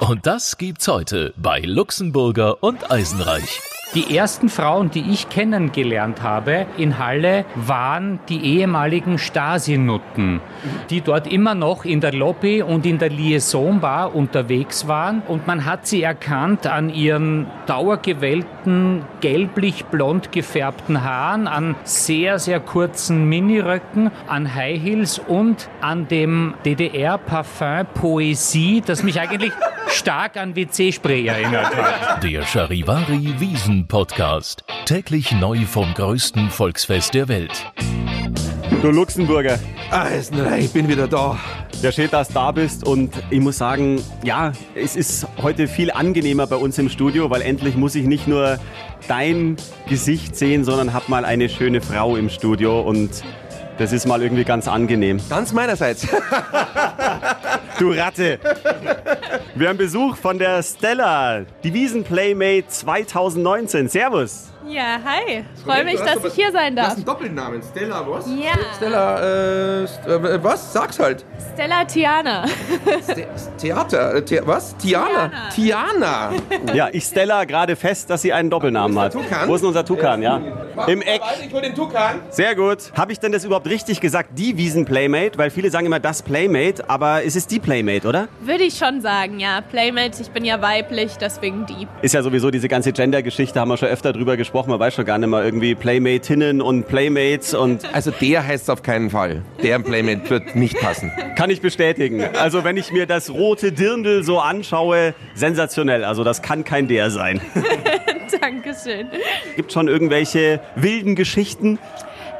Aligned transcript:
Und 0.00 0.26
das 0.26 0.58
gibt's 0.58 0.88
heute 0.88 1.32
bei 1.36 1.60
Luxemburger 1.60 2.62
und 2.62 2.90
Eisenreich. 2.90 3.60
Die 3.94 4.16
ersten 4.16 4.48
Frauen, 4.48 4.90
die 4.90 5.12
ich 5.12 5.30
kennengelernt 5.30 6.20
habe 6.20 6.66
in 6.76 6.98
Halle, 6.98 7.46
waren 7.54 8.18
die 8.28 8.58
ehemaligen 8.58 9.16
Stasi-Nutten, 9.16 10.40
die 10.90 11.00
dort 11.00 11.26
immer 11.26 11.54
noch 11.54 11.84
in 11.84 12.00
der 12.00 12.12
Lobby 12.12 12.62
und 12.62 12.84
in 12.84 12.98
der 12.98 13.10
Liaison 13.10 13.80
Bar 13.80 14.14
unterwegs 14.14 14.86
waren. 14.88 15.22
Und 15.22 15.46
man 15.46 15.64
hat 15.64 15.86
sie 15.86 16.02
erkannt 16.02 16.66
an 16.66 16.90
ihren 16.90 17.46
dauergewellten, 17.66 19.04
gelblich-blond 19.20 20.30
gefärbten 20.30 21.02
Haaren, 21.02 21.46
an 21.46 21.76
sehr, 21.84 22.38
sehr 22.38 22.60
kurzen 22.60 23.28
Miniröcken, 23.28 24.10
an 24.26 24.54
High 24.54 24.82
Heels 24.82 25.20
und 25.20 25.70
an 25.80 26.06
dem 26.08 26.54
DDR-Parfum 26.66 27.86
Poesie, 27.94 28.82
das 28.84 29.02
mich 29.04 29.20
eigentlich 29.20 29.52
stark 29.96 30.36
an 30.36 30.54
WC-Spray 30.54 31.26
erinnert 31.26 31.74
hat. 31.74 32.22
Der 32.22 32.42
Charivari 32.42 33.34
Wiesen 33.38 33.88
Podcast. 33.88 34.62
Täglich 34.84 35.32
neu 35.32 35.64
vom 35.64 35.94
größten 35.94 36.50
Volksfest 36.50 37.14
der 37.14 37.28
Welt. 37.28 37.72
Du 38.82 38.90
Luxemburger, 38.90 39.58
Eisenreich, 39.90 40.66
ich 40.66 40.72
bin 40.72 40.86
wieder 40.88 41.08
da. 41.08 41.38
ja 41.80 41.90
schön, 41.90 42.10
dass 42.10 42.28
du 42.28 42.34
da 42.34 42.52
bist 42.52 42.86
und 42.86 43.14
ich 43.30 43.40
muss 43.40 43.56
sagen, 43.56 44.02
ja, 44.22 44.52
es 44.74 44.96
ist 44.96 45.26
heute 45.42 45.66
viel 45.66 45.90
angenehmer 45.90 46.46
bei 46.46 46.56
uns 46.56 46.76
im 46.76 46.90
Studio, 46.90 47.30
weil 47.30 47.40
endlich 47.40 47.74
muss 47.74 47.94
ich 47.94 48.04
nicht 48.04 48.28
nur 48.28 48.58
dein 49.08 49.56
Gesicht 49.88 50.36
sehen, 50.36 50.64
sondern 50.64 50.92
hab 50.92 51.08
mal 51.08 51.24
eine 51.24 51.48
schöne 51.48 51.80
Frau 51.80 52.16
im 52.16 52.28
Studio 52.28 52.82
und 52.82 53.24
das 53.78 53.92
ist 53.92 54.06
mal 54.06 54.22
irgendwie 54.22 54.44
ganz 54.44 54.68
angenehm. 54.68 55.20
Ganz 55.30 55.52
meinerseits. 55.52 56.06
Du 57.78 57.90
Ratte! 57.90 58.38
Wir 59.54 59.68
haben 59.68 59.76
Besuch 59.76 60.16
von 60.16 60.38
der 60.38 60.62
Stella, 60.62 61.44
die 61.62 61.74
Wiesen-Playmate 61.74 62.68
2019. 62.68 63.88
Servus! 63.88 64.55
Ja, 64.68 64.98
hi. 65.04 65.44
Freue 65.64 65.84
mich, 65.84 66.00
dass 66.00 66.24
ich 66.24 66.34
hier 66.34 66.50
sein 66.50 66.74
darf. 66.74 66.88
ist 66.88 66.98
ein 66.98 67.04
Doppelnamen. 67.04 67.62
Stella 67.62 68.04
was? 68.08 68.26
Ja, 68.26 68.52
Stella, 68.76 69.20
äh, 69.20 69.84
äh, 69.84 70.42
was? 70.42 70.72
Sag's 70.72 70.98
halt. 70.98 71.24
Stella 71.54 71.84
Tiana. 71.84 72.46
Ste 73.00 73.28
Theater, 73.58 74.14
äh, 74.16 74.22
The 74.26 74.40
was? 74.44 74.76
Tiana. 74.76 75.30
Tiana. 75.54 76.32
Ja, 76.74 76.88
ich 76.90 77.04
Stella 77.04 77.44
gerade 77.44 77.76
fest, 77.76 78.10
dass 78.10 78.22
sie 78.22 78.32
einen 78.32 78.50
Doppelnamen 78.50 78.98
hat. 78.98 79.14
Wo 79.14 79.20
ist 79.20 79.30
der 79.30 79.36
Tukan? 79.38 79.48
Wo 79.48 79.54
ist 79.54 79.60
denn 79.60 79.68
unser 79.68 79.84
Tukan, 79.84 80.22
ja? 80.22 80.40
Im 80.88 81.00
Eck. 81.00 81.20
Ich 81.46 81.52
hol 81.54 81.62
den 81.62 81.74
Tukan. 81.74 82.20
Sehr 82.30 82.56
gut. 82.56 82.92
Habe 82.96 83.12
ich 83.12 83.20
denn 83.20 83.30
das 83.30 83.44
überhaupt 83.44 83.68
richtig 83.68 84.00
gesagt, 84.00 84.30
die 84.34 84.56
Wiesen-Playmate? 84.56 85.38
Weil 85.38 85.50
viele 85.50 85.70
sagen 85.70 85.86
immer 85.86 86.00
das 86.00 86.22
Playmate, 86.22 86.90
aber 86.90 87.24
es 87.24 87.36
ist 87.36 87.52
die 87.52 87.60
Playmate, 87.60 88.06
oder? 88.08 88.26
Würde 88.40 88.64
ich 88.64 88.76
schon 88.76 89.00
sagen, 89.00 89.38
ja. 89.38 89.60
Playmate, 89.60 90.20
ich 90.20 90.30
bin 90.30 90.44
ja 90.44 90.60
weiblich, 90.60 91.12
deswegen 91.18 91.66
die. 91.66 91.86
Ist 92.02 92.14
ja 92.14 92.22
sowieso 92.22 92.50
diese 92.50 92.66
ganze 92.68 92.92
Gender-Geschichte, 92.92 93.60
haben 93.60 93.68
wir 93.68 93.76
schon 93.76 93.88
öfter 93.88 94.12
drüber 94.12 94.36
gesprochen. 94.36 94.55
Man 94.64 94.80
weiß 94.80 94.94
schon 94.94 95.04
gar 95.04 95.18
nicht 95.18 95.28
mehr 95.28 95.44
irgendwie 95.44 95.74
Playmatinnen 95.74 96.62
und 96.62 96.88
Playmates 96.88 97.52
und 97.52 97.94
Also 97.94 98.10
der 98.10 98.46
heißt 98.46 98.70
auf 98.70 98.82
keinen 98.82 99.10
Fall. 99.10 99.42
Der 99.62 99.78
Playmate 99.78 100.30
wird 100.30 100.56
nicht 100.56 100.80
passen. 100.80 101.12
kann 101.36 101.50
ich 101.50 101.60
bestätigen. 101.60 102.24
Also 102.40 102.64
wenn 102.64 102.76
ich 102.78 102.92
mir 102.92 103.06
das 103.06 103.28
rote 103.30 103.72
Dirndl 103.72 104.22
so 104.22 104.38
anschaue, 104.38 105.14
sensationell. 105.34 106.04
Also 106.04 106.24
das 106.24 106.40
kann 106.40 106.64
kein 106.64 106.88
der 106.88 107.10
sein. 107.10 107.40
Dankeschön. 108.40 109.08
Gibt 109.56 109.72
schon 109.72 109.88
irgendwelche 109.88 110.60
wilden 110.74 111.14
Geschichten? 111.14 111.78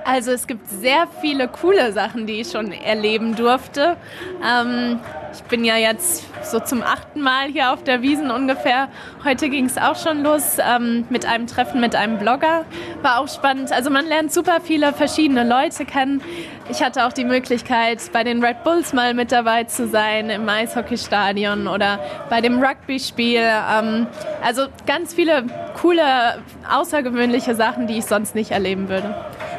Also 0.04 0.30
es 0.30 0.46
gibt 0.46 0.68
sehr 0.68 1.08
viele 1.20 1.48
coole 1.48 1.92
Sachen, 1.92 2.26
die 2.26 2.40
ich 2.40 2.50
schon 2.50 2.70
erleben 2.70 3.34
durfte. 3.34 3.96
Ähm, 4.40 5.00
ich 5.36 5.42
bin 5.44 5.64
ja 5.64 5.76
jetzt 5.76 6.24
so 6.42 6.60
zum 6.60 6.82
achten 6.82 7.20
Mal 7.20 7.48
hier 7.48 7.72
auf 7.72 7.84
der 7.84 8.00
Wiesen 8.00 8.30
ungefähr. 8.30 8.88
Heute 9.24 9.50
ging 9.50 9.66
es 9.66 9.76
auch 9.76 9.96
schon 9.96 10.22
los 10.22 10.56
ähm, 10.58 11.04
mit 11.10 11.26
einem 11.26 11.46
Treffen 11.46 11.80
mit 11.80 11.94
einem 11.94 12.18
Blogger. 12.18 12.64
War 13.02 13.20
auch 13.20 13.28
spannend. 13.28 13.70
Also 13.72 13.90
man 13.90 14.06
lernt 14.06 14.32
super 14.32 14.60
viele 14.62 14.92
verschiedene 14.92 15.46
Leute 15.46 15.84
kennen. 15.84 16.22
Ich 16.70 16.82
hatte 16.82 17.06
auch 17.06 17.12
die 17.12 17.24
Möglichkeit, 17.24 18.00
bei 18.12 18.24
den 18.24 18.42
Red 18.42 18.64
Bulls 18.64 18.92
mal 18.92 19.14
mit 19.14 19.30
dabei 19.30 19.64
zu 19.64 19.86
sein, 19.88 20.30
im 20.30 20.48
Eishockeystadion 20.48 21.68
oder 21.68 22.00
bei 22.30 22.40
dem 22.40 22.62
Rugby-Spiel. 22.62 23.42
Ähm, 23.42 24.06
also 24.42 24.66
ganz 24.86 25.14
viele 25.14 25.44
coole, 25.80 26.02
außergewöhnliche 26.70 27.54
Sachen, 27.54 27.86
die 27.86 27.98
ich 27.98 28.06
sonst 28.06 28.34
nicht 28.34 28.52
erleben 28.52 28.88
würde. 28.88 29.14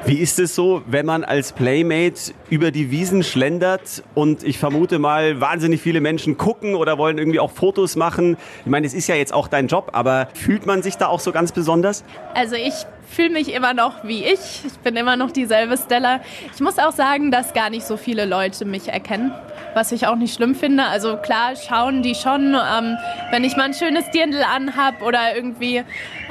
Wie 0.05 0.19
ist 0.19 0.39
es 0.39 0.55
so, 0.55 0.81
wenn 0.87 1.05
man 1.05 1.23
als 1.23 1.51
Playmate 1.51 2.33
über 2.49 2.71
die 2.71 2.91
Wiesen 2.91 3.23
schlendert 3.23 4.03
und 4.15 4.43
ich 4.43 4.57
vermute 4.57 4.99
mal, 4.99 5.41
wahnsinnig 5.41 5.81
viele 5.81 6.01
Menschen 6.01 6.37
gucken 6.37 6.75
oder 6.75 6.97
wollen 6.97 7.17
irgendwie 7.17 7.39
auch 7.39 7.51
Fotos 7.51 7.95
machen? 7.95 8.37
Ich 8.61 8.71
meine, 8.71 8.87
es 8.87 8.93
ist 8.93 9.07
ja 9.07 9.15
jetzt 9.15 9.33
auch 9.33 9.47
dein 9.47 9.67
Job, 9.67 9.89
aber 9.93 10.29
fühlt 10.33 10.65
man 10.65 10.81
sich 10.81 10.97
da 10.97 11.07
auch 11.07 11.19
so 11.19 11.31
ganz 11.31 11.51
besonders? 11.51 12.03
Also 12.33 12.55
ich 12.55 12.73
fühle 13.07 13.29
mich 13.29 13.53
immer 13.53 13.73
noch 13.73 14.03
wie 14.03 14.23
ich. 14.23 14.65
Ich 14.65 14.77
bin 14.83 14.95
immer 14.95 15.15
noch 15.15 15.31
dieselbe 15.31 15.77
Stella. 15.77 16.19
Ich 16.53 16.61
muss 16.61 16.77
auch 16.77 16.91
sagen, 16.91 17.31
dass 17.31 17.53
gar 17.53 17.69
nicht 17.69 17.85
so 17.85 17.97
viele 17.97 18.25
Leute 18.25 18.65
mich 18.65 18.89
erkennen, 18.89 19.33
was 19.73 19.91
ich 19.91 20.07
auch 20.07 20.15
nicht 20.15 20.33
schlimm 20.33 20.55
finde. 20.55 20.83
Also 20.85 21.17
klar 21.17 21.55
schauen 21.55 22.03
die 22.03 22.15
schon, 22.15 22.55
ähm, 22.55 22.97
wenn 23.31 23.43
ich 23.43 23.55
mal 23.55 23.63
ein 23.63 23.73
schönes 23.73 24.09
Dirndl 24.11 24.43
anhab 24.43 25.01
oder 25.01 25.35
irgendwie 25.35 25.83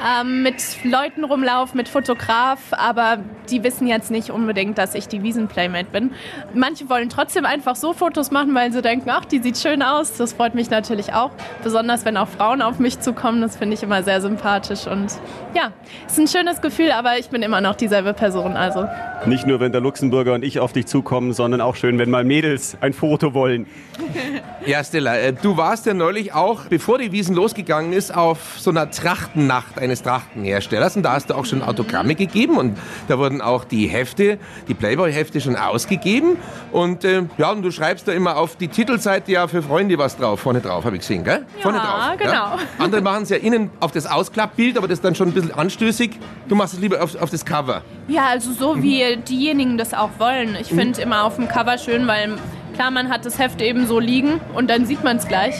ähm, 0.05 0.43
mit 0.43 0.55
Leuten 0.83 1.23
rumlaufe, 1.23 1.75
mit 1.75 1.89
Fotograf, 1.89 2.59
aber 2.71 3.19
die 3.49 3.63
wissen 3.63 3.87
jetzt 3.87 4.11
nicht 4.11 4.29
unbedingt, 4.29 4.77
dass 4.77 4.93
ich 4.93 5.07
die 5.07 5.23
Wiesenplaymate 5.23 5.89
bin. 5.91 6.11
Manche 6.53 6.89
wollen 6.89 7.09
trotzdem 7.09 7.45
einfach 7.45 7.75
so 7.75 7.93
Fotos 7.93 8.31
machen, 8.31 8.53
weil 8.53 8.71
sie 8.71 8.81
denken, 8.81 9.09
ach, 9.09 9.25
die 9.25 9.39
sieht 9.39 9.57
schön 9.57 9.81
aus. 9.81 10.17
Das 10.17 10.33
freut 10.33 10.53
mich 10.53 10.69
natürlich 10.69 11.13
auch. 11.13 11.31
Besonders 11.63 12.05
wenn 12.05 12.17
auch 12.17 12.27
Frauen 12.27 12.61
auf 12.61 12.79
mich 12.79 12.99
zukommen, 12.99 13.41
das 13.41 13.57
finde 13.57 13.75
ich 13.75 13.83
immer 13.83 14.03
sehr 14.03 14.21
sympathisch 14.21 14.87
und 14.87 15.07
ja, 15.53 15.71
ist 16.05 16.19
ein 16.19 16.27
schönes 16.27 16.61
Gefühl, 16.67 16.91
aber 16.91 17.17
ich 17.17 17.29
bin 17.29 17.41
immer 17.41 17.61
noch 17.61 17.75
dieselbe 17.75 18.13
Person, 18.13 18.57
also. 18.57 18.85
Nicht 19.25 19.47
nur, 19.47 19.59
wenn 19.59 19.71
der 19.71 19.81
Luxemburger 19.81 20.33
und 20.33 20.43
ich 20.43 20.59
auf 20.59 20.73
dich 20.73 20.85
zukommen, 20.85 21.33
sondern 21.33 21.61
auch 21.61 21.75
schön, 21.75 21.97
wenn 21.97 22.09
mal 22.09 22.23
Mädels 22.23 22.77
ein 22.81 22.93
Foto 22.93 23.33
wollen. 23.33 23.67
Ja, 24.65 24.83
Stella, 24.83 25.15
äh, 25.15 25.31
du 25.31 25.55
warst 25.55 25.85
ja 25.85 25.93
neulich 25.93 26.33
auch, 26.33 26.65
bevor 26.65 26.97
die 26.97 27.13
Wiesen 27.13 27.33
losgegangen 27.33 27.93
ist, 27.93 28.13
auf 28.13 28.55
so 28.57 28.69
einer 28.69 28.91
Trachtennacht 28.91 29.79
eines 29.79 30.03
Trachtenherstellers 30.03 30.97
und 30.97 31.03
da 31.03 31.13
hast 31.13 31.29
du 31.29 31.35
auch 31.35 31.45
schon 31.45 31.61
Autogramme 31.61 32.15
gegeben 32.15 32.57
und 32.57 32.77
da 33.07 33.17
wurden 33.17 33.39
auch 33.39 33.63
die 33.63 33.87
Hefte, 33.87 34.37
die 34.67 34.73
Playboy-Hefte 34.73 35.39
schon 35.39 35.55
ausgegeben 35.55 36.35
und 36.73 37.05
äh, 37.05 37.23
ja, 37.37 37.51
und 37.51 37.61
du 37.61 37.71
schreibst 37.71 38.09
da 38.09 38.11
immer 38.11 38.35
auf 38.35 38.57
die 38.57 38.67
Titelseite 38.67 39.31
ja 39.31 39.47
für 39.47 39.61
Freunde 39.61 39.97
was 39.97 40.17
drauf, 40.17 40.41
vorne 40.41 40.59
drauf, 40.59 40.83
habe 40.83 40.97
ich 40.97 41.01
gesehen, 41.03 41.23
gell? 41.23 41.45
vorne 41.61 41.77
drauf. 41.77 42.17
genau. 42.17 42.57
Andere 42.77 42.99
machen 42.99 43.23
es 43.23 43.29
ja 43.29 43.37
innen 43.37 43.69
auf 43.79 43.93
das 43.93 44.05
Ausklappbild, 44.05 44.77
aber 44.77 44.89
das 44.89 44.97
ist 44.97 45.05
dann 45.05 45.15
schon 45.15 45.29
ein 45.29 45.33
bisschen 45.33 45.53
anstößig. 45.53 46.11
Du 46.49 46.55
machst 46.57 46.73
es 46.73 46.79
lieber 46.79 47.01
auf, 47.01 47.15
auf 47.21 47.29
das 47.29 47.45
Cover. 47.45 47.81
Ja, 48.07 48.27
also 48.27 48.51
so 48.51 48.81
wie 48.81 49.17
diejenigen 49.17 49.77
das 49.77 49.93
auch 49.93 50.09
wollen. 50.17 50.57
Ich 50.59 50.67
finde 50.67 51.01
immer 51.01 51.23
auf 51.23 51.35
dem 51.35 51.47
Cover 51.47 51.77
schön, 51.77 52.07
weil 52.07 52.37
klar, 52.77 52.91
man 52.91 53.09
hat 53.09 53.25
das 53.25 53.39
Heft 53.39 53.61
eben 53.61 53.87
so 53.87 53.99
liegen 53.99 54.39
und 54.53 54.69
dann 54.69 54.85
sieht 54.85 55.03
man 55.03 55.17
es 55.17 55.27
gleich. 55.27 55.55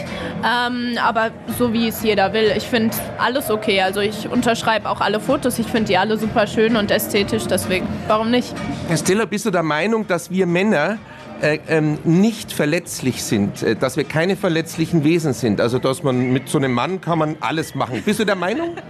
Ähm, 0.45 0.97
aber 1.03 1.31
so 1.57 1.73
wie 1.73 1.87
es 1.87 2.03
jeder 2.03 2.31
will. 2.33 2.53
Ich 2.55 2.65
finde 2.65 2.95
alles 3.17 3.49
okay. 3.49 3.81
Also 3.81 4.01
ich 4.01 4.29
unterschreibe 4.29 4.89
auch 4.89 5.01
alle 5.01 5.19
Fotos. 5.19 5.57
Ich 5.57 5.67
finde 5.67 5.87
die 5.87 5.97
alle 5.97 6.17
super 6.17 6.45
schön 6.45 6.75
und 6.75 6.91
ästhetisch, 6.91 7.47
deswegen 7.47 7.87
warum 8.07 8.29
nicht? 8.29 8.53
Herr 8.87 8.97
Stiller, 8.97 9.25
bist 9.25 9.45
du 9.45 9.51
der 9.51 9.63
Meinung, 9.63 10.05
dass 10.05 10.29
wir 10.29 10.45
Männer 10.45 10.99
äh, 11.41 11.59
ähm, 11.67 11.97
nicht 12.03 12.51
verletzlich 12.51 13.23
sind, 13.23 13.63
äh, 13.63 13.75
dass 13.75 13.97
wir 13.97 14.03
keine 14.03 14.35
verletzlichen 14.35 15.03
Wesen 15.03 15.33
sind? 15.33 15.61
Also, 15.61 15.79
dass 15.79 16.03
man 16.03 16.31
mit 16.31 16.49
so 16.49 16.57
einem 16.57 16.73
Mann 16.73 17.01
kann 17.01 17.19
man 17.19 17.35
alles 17.39 17.75
machen. 17.75 18.01
Bist 18.03 18.19
du 18.19 18.25
der 18.25 18.35
Meinung? 18.35 18.75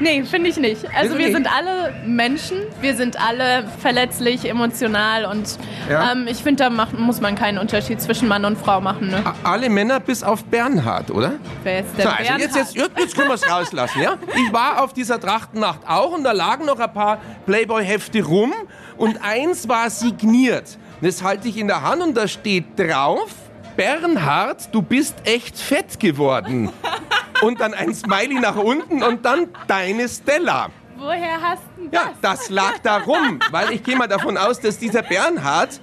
Nee, 0.00 0.24
finde 0.24 0.50
ich 0.50 0.56
nicht. 0.56 0.84
Also 0.96 1.16
wir 1.16 1.26
nicht? 1.26 1.34
sind 1.36 1.48
alle 1.54 1.94
Menschen, 2.04 2.56
wir 2.80 2.96
sind 2.96 3.20
alle 3.20 3.68
verletzlich, 3.78 4.48
emotional 4.48 5.26
und 5.26 5.58
Ja. 5.88 6.12
ähm, 6.12 6.26
ich 6.28 6.38
finde, 6.38 6.64
da 6.64 6.70
macht, 6.70 6.98
muss 6.98 7.20
man 7.20 7.36
keinen 7.36 7.58
Unterschied 7.58 8.00
zwischen 8.00 8.26
Mann 8.26 8.44
und 8.44 8.58
Frau 8.58 8.80
machen. 8.80 9.08
Ne? 9.10 9.22
Alle 9.44 9.68
Männer 9.68 10.00
bis 10.00 10.24
auf 10.24 10.44
Bernhard, 10.44 11.10
oder? 11.12 11.34
Wer 11.62 11.80
ist 11.80 11.96
der 11.96 12.04
So, 12.04 12.10
also 12.10 12.32
jetzt, 12.32 12.56
jetzt, 12.56 12.74
jetzt 12.74 12.98
jetzt 12.98 13.14
können 13.14 13.28
wir 13.28 13.34
es 13.34 13.48
rauslassen, 13.48 14.02
ja? 14.02 14.14
Ich 14.34 14.52
war 14.52 14.82
auf 14.82 14.92
dieser 14.92 15.20
Trachtennacht 15.20 15.80
auch 15.86 16.12
und 16.12 16.24
da 16.24 16.32
lagen 16.32 16.64
noch 16.64 16.80
ein 16.80 16.92
paar 16.92 17.18
Playboy-Hefte 17.46 18.24
rum 18.24 18.52
und 18.96 19.22
eins 19.22 19.68
war 19.68 19.88
signiert. 19.90 20.78
Das 21.02 21.20
halte 21.24 21.48
ich 21.48 21.56
in 21.56 21.66
der 21.66 21.82
Hand 21.82 22.00
und 22.00 22.16
da 22.16 22.28
steht 22.28 22.78
drauf, 22.78 23.34
Bernhard, 23.76 24.72
du 24.72 24.82
bist 24.82 25.16
echt 25.24 25.58
fett 25.58 25.98
geworden. 25.98 26.70
Und 27.42 27.60
dann 27.60 27.74
ein 27.74 27.92
Smiley 27.92 28.38
nach 28.38 28.54
unten 28.54 29.02
und 29.02 29.24
dann 29.24 29.48
deine 29.66 30.08
Stella. 30.08 30.68
Woher 30.96 31.40
hast 31.42 31.62
du 31.76 31.88
das? 31.88 32.00
Ja, 32.00 32.12
das 32.22 32.50
lag 32.50 32.78
da 32.84 32.98
rum, 32.98 33.40
weil 33.50 33.72
ich 33.72 33.82
gehe 33.82 33.96
mal 33.96 34.06
davon 34.06 34.36
aus, 34.36 34.60
dass 34.60 34.78
dieser 34.78 35.02
Bernhard 35.02 35.80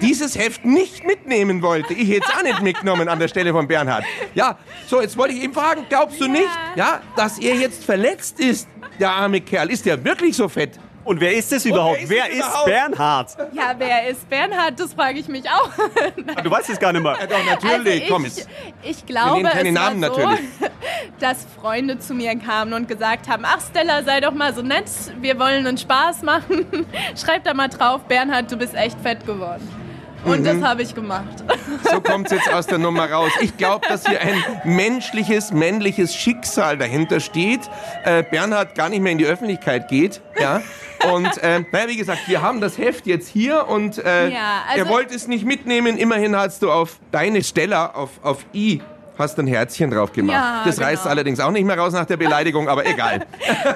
dieses 0.00 0.38
Heft 0.38 0.64
nicht 0.64 1.04
mitnehmen 1.04 1.62
wollte. 1.62 1.94
Ich 1.94 2.08
hätte 2.08 2.28
es 2.28 2.38
auch 2.38 2.44
nicht 2.44 2.62
mitgenommen 2.62 3.08
an 3.08 3.18
der 3.18 3.26
Stelle 3.26 3.50
von 3.50 3.66
Bernhard. 3.66 4.04
Ja, 4.36 4.56
so, 4.86 5.00
jetzt 5.00 5.18
wollte 5.18 5.34
ich 5.34 5.42
eben 5.42 5.52
fragen, 5.52 5.84
glaubst 5.88 6.20
du 6.20 6.28
nicht, 6.28 6.48
ja, 6.76 7.00
dass 7.16 7.40
er 7.40 7.56
jetzt 7.56 7.84
verletzt 7.84 8.38
ist, 8.38 8.68
der 9.00 9.10
arme 9.10 9.40
Kerl? 9.40 9.72
Ist 9.72 9.84
der 9.86 10.04
wirklich 10.04 10.36
so 10.36 10.48
fett? 10.48 10.78
Und 11.04 11.20
wer 11.20 11.32
ist 11.34 11.52
es 11.52 11.64
überhaupt? 11.64 12.02
ist 12.02 12.08
wer 12.08 12.30
ist 12.30 12.38
überhaupt? 12.38 12.66
Bernhard? 12.66 13.36
Ja, 13.52 13.74
wer 13.76 14.08
ist 14.08 14.28
Bernhard? 14.28 14.80
Das 14.80 14.94
frage 14.94 15.18
ich 15.18 15.28
mich 15.28 15.44
auch. 15.48 15.70
Du 16.42 16.50
weißt 16.50 16.70
es 16.70 16.78
gar 16.78 16.92
nicht 16.92 17.02
mehr. 17.02 17.16
Ja, 17.18 17.26
doch, 17.26 17.44
natürlich. 17.44 18.02
Also 18.02 18.14
Komm 18.14 18.24
ich, 18.26 18.36
jetzt. 18.36 18.48
ich 18.82 19.06
glaube, 19.06 19.36
nehmen 19.36 19.50
keine 19.50 19.68
es 19.68 19.74
Namen 19.74 20.02
war 20.02 20.14
so, 20.14 20.20
natürlich. 20.20 20.48
dass 21.20 21.46
Freunde 21.60 21.98
zu 21.98 22.14
mir 22.14 22.36
kamen 22.38 22.72
und 22.72 22.88
gesagt 22.88 23.28
haben, 23.28 23.44
ach 23.46 23.60
Stella, 23.60 24.02
sei 24.02 24.20
doch 24.20 24.32
mal 24.32 24.54
so 24.54 24.62
nett, 24.62 24.90
wir 25.20 25.38
wollen 25.38 25.66
uns 25.66 25.82
Spaß 25.82 26.22
machen. 26.22 26.66
Schreib 27.16 27.44
da 27.44 27.54
mal 27.54 27.68
drauf, 27.68 28.02
Bernhard, 28.02 28.50
du 28.50 28.56
bist 28.56 28.74
echt 28.74 29.00
fett 29.00 29.24
geworden. 29.26 29.83
Und 30.24 30.40
Mhm. 30.40 30.44
das 30.44 30.62
habe 30.62 30.82
ich 30.82 30.94
gemacht. 30.94 31.44
So 31.90 32.00
kommt 32.00 32.26
es 32.26 32.32
jetzt 32.32 32.52
aus 32.52 32.66
der 32.66 32.78
Nummer 32.78 33.10
raus. 33.10 33.30
Ich 33.40 33.56
glaube, 33.56 33.86
dass 33.88 34.06
hier 34.06 34.20
ein 34.20 34.42
menschliches, 34.64 35.52
männliches 35.52 36.14
Schicksal 36.14 36.78
dahinter 36.78 37.20
steht. 37.20 37.60
Äh, 38.04 38.22
Bernhard 38.22 38.74
gar 38.74 38.88
nicht 38.88 39.00
mehr 39.00 39.12
in 39.12 39.18
die 39.18 39.26
Öffentlichkeit 39.26 39.88
geht. 39.88 40.20
Ja. 40.40 40.62
Und 41.12 41.26
äh, 41.42 41.60
naja, 41.70 41.88
wie 41.88 41.96
gesagt, 41.96 42.20
wir 42.26 42.40
haben 42.40 42.60
das 42.62 42.78
Heft 42.78 43.06
jetzt 43.06 43.28
hier 43.28 43.68
und 43.68 43.98
äh, 43.98 44.28
Ja, 44.30 44.62
also- 44.68 44.84
er 44.84 44.88
wollte 44.88 45.14
es 45.14 45.28
nicht 45.28 45.44
mitnehmen. 45.44 45.98
Immerhin 45.98 46.34
hast 46.34 46.62
du 46.62 46.70
auf 46.70 46.98
deine 47.12 47.42
Stella, 47.44 47.86
auf, 47.92 48.10
auf 48.22 48.46
I, 48.54 48.80
hast 49.18 49.38
ein 49.38 49.46
Herzchen 49.46 49.90
drauf 49.90 50.12
gemacht. 50.12 50.36
Ja, 50.36 50.62
das 50.64 50.80
reißt 50.80 51.02
genau. 51.02 51.10
allerdings 51.12 51.40
auch 51.40 51.50
nicht 51.50 51.64
mehr 51.64 51.78
raus 51.78 51.92
nach 51.92 52.06
der 52.06 52.16
Beleidigung, 52.16 52.68
aber 52.68 52.86
egal. 52.86 53.26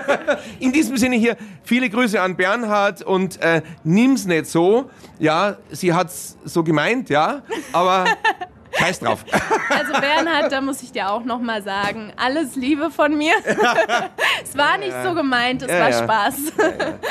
In 0.58 0.72
diesem 0.72 0.96
Sinne 0.96 1.16
hier 1.16 1.36
viele 1.62 1.88
Grüße 1.88 2.20
an 2.20 2.36
Bernhard 2.36 3.02
und 3.02 3.40
äh, 3.40 3.62
nimm's 3.84 4.26
nicht 4.26 4.46
so. 4.46 4.90
Ja, 5.18 5.56
sie 5.70 5.92
hat's 5.92 6.36
so 6.44 6.62
gemeint, 6.62 7.08
ja, 7.10 7.42
aber 7.72 8.06
scheiß 8.78 9.00
drauf. 9.00 9.24
Also 9.70 9.92
Bernhard, 9.92 10.50
da 10.50 10.60
muss 10.62 10.82
ich 10.82 10.92
dir 10.92 11.10
auch 11.10 11.24
noch 11.24 11.40
mal 11.40 11.62
sagen, 11.62 12.12
alles 12.16 12.56
Liebe 12.56 12.90
von 12.90 13.16
mir. 13.16 13.32
es 14.42 14.56
war 14.56 14.78
nicht 14.78 14.94
so 15.04 15.14
gemeint, 15.14 15.62
es 15.62 15.68
Ja, 15.70 15.80
war 15.80 15.90
ja. 15.90 16.02
Spaß. 16.02 16.34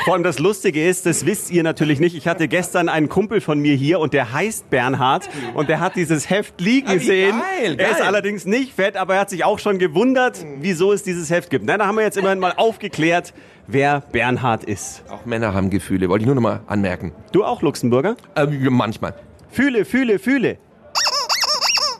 Vor 0.04 0.14
allem 0.14 0.22
das 0.22 0.38
Lustige 0.38 0.84
ist, 0.86 1.06
das 1.06 1.24
wisst 1.24 1.50
ihr 1.50 1.62
natürlich 1.62 2.00
nicht. 2.00 2.16
Ich 2.16 2.26
hatte 2.28 2.48
gestern 2.48 2.88
einen 2.88 3.08
Kumpel 3.08 3.40
von 3.40 3.58
mir 3.60 3.74
hier 3.74 4.00
und 4.00 4.12
der 4.12 4.32
heißt 4.32 4.70
Bernhard 4.70 5.28
und 5.54 5.68
der 5.68 5.80
hat 5.80 5.96
dieses 5.96 6.28
Heft 6.30 6.60
liegen 6.60 6.88
Ah, 6.88 6.98
sehen. 6.98 7.40
geil, 7.60 7.76
Er 7.78 7.90
ist 7.92 8.02
allerdings 8.02 8.44
nicht 8.44 8.74
fett, 8.74 8.96
aber 8.96 9.14
er 9.14 9.20
hat 9.20 9.30
sich 9.30 9.44
auch 9.44 9.58
schon 9.60 9.78
gewundert, 9.78 10.44
wieso 10.58 10.92
es 10.92 11.02
dieses 11.04 11.30
Heft 11.30 11.48
gibt. 11.50 11.64
Na, 11.64 11.78
da 11.78 11.86
haben 11.86 11.96
wir 11.96 12.02
jetzt 12.04 12.16
immerhin 12.18 12.38
mal 12.40 12.52
aufgeklärt, 12.56 13.32
wer 13.66 14.00
Bernhard 14.12 14.64
ist. 14.64 15.04
Auch 15.10 15.24
Männer 15.26 15.54
haben 15.54 15.70
Gefühle, 15.70 16.08
wollte 16.08 16.22
ich 16.22 16.26
nur 16.26 16.34
noch 16.34 16.42
mal 16.42 16.60
anmerken. 16.66 17.12
Du 17.32 17.44
auch, 17.44 17.62
Luxemburger? 17.62 18.16
Äh, 18.34 18.46
manchmal. 18.46 19.14
Fühle, 19.50 19.84
fühle, 19.84 20.18
fühle. 20.18 20.58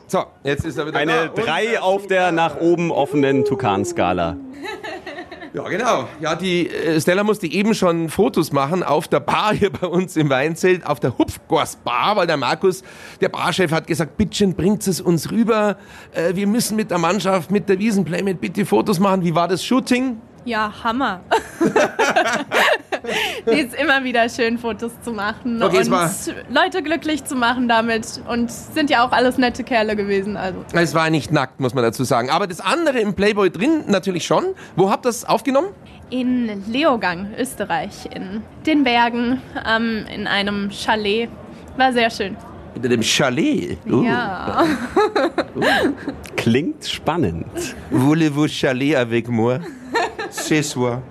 So, 0.09 0.23
jetzt 0.43 0.65
ist 0.65 0.77
er 0.77 0.87
wieder 0.87 0.93
da. 0.93 0.99
Eine 0.99 1.31
Und- 1.31 1.45
3 1.45 1.79
auf 1.79 2.07
der 2.07 2.31
nach 2.31 2.57
oben 2.59 2.91
offenen 2.91 3.45
Tukan-Skala. 3.45 4.35
Ja, 5.53 5.63
genau. 5.67 6.07
Ja, 6.21 6.35
die 6.35 6.67
äh, 6.69 7.01
Stella 7.01 7.23
musste 7.23 7.47
eben 7.47 7.73
schon 7.73 8.09
Fotos 8.09 8.51
machen 8.51 8.83
auf 8.83 9.07
der 9.07 9.19
Bar 9.19 9.53
hier 9.53 9.71
bei 9.71 9.87
uns 9.87 10.15
im 10.15 10.29
Weinzelt, 10.29 10.85
auf 10.85 10.99
der 10.99 11.17
Hupfgors 11.17 11.75
Bar, 11.77 12.15
weil 12.15 12.27
der 12.27 12.37
Markus, 12.37 12.83
der 13.19 13.29
Barchef, 13.29 13.71
hat 13.71 13.87
gesagt, 13.87 14.15
bitte 14.17 14.47
bringt 14.49 14.85
es 14.87 15.01
uns 15.01 15.31
rüber. 15.31 15.77
Äh, 16.13 16.35
wir 16.35 16.45
müssen 16.45 16.75
mit 16.75 16.91
der 16.91 16.99
Mannschaft, 16.99 17.49
mit 17.49 17.67
der 17.67 17.79
Wiesenplaymate 17.79 18.35
bitte 18.37 18.63
Fotos 18.65 18.99
machen. 18.99 19.23
Wie 19.23 19.33
war 19.33 19.47
das 19.47 19.63
Shooting? 19.65 20.17
Ja, 20.45 20.71
Hammer. 20.83 21.21
nee, 23.45 23.61
ist 23.61 23.75
immer 23.75 24.03
wieder 24.03 24.27
schön, 24.29 24.57
Fotos 24.57 24.91
zu 25.03 25.11
machen 25.11 25.61
Okay, 25.61 25.77
es 25.79 25.87
und 25.87 25.93
war- 25.93 26.09
Leute 26.49 26.81
glücklich 26.81 27.23
zu 27.25 27.35
machen 27.35 27.67
damit. 27.67 28.21
Und 28.27 28.51
sind 28.51 28.89
ja 28.89 29.05
auch 29.05 29.11
alles 29.11 29.37
nette 29.37 29.63
Kerle 29.63 29.95
gewesen. 29.95 30.37
Also 30.37 30.63
Es 30.73 30.93
war 30.93 31.09
nicht 31.09 31.31
nackt, 31.31 31.59
muss 31.59 31.73
man 31.73 31.83
dazu 31.83 32.03
sagen. 32.03 32.29
Aber 32.29 32.47
das 32.47 32.61
andere 32.61 32.99
im 32.99 33.13
Playboy 33.13 33.49
drin 33.51 33.83
natürlich 33.87 34.25
schon. 34.25 34.45
Wo 34.75 34.89
habt 34.89 35.05
ihr 35.05 35.09
das 35.09 35.25
aufgenommen? 35.25 35.69
in 36.11 36.63
Leogang, 36.65 37.35
Österreich, 37.37 38.09
in 38.15 38.41
den 38.65 38.83
Bergen, 38.83 39.43
ähm, 39.67 40.05
in 40.11 40.25
einem 40.25 40.71
Chalet. 40.71 41.29
War 41.77 41.93
sehr 41.93 42.09
schön. 42.09 42.35
In 42.73 42.81
dem 42.81 43.03
Chalet. 43.03 43.77
Uh. 43.87 44.01
Ja. 44.03 44.63
Klingt 46.35 46.83
spannend. 46.85 47.45
Voulez-vous 47.91 48.47
chalet 48.47 48.95
avec 48.95 49.27
moi? 49.29 49.59
Ce 50.31 50.61
soir. 50.63 51.01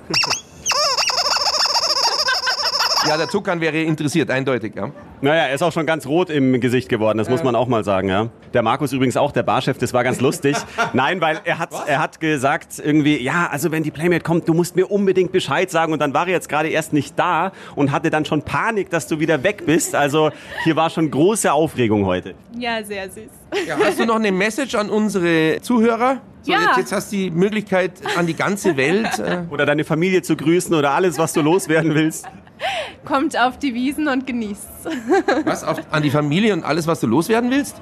Ja, 3.06 3.16
der 3.16 3.28
Zuckern 3.28 3.60
wäre 3.60 3.80
interessiert, 3.80 4.30
eindeutig, 4.30 4.74
ja. 4.76 4.90
Naja, 5.22 5.44
er 5.46 5.54
ist 5.54 5.62
auch 5.62 5.72
schon 5.72 5.86
ganz 5.86 6.06
rot 6.06 6.28
im 6.28 6.60
Gesicht 6.60 6.88
geworden, 6.90 7.16
das 7.16 7.30
muss 7.30 7.42
man 7.42 7.54
auch 7.54 7.66
mal 7.66 7.82
sagen, 7.82 8.08
ja. 8.08 8.28
Der 8.52 8.62
Markus 8.62 8.92
übrigens 8.92 9.16
auch, 9.16 9.32
der 9.32 9.44
Barchef, 9.44 9.78
das 9.78 9.94
war 9.94 10.04
ganz 10.04 10.20
lustig. 10.20 10.56
Nein, 10.92 11.20
weil 11.20 11.40
er 11.44 11.58
hat, 11.58 11.70
er 11.86 12.00
hat 12.00 12.20
gesagt 12.20 12.78
irgendwie, 12.84 13.16
ja, 13.22 13.48
also 13.50 13.70
wenn 13.72 13.82
die 13.82 13.90
Playmate 13.90 14.22
kommt, 14.22 14.46
du 14.46 14.52
musst 14.52 14.76
mir 14.76 14.90
unbedingt 14.90 15.32
Bescheid 15.32 15.70
sagen 15.70 15.92
und 15.92 16.00
dann 16.00 16.12
war 16.12 16.26
er 16.26 16.34
jetzt 16.34 16.48
gerade 16.50 16.68
erst 16.68 16.92
nicht 16.92 17.18
da 17.18 17.52
und 17.76 17.92
hatte 17.92 18.10
dann 18.10 18.26
schon 18.26 18.42
Panik, 18.42 18.90
dass 18.90 19.06
du 19.06 19.20
wieder 19.20 19.42
weg 19.42 19.64
bist. 19.64 19.94
Also 19.94 20.30
hier 20.64 20.76
war 20.76 20.90
schon 20.90 21.10
große 21.10 21.50
Aufregung 21.50 22.04
heute. 22.04 22.34
ja, 22.58 22.84
sehr 22.84 23.08
süß. 23.08 23.22
ja. 23.66 23.76
Hast 23.82 24.00
du 24.00 24.04
noch 24.04 24.16
eine 24.16 24.32
Message 24.32 24.74
an 24.74 24.90
unsere 24.90 25.60
Zuhörer? 25.62 26.20
So, 26.48 26.54
Ja. 26.54 26.68
jetzt, 26.68 26.76
jetzt 26.78 26.92
hast 26.92 27.12
du 27.12 27.16
die 27.16 27.30
Möglichkeit 27.30 27.92
an 28.16 28.26
die 28.26 28.34
ganze 28.34 28.76
Welt. 28.78 29.18
Äh, 29.18 29.42
Oder 29.50 29.66
deine 29.66 29.84
Familie 29.84 30.22
zu 30.22 30.34
grüßen 30.34 30.74
oder 30.74 30.92
alles, 30.92 31.18
was 31.18 31.34
du 31.34 31.42
loswerden 31.42 31.94
willst. 31.94 32.26
Kommt 33.04 33.38
auf 33.38 33.58
die 33.58 33.72
Wiesen 33.74 34.08
und 34.08 34.26
genießt's. 34.26 34.66
was? 35.44 35.62
Auf, 35.62 35.78
an 35.90 36.02
die 36.02 36.10
Familie 36.10 36.52
und 36.54 36.64
alles, 36.64 36.86
was 36.86 37.00
du 37.00 37.06
loswerden 37.06 37.50
willst? 37.50 37.80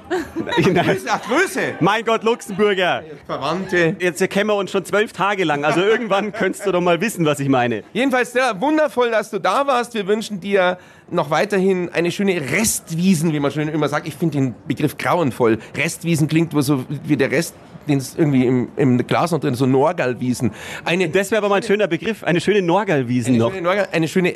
Ach, 1.09 1.21
Grüße! 1.23 1.75
mein 1.79 2.03
Gott, 2.05 2.23
Luxemburger. 2.23 3.03
Verwandte. 3.25 3.95
Jetzt 3.99 4.29
kennen 4.29 4.49
wir 4.49 4.55
uns 4.55 4.69
schon 4.71 4.85
zwölf 4.85 5.13
Tage 5.13 5.45
lang. 5.45 5.65
Also 5.65 5.79
irgendwann 5.81 6.31
könntest 6.33 6.65
du 6.67 6.71
doch 6.71 6.81
mal 6.81 7.01
wissen, 7.01 7.25
was 7.25 7.39
ich 7.39 7.49
meine. 7.49 7.83
Jedenfalls, 7.93 8.31
Stella, 8.31 8.59
wundervoll, 8.61 9.09
dass 9.09 9.31
du 9.31 9.39
da 9.39 9.65
warst. 9.65 9.93
Wir 9.93 10.05
wünschen 10.05 10.39
dir 10.41 10.77
noch 11.09 11.29
weiterhin 11.29 11.89
eine 11.89 12.11
schöne 12.11 12.39
Restwiesen, 12.39 13.33
wie 13.33 13.39
man 13.39 13.51
schon 13.51 13.67
immer 13.69 13.87
sagt. 13.87 14.07
Ich 14.07 14.15
finde 14.15 14.37
den 14.37 14.55
Begriff 14.67 14.97
grauenvoll. 14.97 15.57
Restwiesen 15.75 16.27
klingt 16.27 16.53
wohl 16.53 16.61
so 16.63 16.85
wie 17.03 17.17
der 17.17 17.31
Rest, 17.31 17.55
den 17.87 17.97
es 17.99 18.15
irgendwie 18.15 18.45
im, 18.45 18.69
im 18.75 18.97
Glas 19.05 19.31
noch 19.31 19.39
drin 19.39 19.55
so 19.55 19.65
Norgalwiesen. 19.65 20.51
Eine, 20.85 21.09
Das 21.09 21.31
wäre 21.31 21.39
aber 21.39 21.49
mal 21.49 21.55
ein 21.57 21.63
schöner 21.63 21.87
Begriff. 21.87 22.23
Eine 22.23 22.41
schöne 22.41 22.61
Norgalwiesen 22.61 23.33
eine, 23.33 23.43
noch. 23.43 23.51
schöne, 23.51 23.61
Norgal, 23.63 23.87
eine 23.91 24.07
schöne 24.07 24.35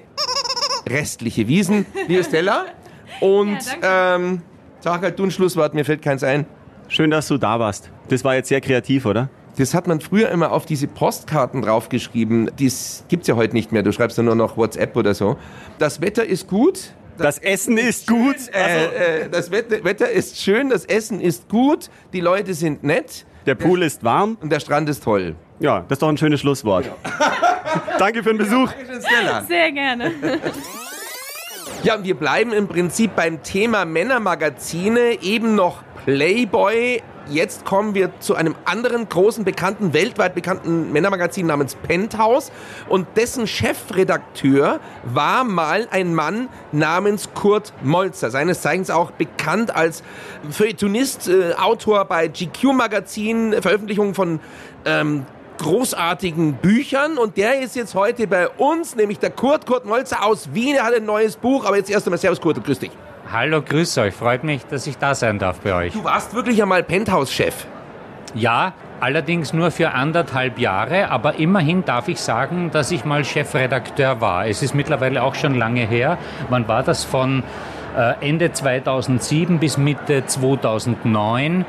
restliche 0.90 1.48
Wiesen, 1.48 1.86
liebe 2.08 2.24
Stella. 2.24 2.66
Und 3.20 3.60
Ja, 3.82 4.16
ähm, 4.16 4.42
sag 4.80 5.02
halt 5.02 5.20
du 5.20 5.24
ein 5.26 5.32
Schlusswort, 5.32 5.74
mir 5.74 5.86
fällt 5.86 6.02
keins 6.02 6.24
ein. 6.24 6.46
Schön, 6.88 7.12
dass 7.12 7.28
du 7.28 7.38
da 7.38 7.60
warst. 7.60 7.90
Das 8.10 8.24
war 8.24 8.36
jetzt 8.36 8.50
sehr 8.50 8.62
kreativ, 8.62 9.06
oder? 9.06 9.30
Das 9.58 9.74
hat 9.74 9.88
man 9.88 10.02
früher 10.02 10.30
immer 10.30 10.52
auf 10.52 10.66
diese 10.66 10.88
Postkarten 10.88 11.62
draufgeschrieben. 11.62 12.50
Das 12.60 13.04
gibt's 13.10 13.28
ja 13.28 13.36
heute 13.36 13.54
nicht 13.54 13.72
mehr. 13.72 13.84
Du 13.84 13.92
schreibst 13.92 14.18
ja 14.18 14.24
nur 14.24 14.36
noch 14.36 14.58
WhatsApp 14.58 14.96
oder 14.96 15.14
so. 15.14 15.38
Das 15.78 16.02
Wetter 16.02 16.26
ist 16.26 16.48
gut. 16.48 16.94
Das 17.18 17.38
Essen 17.38 17.78
ist 17.78 18.08
gut. 18.08 18.36
Äh, 18.54 19.26
äh, 19.26 19.30
das 19.30 19.52
Wetter, 19.52 19.84
Wetter 19.84 20.10
ist 20.10 20.40
schön, 20.42 20.70
das 20.70 20.86
Essen 20.86 21.22
ist 21.22 21.50
gut, 21.50 21.90
die 22.14 22.22
Leute 22.22 22.54
sind 22.54 22.84
nett 22.84 23.26
Der 23.46 23.56
Pool 23.56 23.84
ist 23.84 24.04
warm. 24.04 24.38
und 24.42 24.52
der 24.52 24.60
Strand 24.60 24.88
ist 24.90 25.04
toll. 25.04 25.36
Ja, 25.60 25.82
das 25.88 25.96
ist 25.98 26.02
doch 26.02 26.10
ein 26.10 26.18
schönes 26.18 26.40
Schlusswort. 26.42 26.86
Danke 28.00 28.24
für 28.24 28.30
den 28.30 28.38
Besuch. 28.38 28.72
Sehr 29.48 29.72
gerne. 29.72 30.12
Ja, 31.84 31.96
und 31.96 32.04
wir 32.04 32.14
bleiben 32.14 32.54
im 32.54 32.68
Prinzip 32.68 33.16
beim 33.16 33.42
Thema 33.42 33.86
Männermagazine, 33.86 35.24
eben 35.24 35.56
noch 35.56 35.82
Playboy. 36.06 37.02
Jetzt 37.32 37.64
kommen 37.64 37.96
wir 37.96 38.12
zu 38.20 38.36
einem 38.36 38.56
anderen 38.66 39.08
großen, 39.08 39.46
bekannten, 39.46 39.94
weltweit 39.94 40.36
bekannten 40.36 40.92
Männermagazin 40.92 41.46
namens 41.46 41.76
Penthouse. 41.76 42.52
Und 42.90 43.08
dessen 43.16 43.48
Chefredakteur 43.48 44.82
war 45.06 45.46
mal 45.46 45.88
ein 45.92 46.14
Mann 46.14 46.50
namens 46.74 47.30
Kurt 47.34 47.72
Molzer. 47.84 48.32
Seines 48.32 48.62
Zeichens 48.62 48.90
auch 48.90 49.12
bekannt 49.12 49.74
als 49.74 50.04
Feuilletonist, 50.50 51.30
äh, 51.30 51.54
Autor 51.54 52.04
bei 52.06 52.28
GQ 52.28 52.74
Magazin, 52.74 53.54
Veröffentlichungen 53.62 54.14
von 54.14 54.42
ähm, 54.84 55.26
großartigen 55.58 56.56
Büchern 56.56 57.18
und 57.18 57.38
der 57.38 57.62
ist 57.62 57.76
jetzt 57.76 57.94
heute 57.94 58.28
bei 58.28 58.50
uns, 58.50 58.96
nämlich 58.96 59.20
der 59.20 59.30
Kurt, 59.30 59.66
Kurt 59.66 59.86
Molzer 59.86 60.26
aus 60.26 60.54
Wien. 60.54 60.76
Er 60.76 60.84
hat 60.84 60.96
ein 60.96 61.06
neues 61.06 61.38
Buch, 61.38 61.66
aber 61.66 61.78
jetzt 61.78 61.90
erst 61.90 62.08
einmal 62.08 62.18
Servus 62.18 62.42
Kurt 62.42 62.58
und 62.58 62.66
grüß 62.66 62.80
dich. 62.80 62.92
Hallo, 63.34 63.62
grüß 63.62 63.98
euch. 64.00 64.14
Freut 64.14 64.44
mich, 64.44 64.66
dass 64.66 64.86
ich 64.88 64.98
da 64.98 65.16
sein 65.16 65.40
darf 65.40 65.62
bei 65.62 65.74
euch. 65.74 65.94
Du 65.94 66.04
warst 66.04 66.34
wirklich 66.34 66.62
einmal 66.62 66.84
Penthouse-Chef. 66.84 67.66
Ja, 68.36 68.74
allerdings 69.00 69.54
nur 69.54 69.72
für 69.72 69.94
anderthalb 69.94 70.60
Jahre, 70.60 71.10
aber 71.10 71.36
immerhin 71.36 71.86
darf 71.86 72.10
ich 72.10 72.20
sagen, 72.20 72.72
dass 72.74 72.92
ich 72.92 73.06
mal 73.06 73.24
Chefredakteur 73.24 74.20
war. 74.20 74.48
Es 74.48 74.62
ist 74.62 74.76
mittlerweile 74.76 75.24
auch 75.24 75.36
schon 75.36 75.56
lange 75.56 75.88
her. 75.88 76.18
Wann 76.50 76.68
war 76.68 76.84
das 76.84 77.06
von 77.06 77.44
äh, 77.98 78.16
Ende 78.20 78.52
2007 78.52 79.60
bis 79.60 79.78
Mitte 79.78 80.26
2009? 80.26 81.64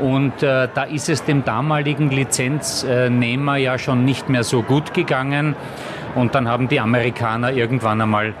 Und 0.00 0.42
äh, 0.42 0.68
da 0.74 0.84
ist 0.84 1.10
es 1.10 1.22
dem 1.22 1.44
damaligen 1.44 2.08
Lizenznehmer 2.08 3.56
ja 3.56 3.76
schon 3.76 4.06
nicht 4.06 4.30
mehr 4.30 4.42
so 4.42 4.62
gut 4.62 4.94
gegangen. 4.94 5.54
Und 6.14 6.34
dann 6.34 6.48
haben 6.48 6.68
die 6.68 6.80
Amerikaner 6.80 7.52
irgendwann 7.52 8.00
einmal 8.00 8.32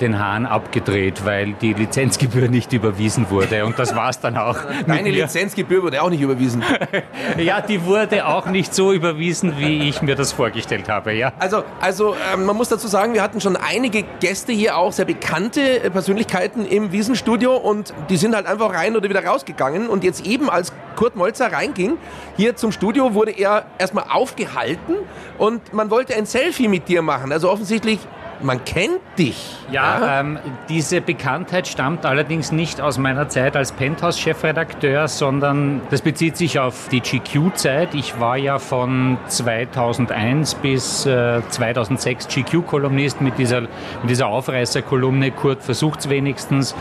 den 0.00 0.18
Hahn 0.18 0.46
abgedreht, 0.46 1.24
weil 1.24 1.52
die 1.54 1.72
Lizenzgebühr 1.72 2.48
nicht 2.48 2.72
überwiesen 2.72 3.30
wurde. 3.30 3.64
Und 3.64 3.78
das 3.78 3.94
war 3.94 4.10
es 4.10 4.20
dann 4.20 4.36
auch. 4.36 4.56
Deine 4.86 5.10
Lizenzgebühr 5.10 5.82
wurde 5.82 6.02
auch 6.02 6.10
nicht 6.10 6.20
überwiesen. 6.20 6.62
ja, 7.38 7.60
die 7.60 7.84
wurde 7.84 8.26
auch 8.26 8.46
nicht 8.46 8.74
so 8.74 8.92
überwiesen, 8.92 9.58
wie 9.58 9.88
ich 9.88 10.02
mir 10.02 10.14
das 10.14 10.32
vorgestellt 10.32 10.88
habe. 10.88 11.12
Ja. 11.12 11.32
Also, 11.38 11.64
also 11.80 12.16
ähm, 12.32 12.44
man 12.44 12.56
muss 12.56 12.68
dazu 12.68 12.88
sagen, 12.88 13.14
wir 13.14 13.22
hatten 13.22 13.40
schon 13.40 13.56
einige 13.56 14.04
Gäste 14.20 14.52
hier, 14.52 14.76
auch 14.76 14.92
sehr 14.92 15.04
bekannte 15.04 15.82
äh, 15.82 15.90
Persönlichkeiten 15.90 16.66
im 16.66 16.92
Wiesenstudio 16.92 17.56
und 17.56 17.94
die 18.08 18.16
sind 18.16 18.34
halt 18.34 18.46
einfach 18.46 18.72
rein 18.72 18.96
oder 18.96 19.08
wieder 19.08 19.24
rausgegangen. 19.24 19.88
Und 19.88 20.04
jetzt 20.04 20.26
eben, 20.26 20.50
als 20.50 20.72
Kurt 20.96 21.16
Molzer 21.16 21.52
reinging, 21.52 21.98
hier 22.36 22.56
zum 22.56 22.72
Studio, 22.72 23.14
wurde 23.14 23.32
er 23.32 23.66
erstmal 23.78 24.04
aufgehalten 24.10 24.94
und 25.38 25.72
man 25.72 25.90
wollte 25.90 26.14
ein 26.14 26.26
Selfie 26.26 26.68
mit 26.68 26.88
dir 26.88 27.02
machen. 27.02 27.32
Also 27.32 27.50
offensichtlich 27.50 27.98
man 28.44 28.64
kennt 28.64 29.00
dich. 29.18 29.56
Ja, 29.72 29.98
ja? 29.98 30.20
Ähm, 30.20 30.38
diese 30.68 31.00
Bekanntheit 31.00 31.66
stammt 31.66 32.06
allerdings 32.06 32.52
nicht 32.52 32.80
aus 32.80 32.98
meiner 32.98 33.28
Zeit 33.28 33.56
als 33.56 33.72
Penthouse-Chefredakteur, 33.72 35.08
sondern 35.08 35.80
das 35.90 36.02
bezieht 36.02 36.36
sich 36.36 36.58
auf 36.58 36.88
die 36.88 37.00
GQ-Zeit. 37.00 37.94
Ich 37.94 38.20
war 38.20 38.36
ja 38.36 38.58
von 38.58 39.18
2001 39.26 40.56
bis 40.56 41.06
äh, 41.06 41.40
2006 41.48 42.28
GQ-Kolumnist 42.28 43.20
mit 43.20 43.38
dieser, 43.38 43.62
mit 43.62 44.10
dieser 44.10 44.28
Aufreißerkolumne. 44.28 45.30
Kurt 45.30 45.62
versucht's 45.62 46.08
wenigstens. 46.08 46.74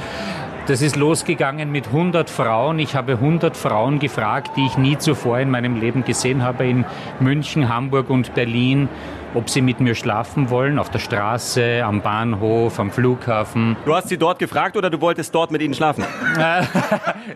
Das 0.66 0.82
ist 0.82 0.96
losgegangen 0.96 1.72
mit 1.72 1.88
100 1.88 2.30
Frauen. 2.30 2.80
Ich 2.80 2.96
habe 2.96 3.14
100 3.14 3.58
Frauen 3.58 4.00
gefragt, 4.00 4.52
die 4.56 4.66
ich 4.66 4.78
nie 4.78 4.98
zuvor 4.98 5.40
in 5.40 5.50
meinem 5.50 5.78
Leben 5.78 6.06
gesehen 6.06 6.42
habe, 6.42 6.66
in 6.66 6.86
München, 7.20 7.68
Hamburg 7.68 8.10
und 8.10 8.34
Berlin 8.34 8.88
ob 9.34 9.50
sie 9.50 9.62
mit 9.62 9.80
mir 9.80 9.96
schlafen 9.96 10.50
wollen, 10.50 10.80
auf 10.80 10.90
der 10.90 11.00
Straße, 11.00 11.84
am 11.84 12.02
Bahnhof, 12.02 12.80
am 12.80 12.92
Flughafen. 12.92 13.76
Du 13.86 13.96
hast 13.96 14.10
sie 14.10 14.18
dort 14.18 14.40
gefragt 14.40 14.78
oder 14.78 14.90
du 14.90 15.02
wolltest 15.02 15.34
dort 15.34 15.52
mit 15.52 15.62
ihnen 15.62 15.74
schlafen? 15.74 16.04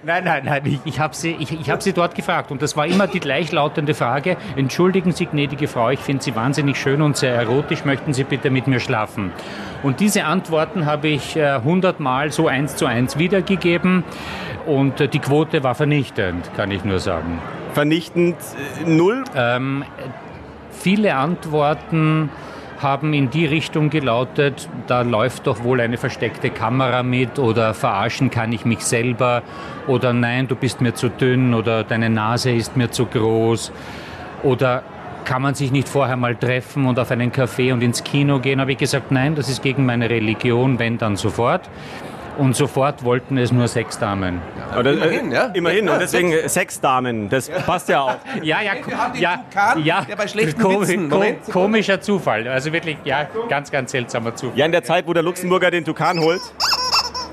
nein, 0.03 0.23
nein, 0.23 0.43
nein, 0.45 0.61
ich, 0.65 0.79
ich 0.85 0.99
habe 0.99 1.15
sie, 1.15 1.35
ich, 1.39 1.51
ich 1.59 1.69
hab 1.69 1.81
sie 1.81 1.93
dort 1.93 2.15
gefragt 2.15 2.51
und 2.51 2.61
das 2.61 2.75
war 2.77 2.85
immer 2.85 3.07
die 3.07 3.19
gleichlautende 3.19 3.93
Frage, 3.93 4.37
entschuldigen 4.55 5.11
Sie, 5.11 5.25
gnädige 5.25 5.67
Frau, 5.67 5.89
ich 5.89 5.99
finde 5.99 6.23
Sie 6.23 6.35
wahnsinnig 6.35 6.77
schön 6.77 7.01
und 7.01 7.17
sehr 7.17 7.35
erotisch, 7.35 7.85
möchten 7.85 8.13
Sie 8.13 8.23
bitte 8.23 8.49
mit 8.49 8.67
mir 8.67 8.79
schlafen? 8.79 9.31
Und 9.83 9.99
diese 9.99 10.25
Antworten 10.25 10.85
habe 10.85 11.07
ich 11.07 11.35
äh, 11.35 11.61
hundertmal 11.63 12.31
so 12.31 12.47
eins 12.47 12.75
zu 12.75 12.85
eins 12.85 13.17
wiedergegeben 13.17 14.03
und 14.65 14.99
äh, 14.99 15.07
die 15.07 15.19
Quote 15.19 15.63
war 15.63 15.75
vernichtend, 15.75 16.51
kann 16.55 16.71
ich 16.71 16.83
nur 16.83 16.99
sagen. 16.99 17.39
Vernichtend 17.73 18.37
äh, 18.83 18.89
null? 18.89 19.23
Ähm, 19.35 19.83
Viele 20.79 21.15
Antworten 21.15 22.29
haben 22.79 23.13
in 23.13 23.29
die 23.29 23.45
Richtung 23.45 23.89
gelautet, 23.89 24.69
da 24.85 25.01
läuft 25.01 25.47
doch 25.47 25.63
wohl 25.63 25.81
eine 25.81 25.97
versteckte 25.97 26.51
Kamera 26.51 27.01
mit 27.01 27.39
oder 27.39 27.73
verarschen 27.73 28.29
kann 28.29 28.51
ich 28.53 28.65
mich 28.65 28.81
selber 28.81 29.41
oder 29.87 30.13
nein, 30.13 30.47
du 30.47 30.55
bist 30.55 30.79
mir 30.79 30.93
zu 30.93 31.09
dünn 31.09 31.55
oder 31.55 31.83
deine 31.83 32.11
Nase 32.11 32.51
ist 32.51 32.77
mir 32.77 32.91
zu 32.91 33.07
groß 33.07 33.71
oder 34.43 34.83
kann 35.25 35.41
man 35.41 35.55
sich 35.55 35.71
nicht 35.71 35.89
vorher 35.89 36.15
mal 36.15 36.35
treffen 36.35 36.85
und 36.85 36.99
auf 36.99 37.11
einen 37.11 37.31
Café 37.31 37.73
und 37.73 37.83
ins 37.83 38.03
Kino 38.03 38.39
gehen? 38.39 38.61
Habe 38.61 38.71
ich 38.71 38.77
gesagt, 38.77 39.11
nein, 39.11 39.35
das 39.35 39.49
ist 39.49 39.61
gegen 39.61 39.85
meine 39.85 40.09
Religion, 40.09 40.79
wenn 40.79 40.97
dann 40.97 41.17
sofort 41.17 41.69
und 42.37 42.55
sofort 42.55 43.03
wollten 43.03 43.37
es 43.37 43.51
nur 43.51 43.67
sechs 43.67 43.97
Damen. 43.99 44.41
Ja, 44.71 44.83
das, 44.83 44.95
immerhin, 44.95 45.31
ja? 45.31 45.45
Immerhin, 45.53 45.89
und 45.89 45.99
deswegen 45.99 46.47
sechs 46.47 46.79
Damen, 46.79 47.29
das 47.29 47.49
passt 47.49 47.89
ja 47.89 48.01
auch. 48.01 48.15
Ja, 48.43 48.61
ja, 48.61 48.73
ja, 49.15 49.37
Tukan, 49.37 49.83
ja, 49.83 50.01
der 50.01 50.15
bei 50.15 50.27
schlechten 50.27 50.61
ko 50.61 50.81
Witzen, 50.81 51.09
ko 51.09 51.23
komischer 51.51 51.99
Zufall, 51.99 52.47
also 52.47 52.71
wirklich, 52.71 52.97
ja, 53.03 53.27
ganz, 53.49 53.71
ganz 53.71 53.91
seltsamer 53.91 54.35
Zufall. 54.35 54.57
Ja, 54.57 54.65
in 54.65 54.71
der 54.71 54.83
Zeit, 54.83 55.07
wo 55.07 55.13
der 55.13 55.23
Luxemburger 55.23 55.71
den 55.71 55.83
Tukan 55.83 56.19
holt, 56.19 56.41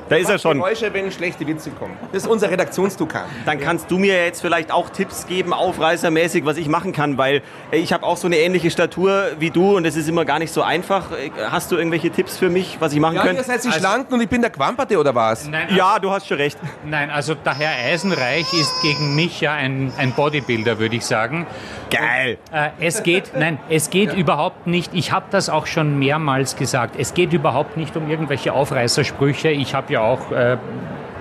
da 0.08 0.16
ist 0.16 0.30
er 0.30 0.38
schon. 0.38 0.58
Geräusche, 0.58 0.92
wenn 0.92 1.10
schlechte 1.10 1.46
Witze 1.46 1.70
kommen. 1.70 1.96
Das 2.12 2.22
ist 2.24 2.28
unser 2.28 2.50
Redaktionstukan. 2.50 3.24
Dann 3.46 3.58
kannst 3.60 3.90
du 3.90 3.98
mir 3.98 4.24
jetzt 4.24 4.40
vielleicht 4.40 4.70
auch 4.70 4.90
Tipps 4.90 5.26
geben, 5.26 5.52
aufreißermäßig, 5.52 6.44
was 6.44 6.56
ich 6.56 6.68
machen 6.68 6.92
kann, 6.92 7.18
weil 7.18 7.42
ich 7.70 7.92
habe 7.92 8.04
auch 8.04 8.16
so 8.16 8.26
eine 8.26 8.36
ähnliche 8.36 8.70
Statur 8.70 9.28
wie 9.38 9.50
du 9.50 9.76
und 9.76 9.86
es 9.86 9.96
ist 9.96 10.08
immer 10.08 10.24
gar 10.24 10.38
nicht 10.38 10.52
so 10.52 10.62
einfach. 10.62 11.06
Hast 11.50 11.72
du 11.72 11.76
irgendwelche 11.76 12.10
Tipps 12.10 12.36
für 12.36 12.50
mich, 12.50 12.76
was 12.80 12.92
ich 12.92 13.00
machen 13.00 13.16
ja, 13.16 13.22
könnte? 13.22 13.42
Ihr 13.42 13.44
seid 13.44 13.62
die 13.64 13.68
also, 13.68 13.80
Schlanken 13.80 14.14
und 14.14 14.20
ich 14.20 14.28
bin 14.28 14.40
der 14.40 14.50
Quamperte 14.50 14.98
oder 14.98 15.14
was? 15.14 15.48
Nein, 15.48 15.64
also, 15.64 15.76
ja, 15.76 15.98
du 15.98 16.10
hast 16.10 16.26
schon 16.26 16.36
recht. 16.36 16.58
Nein, 16.84 17.10
also 17.10 17.34
der 17.34 17.54
Herr 17.54 17.92
Eisenreich 17.92 18.52
ist 18.52 18.72
gegen 18.82 19.14
mich 19.14 19.40
ja 19.40 19.54
ein, 19.54 19.92
ein 19.96 20.12
Bodybuilder, 20.12 20.78
würde 20.78 20.96
ich 20.96 21.06
sagen. 21.06 21.46
Geil. 21.90 22.38
Und, 22.50 22.56
äh, 22.56 22.70
es 22.80 23.02
geht, 23.02 23.32
nein, 23.36 23.58
es 23.68 23.90
geht 23.90 24.12
ja. 24.12 24.18
überhaupt 24.18 24.66
nicht, 24.66 24.92
ich 24.94 25.12
habe 25.12 25.26
das 25.30 25.48
auch 25.48 25.66
schon 25.66 25.98
mehrmals 25.98 26.56
gesagt, 26.56 26.96
es 26.98 27.14
geht 27.14 27.32
überhaupt 27.32 27.76
nicht 27.76 27.96
um 27.96 28.10
irgendwelche 28.10 28.52
Aufreißersprüche. 28.52 29.50
Ich 29.50 29.74
habe 29.74 29.93
ja 29.94 30.02
auch 30.02 30.30
äh, 30.30 30.58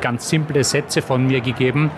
ganz 0.01 0.29
simple 0.29 0.63
Sätze 0.63 1.01
von 1.01 1.25
mir 1.25 1.41
gegeben. 1.41 1.91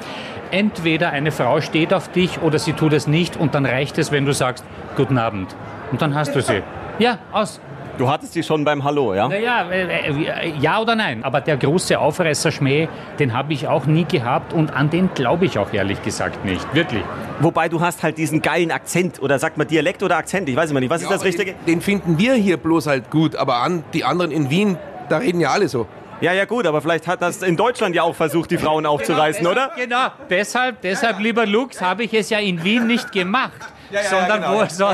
Entweder 0.52 1.10
eine 1.10 1.32
Frau 1.32 1.60
steht 1.60 1.94
auf 1.94 2.10
dich 2.10 2.42
oder 2.42 2.60
sie 2.60 2.74
tut 2.74 2.94
es 2.94 3.08
nicht 3.08 3.36
und 3.36 3.56
dann 3.56 3.66
reicht 3.66 3.98
es, 3.98 4.12
wenn 4.12 4.26
du 4.26 4.34
sagst, 4.34 4.64
guten 4.96 5.18
Abend. 5.18 5.56
Und 5.92 6.02
dann 6.02 6.16
hast 6.16 6.36
du 6.36 6.42
sie. 6.42 6.62
Ja, 6.98 7.18
aus. 7.34 7.60
Du 7.98 8.10
hattest 8.10 8.34
sie 8.34 8.44
schon 8.44 8.64
beim 8.64 8.86
Hallo, 8.86 9.14
ja? 9.14 9.28
Naja, 9.28 9.70
äh, 9.70 9.84
äh, 9.84 10.54
ja 10.60 10.80
oder 10.80 10.96
nein. 10.96 11.26
Aber 11.26 11.42
der 11.42 11.58
große 11.58 12.00
Aufreißerschmäh, 12.00 12.88
den 13.20 13.34
habe 13.34 13.52
ich 13.52 13.68
auch 13.68 13.86
nie 13.86 14.06
gehabt 14.06 14.54
und 14.54 14.74
an 14.74 14.90
den 14.90 15.10
glaube 15.14 15.46
ich 15.46 15.58
auch 15.60 15.74
ehrlich 15.74 16.02
gesagt 16.04 16.46
nicht. 16.46 16.74
Wirklich. 16.74 17.04
Wobei 17.42 17.68
du 17.68 17.82
hast 17.82 18.04
halt 18.04 18.18
diesen 18.18 18.42
geilen 18.42 18.72
Akzent 18.72 19.22
oder 19.22 19.40
sagt 19.40 19.58
man 19.58 19.68
Dialekt 19.68 20.04
oder 20.04 20.16
Akzent? 20.18 20.48
Ich 20.48 20.56
weiß 20.56 20.72
immer 20.72 20.80
nicht. 20.80 20.90
Was 20.90 21.02
ja, 21.02 21.10
ist 21.10 21.16
das 21.16 21.26
Richtige? 21.26 21.54
Den, 21.54 21.66
den, 21.66 21.82
finden 21.82 22.18
wir 22.18 22.36
hier 22.36 22.56
bloß 22.56 22.88
halt 22.88 23.12
gut, 23.12 23.36
aber 23.36 23.58
an, 23.58 23.84
die 23.94 24.06
anderen 24.06 24.32
in 24.32 24.50
Wien, 24.50 24.78
da 25.10 25.18
reden 25.18 25.42
ja 25.42 25.52
alle 25.52 25.68
so. 25.68 25.86
Ja, 26.22 26.32
ja 26.32 26.46
gut, 26.46 26.66
aber 26.66 26.82
vielleicht 26.82 27.08
hat 27.08 27.22
das 27.22 27.42
in 27.42 27.58
Deutschland 27.58 27.94
ja 27.96 28.04
auch 28.04 28.16
versucht, 28.16 28.50
die 28.50 28.58
Frauen 28.58 28.86
aufzureißen, 28.86 29.44
genau, 29.44 29.52
oder? 29.52 29.72
Genau, 29.76 30.08
deshalb, 30.30 30.82
deshalb, 30.82 31.20
lieber 31.20 31.46
Lux, 31.46 31.82
habe 31.82 32.04
ich 32.04 32.14
es 32.14 32.30
ja 32.30 32.40
in 32.40 32.64
Wien 32.64 32.88
nicht 32.88 33.12
gemacht. 33.12 33.54
Ja, 33.92 34.02
ja, 34.02 34.10
sondern, 34.10 34.42
genau. 34.42 34.56
wohl, 34.56 34.70
so, 34.72 34.88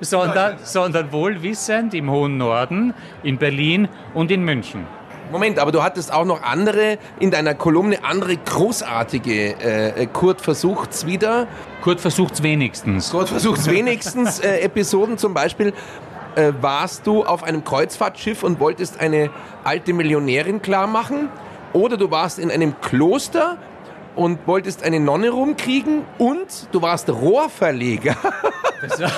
sondern, 0.00 0.56
sondern 0.62 1.12
wohlwissend 1.12 1.92
im 1.92 2.10
hohen 2.10 2.38
Norden, 2.38 2.94
in 3.22 3.36
Berlin 3.36 3.88
und 4.14 4.30
in 4.30 4.42
München. 4.42 4.86
Moment, 5.30 5.58
aber 5.58 5.70
du 5.70 5.82
hattest 5.82 6.12
auch 6.12 6.24
noch 6.24 6.42
andere 6.42 6.98
in 7.20 7.30
deiner 7.30 7.54
Kolumne, 7.54 8.02
andere 8.02 8.36
großartige. 8.36 9.60
Äh, 9.60 10.06
Kurt 10.06 10.40
versucht's 10.40 11.04
wieder. 11.04 11.46
Kurt 11.82 12.00
versucht's 12.00 12.42
wenigstens. 12.42 13.10
Kurt 13.10 13.28
versucht's 13.28 13.68
wenigstens. 13.68 14.40
Äh, 14.40 14.60
Episoden 14.60 15.18
zum 15.18 15.34
Beispiel. 15.34 15.74
Äh, 16.34 16.52
warst 16.60 17.06
du 17.06 17.24
auf 17.24 17.42
einem 17.42 17.64
Kreuzfahrtschiff 17.64 18.42
und 18.42 18.60
wolltest 18.60 19.00
eine 19.00 19.30
alte 19.64 19.92
Millionärin 19.92 20.62
klar 20.62 20.86
machen? 20.86 21.28
Oder 21.72 21.96
du 21.96 22.10
warst 22.10 22.38
in 22.38 22.50
einem 22.50 22.80
Kloster 22.80 23.58
und 24.16 24.46
wolltest 24.46 24.82
eine 24.82 25.00
Nonne 25.00 25.30
rumkriegen 25.30 26.04
und 26.18 26.68
du 26.72 26.82
warst 26.82 27.08
Rohrverleger. 27.08 28.16
War, 28.80 29.10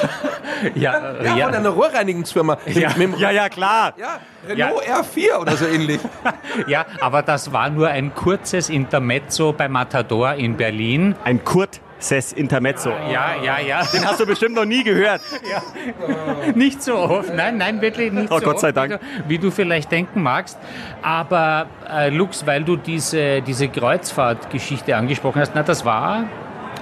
ja, 0.74 1.22
ja, 1.22 1.36
ja, 1.36 1.46
von 1.46 1.54
einer 1.54 1.68
Rohrreinigungsfirma. 1.70 2.58
Ja, 2.66 2.90
mit, 2.96 3.18
ja, 3.18 3.30
ja, 3.30 3.48
klar. 3.48 3.92
Ja, 3.96 4.20
Renault 4.48 4.86
ja. 4.86 5.00
R4 5.00 5.40
oder 5.40 5.56
so 5.56 5.66
ähnlich. 5.66 6.00
ja, 6.66 6.86
aber 7.00 7.22
das 7.22 7.52
war 7.52 7.70
nur 7.70 7.88
ein 7.88 8.14
kurzes 8.14 8.70
Intermezzo 8.70 9.52
bei 9.52 9.68
Matador 9.68 10.34
in 10.34 10.56
Berlin. 10.56 11.14
Ein 11.24 11.44
Kurt 11.44 11.80
Ses 12.00 12.32
Intermezzo. 12.32 12.90
Ja, 13.12 13.34
ja, 13.42 13.60
ja. 13.60 13.82
Den 13.84 14.04
hast 14.06 14.18
du 14.18 14.26
bestimmt 14.26 14.54
noch 14.54 14.64
nie 14.64 14.82
gehört. 14.82 15.20
Ja. 15.50 16.52
Nicht 16.54 16.82
so 16.82 16.96
oft. 16.96 17.34
Nein, 17.34 17.58
nein, 17.58 17.80
wirklich 17.80 18.10
nicht 18.10 18.32
oh, 18.32 18.38
so 18.38 18.44
Gott 18.44 18.60
sei 18.60 18.68
oft, 18.68 18.76
Dank. 18.76 18.92
Wie 18.92 18.96
du, 18.96 19.28
wie 19.28 19.38
du, 19.38 19.50
vielleicht 19.50 19.92
denken 19.92 20.22
magst. 20.22 20.58
Aber 21.02 21.66
äh, 21.88 22.08
Lux, 22.08 22.46
weil 22.46 22.64
du 22.64 22.76
diese, 22.76 23.42
diese 23.42 23.68
Kreuzfahrtgeschichte 23.68 24.96
angesprochen 24.96 25.40
hast, 25.40 25.54
na, 25.54 25.62
das 25.62 25.84
war 25.84 26.24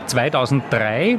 2003. 0.07 1.19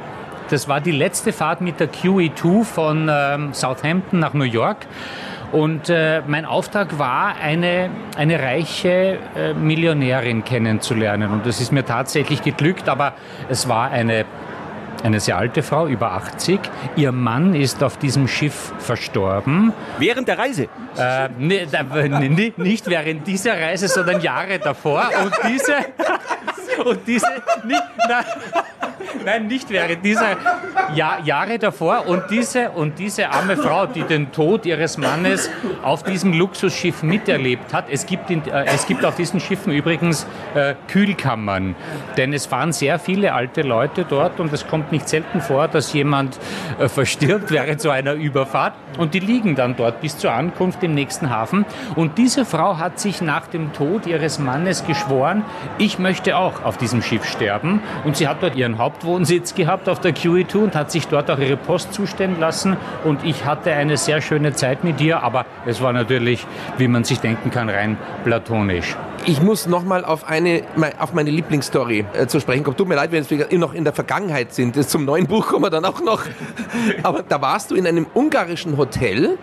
Das 0.50 0.68
war 0.68 0.82
die 0.82 0.91
letzte 0.91 1.34
Fahrt 1.34 1.62
mit 1.62 1.79
der 1.79 1.91
QE2 1.91 2.63
von 2.63 3.10
ähm, 3.12 3.53
Southampton 3.53 4.20
nach 4.20 4.34
New 4.34 4.46
York. 4.46 4.88
Und 5.51 5.89
äh, 5.89 6.22
mein 6.27 6.46
Auftrag 6.46 7.00
war, 7.00 7.36
eine, 7.38 7.89
eine 8.15 8.39
reiche 8.39 9.18
äh, 9.36 9.53
Millionärin 9.53 10.44
kennenzulernen. 10.44 11.32
Und 11.32 11.46
das 11.46 11.60
ist 11.60 11.72
mir 11.72 11.86
tatsächlich 11.86 12.44
geglückt, 12.44 12.88
aber 12.88 13.13
es 13.50 13.68
war 13.68 13.89
eine, 13.89 14.25
eine 15.03 15.20
sehr 15.20 15.38
alte 15.38 15.63
Frau, 15.63 15.88
über 15.88 16.12
80. 16.12 16.60
Ihr 16.96 17.12
Mann 17.12 17.56
ist 17.56 17.84
auf 17.84 17.98
diesem 17.98 18.27
Schiff 18.27 18.74
verstorben. 18.77 19.74
Während 19.98 20.27
der 20.27 20.38
Reise? 20.38 20.68
Äh, 20.98 21.29
ne, 21.39 21.68
ne, 22.20 22.53
nicht 22.58 22.88
während 22.88 23.25
dieser 23.25 23.60
Reise, 23.60 23.88
sondern 23.88 24.22
Jahre 24.22 24.60
davor. 24.60 25.10
Und 25.24 25.34
diese... 25.48 25.75
Und 26.86 27.00
diese... 27.08 27.27
Nicht, 27.65 27.84
na, 28.08 28.24
Nein, 29.25 29.48
nicht 29.48 29.70
während 29.70 30.03
dieser 30.03 30.38
ja 30.96 31.20
Jahre 31.24 31.60
davor. 31.60 32.08
Und 32.08 32.24
diese, 32.29 32.72
und 32.72 33.00
diese 33.00 33.29
arme 33.29 33.58
Frau, 33.58 33.86
die 33.86 34.03
den 34.03 34.32
Tod 34.32 34.65
ihres 34.65 34.98
Mannes 34.98 35.50
auf 35.84 36.03
diesem 36.03 36.34
Luxusschiff 36.34 37.03
miterlebt 37.03 37.74
hat, 37.74 37.86
es 37.89 38.06
gibt, 38.06 38.29
in, 38.29 38.46
äh, 38.48 38.65
es 38.65 38.86
gibt 38.88 39.06
auf 39.06 39.15
diesen 39.15 39.39
Schiffen 39.39 39.74
übrigens 39.74 40.25
äh, 40.56 40.75
Kühlkammern. 40.88 41.75
Denn 42.18 42.34
es 42.34 42.46
fahren 42.46 42.72
sehr 42.72 43.00
viele 43.00 43.34
alte 43.34 43.62
Leute 43.62 44.06
dort 44.06 44.39
und 44.39 44.51
es 44.53 44.68
kommt 44.68 44.91
nicht 44.91 45.08
selten 45.08 45.41
vor, 45.41 45.68
dass 45.68 45.94
jemand 45.94 46.38
äh, 46.79 46.88
verstirbt 46.88 47.51
während 47.51 47.82
so 47.82 47.89
einer 47.89 48.13
Überfahrt. 48.13 48.74
Und 48.98 49.13
die 49.13 49.20
liegen 49.20 49.56
dann 49.56 49.75
dort 49.75 50.01
bis 50.01 50.18
zur 50.18 50.32
Ankunft 50.32 50.84
im 50.84 50.94
nächsten 50.94 51.29
Hafen. 51.29 51.65
Und 51.96 52.18
diese 52.18 52.46
Frau 52.46 52.77
hat 52.77 53.00
sich 53.00 53.22
nach 53.22 53.48
dem 53.48 53.74
Tod 53.74 54.06
ihres 54.06 54.39
Mannes 54.39 54.86
geschworen, 54.86 55.44
ich 55.77 56.00
möchte 56.00 56.38
auch 56.38 56.63
auf 56.63 56.77
diesem 56.77 57.01
Schiff 57.01 57.25
sterben. 57.25 57.82
Und 58.03 58.18
sie 58.18 58.27
hat 58.27 58.41
dort 58.41 58.56
ihren 58.56 58.77
Hauptwohnsitz 58.89 59.53
gehabt 59.53 59.88
auf 59.88 60.00
der 60.00 60.15
QE2 60.15 60.58
und 60.58 60.75
hat 60.75 60.89
sich 60.89 61.08
dort 61.08 61.29
auch 61.29 61.38
ihre 61.38 61.58
Post 61.58 61.93
zustellen 61.93 62.39
lassen. 62.39 62.75
Und 63.03 63.24
ich 63.24 63.46
hatte 63.46 63.72
eine 63.72 63.98
sehr 63.98 64.19
schöne 64.19 64.53
Zeit 64.53 64.84
mit 64.84 65.00
ihr, 65.00 65.22
aber 65.22 65.46
es 65.67 65.79
war 65.79 65.93
natürlich, 65.93 66.48
wie 66.77 66.88
man 66.88 67.03
sich 67.03 67.19
denken 67.19 67.51
kann, 67.51 67.69
rein 67.69 67.98
platonisch. 68.24 68.98
Ich 69.25 69.43
muss 69.43 69.67
nochmal 69.67 70.03
auf 70.05 70.27
eine, 70.27 70.63
auf 70.98 71.13
meine 71.13 71.29
Lieblingsstory 71.29 72.05
äh, 72.13 72.25
zu 72.25 72.39
sprechen 72.39 72.63
kommen. 72.63 72.77
Tut 72.77 72.88
mir 72.88 72.96
leid, 72.96 73.12
wenn 73.12 73.29
wir 73.29 73.48
noch 73.60 73.75
in 73.75 73.84
der 73.84 73.93
Vergangenheit 73.93 74.53
sind. 74.53 74.75
Das 74.75 74.88
zum 74.88 75.05
neuen 75.05 75.27
Buch 75.27 75.48
kommen 75.48 75.65
wir 75.65 75.69
dann 75.69 75.86
auch 75.86 76.01
noch. 76.01 76.24
Aber 77.03 77.22
da 77.22 77.39
warst 77.41 77.69
du 77.69 77.75
in 77.75 77.86
einem 77.86 78.08
ungarischen 78.15 78.77
Hotel 78.77 79.38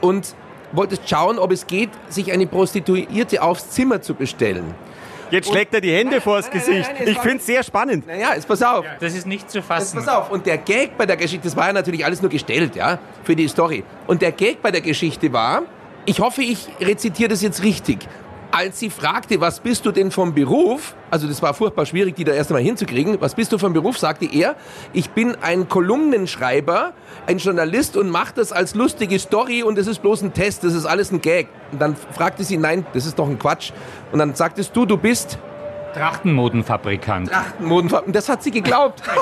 und 0.00 0.34
wolltest 0.72 1.08
schauen, 1.08 1.38
ob 1.38 1.52
es 1.52 1.66
geht, 1.66 1.90
sich 2.08 2.32
eine 2.32 2.46
Prostituierte 2.46 3.42
aufs 3.42 3.70
Zimmer 3.70 4.00
zu 4.00 4.14
bestellen. 4.14 4.74
Jetzt 5.30 5.48
schlägt 5.48 5.74
er 5.74 5.80
die 5.80 5.92
Hände 5.92 6.20
vors 6.20 6.46
nein, 6.46 6.52
nein, 6.54 6.66
Gesicht. 6.66 6.90
nein, 6.98 7.08
ich 7.08 7.18
finde 7.18 7.36
es 7.38 7.46
sehr 7.46 7.62
spannend. 7.62 8.06
Naja, 8.06 8.34
jetzt 8.34 8.46
pass 8.46 8.62
auf. 8.62 8.84
Das 9.00 9.14
ist 9.14 9.26
nicht 9.26 9.50
zu 9.50 9.58
Jetzt 9.58 9.66
fassen. 9.66 9.98
pass 9.98 10.08
auf. 10.08 10.30
Und 10.30 10.46
der 10.46 10.58
Gag 10.58 10.96
bei 10.96 11.06
der 11.06 11.16
Geschichte, 11.16 11.44
das 11.44 11.56
war 11.56 11.66
ja 11.66 11.72
natürlich 11.72 12.04
alles 12.04 12.22
nur 12.22 12.30
gestellt, 12.30 12.76
ja, 12.76 12.98
für 13.24 13.34
die 13.34 13.48
Story. 13.48 13.84
Und 14.06 14.22
der 14.22 14.32
Gag 14.32 14.62
bei 14.62 14.70
der 14.70 14.80
Geschichte 14.80 15.32
war, 15.32 15.62
ich 16.04 16.20
hoffe, 16.20 16.42
ich 16.42 16.68
rezitiere 16.80 17.28
das 17.28 17.42
jetzt 17.42 17.62
richtig. 17.62 18.06
Als 18.50 18.78
sie 18.78 18.90
fragte, 18.90 19.40
was 19.40 19.60
bist 19.60 19.84
du 19.84 19.92
denn 19.92 20.10
vom 20.10 20.34
Beruf, 20.34 20.94
also 21.10 21.26
das 21.26 21.42
war 21.42 21.52
furchtbar 21.52 21.84
schwierig, 21.84 22.14
die 22.14 22.24
da 22.24 22.32
erst 22.32 22.50
einmal 22.50 22.62
hinzukriegen, 22.62 23.20
was 23.20 23.34
bist 23.34 23.52
du 23.52 23.58
vom 23.58 23.72
Beruf, 23.72 23.98
sagte 23.98 24.26
er, 24.26 24.56
ich 24.92 25.10
bin 25.10 25.36
ein 25.42 25.68
Kolumnenschreiber, 25.68 26.92
ein 27.26 27.38
Journalist 27.38 27.96
und 27.96 28.08
mache 28.08 28.34
das 28.36 28.52
als 28.52 28.74
lustige 28.74 29.18
Story 29.18 29.62
und 29.62 29.78
es 29.78 29.86
ist 29.86 30.00
bloß 30.00 30.22
ein 30.22 30.32
Test, 30.32 30.64
das 30.64 30.74
ist 30.74 30.86
alles 30.86 31.12
ein 31.12 31.20
Gag. 31.20 31.48
Und 31.72 31.80
dann 31.80 31.96
fragte 31.96 32.44
sie, 32.44 32.56
nein, 32.56 32.86
das 32.94 33.04
ist 33.06 33.18
doch 33.18 33.28
ein 33.28 33.38
Quatsch. 33.38 33.72
Und 34.12 34.20
dann 34.20 34.34
sagtest 34.34 34.74
du, 34.74 34.86
du 34.86 34.96
bist 34.96 35.38
Trachtenmodenfabrikant. 35.96 37.30
Trachtenmodenfarben. 37.30 38.08
Und 38.08 38.16
das 38.16 38.28
hat 38.28 38.42
sie 38.42 38.50
geglaubt. 38.50 39.02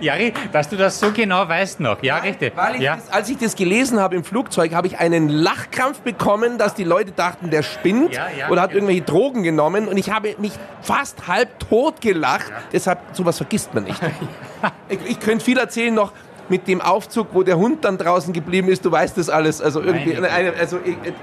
Jari, 0.00 0.32
dass 0.52 0.68
du 0.68 0.76
das 0.76 0.98
so 1.00 1.10
genau 1.12 1.48
weißt 1.48 1.80
noch. 1.80 2.02
Ja, 2.02 2.18
richtig. 2.18 2.52
Ich 2.74 2.80
Ja. 2.80 2.96
das, 2.96 3.10
als 3.10 3.28
ich 3.30 3.38
das 3.38 3.54
gelesen 3.56 4.00
habe 4.00 4.14
im 4.16 4.24
Flugzeug, 4.24 4.74
habe 4.74 4.86
ich 4.86 4.98
einen 4.98 5.28
Lachkrampf 5.28 6.00
bekommen, 6.00 6.58
dass 6.58 6.74
die 6.74 6.84
Leute 6.84 7.12
dachten, 7.12 7.50
der 7.50 7.62
spinnt 7.62 8.12
Ja, 8.14 8.26
ja, 8.36 8.48
oder 8.50 8.62
hat 8.62 8.72
irgendwelche 8.72 9.02
Drogen 9.02 9.42
genommen 9.42 9.88
und 9.88 9.96
ich 9.96 10.10
habe 10.10 10.34
mich 10.38 10.52
fast 10.82 11.28
halb 11.28 11.58
tot 11.60 12.00
gelacht. 12.00 12.52
Deshalb, 12.72 12.98
sowas 13.12 13.36
vergisst 13.38 13.74
man 13.74 13.84
nicht. 13.84 14.00
ich, 14.88 14.98
ich 15.08 15.20
könnte 15.20 15.44
viel 15.44 15.58
erzählen 15.58 15.94
noch 15.94 16.12
mit 16.48 16.68
dem 16.68 16.80
Aufzug, 16.80 17.28
wo 17.32 17.42
der 17.42 17.56
Hund 17.56 17.84
dann 17.84 17.98
draußen 17.98 18.32
geblieben 18.32 18.68
ist. 18.68 18.84
Du 18.84 18.92
weißt 18.92 19.16
das 19.18 19.28
alles. 19.28 19.60
Also 19.60 19.80
irgendwie, 19.80 20.14
Meine 20.14 20.30
eine, 20.30 20.52
also 20.54 20.78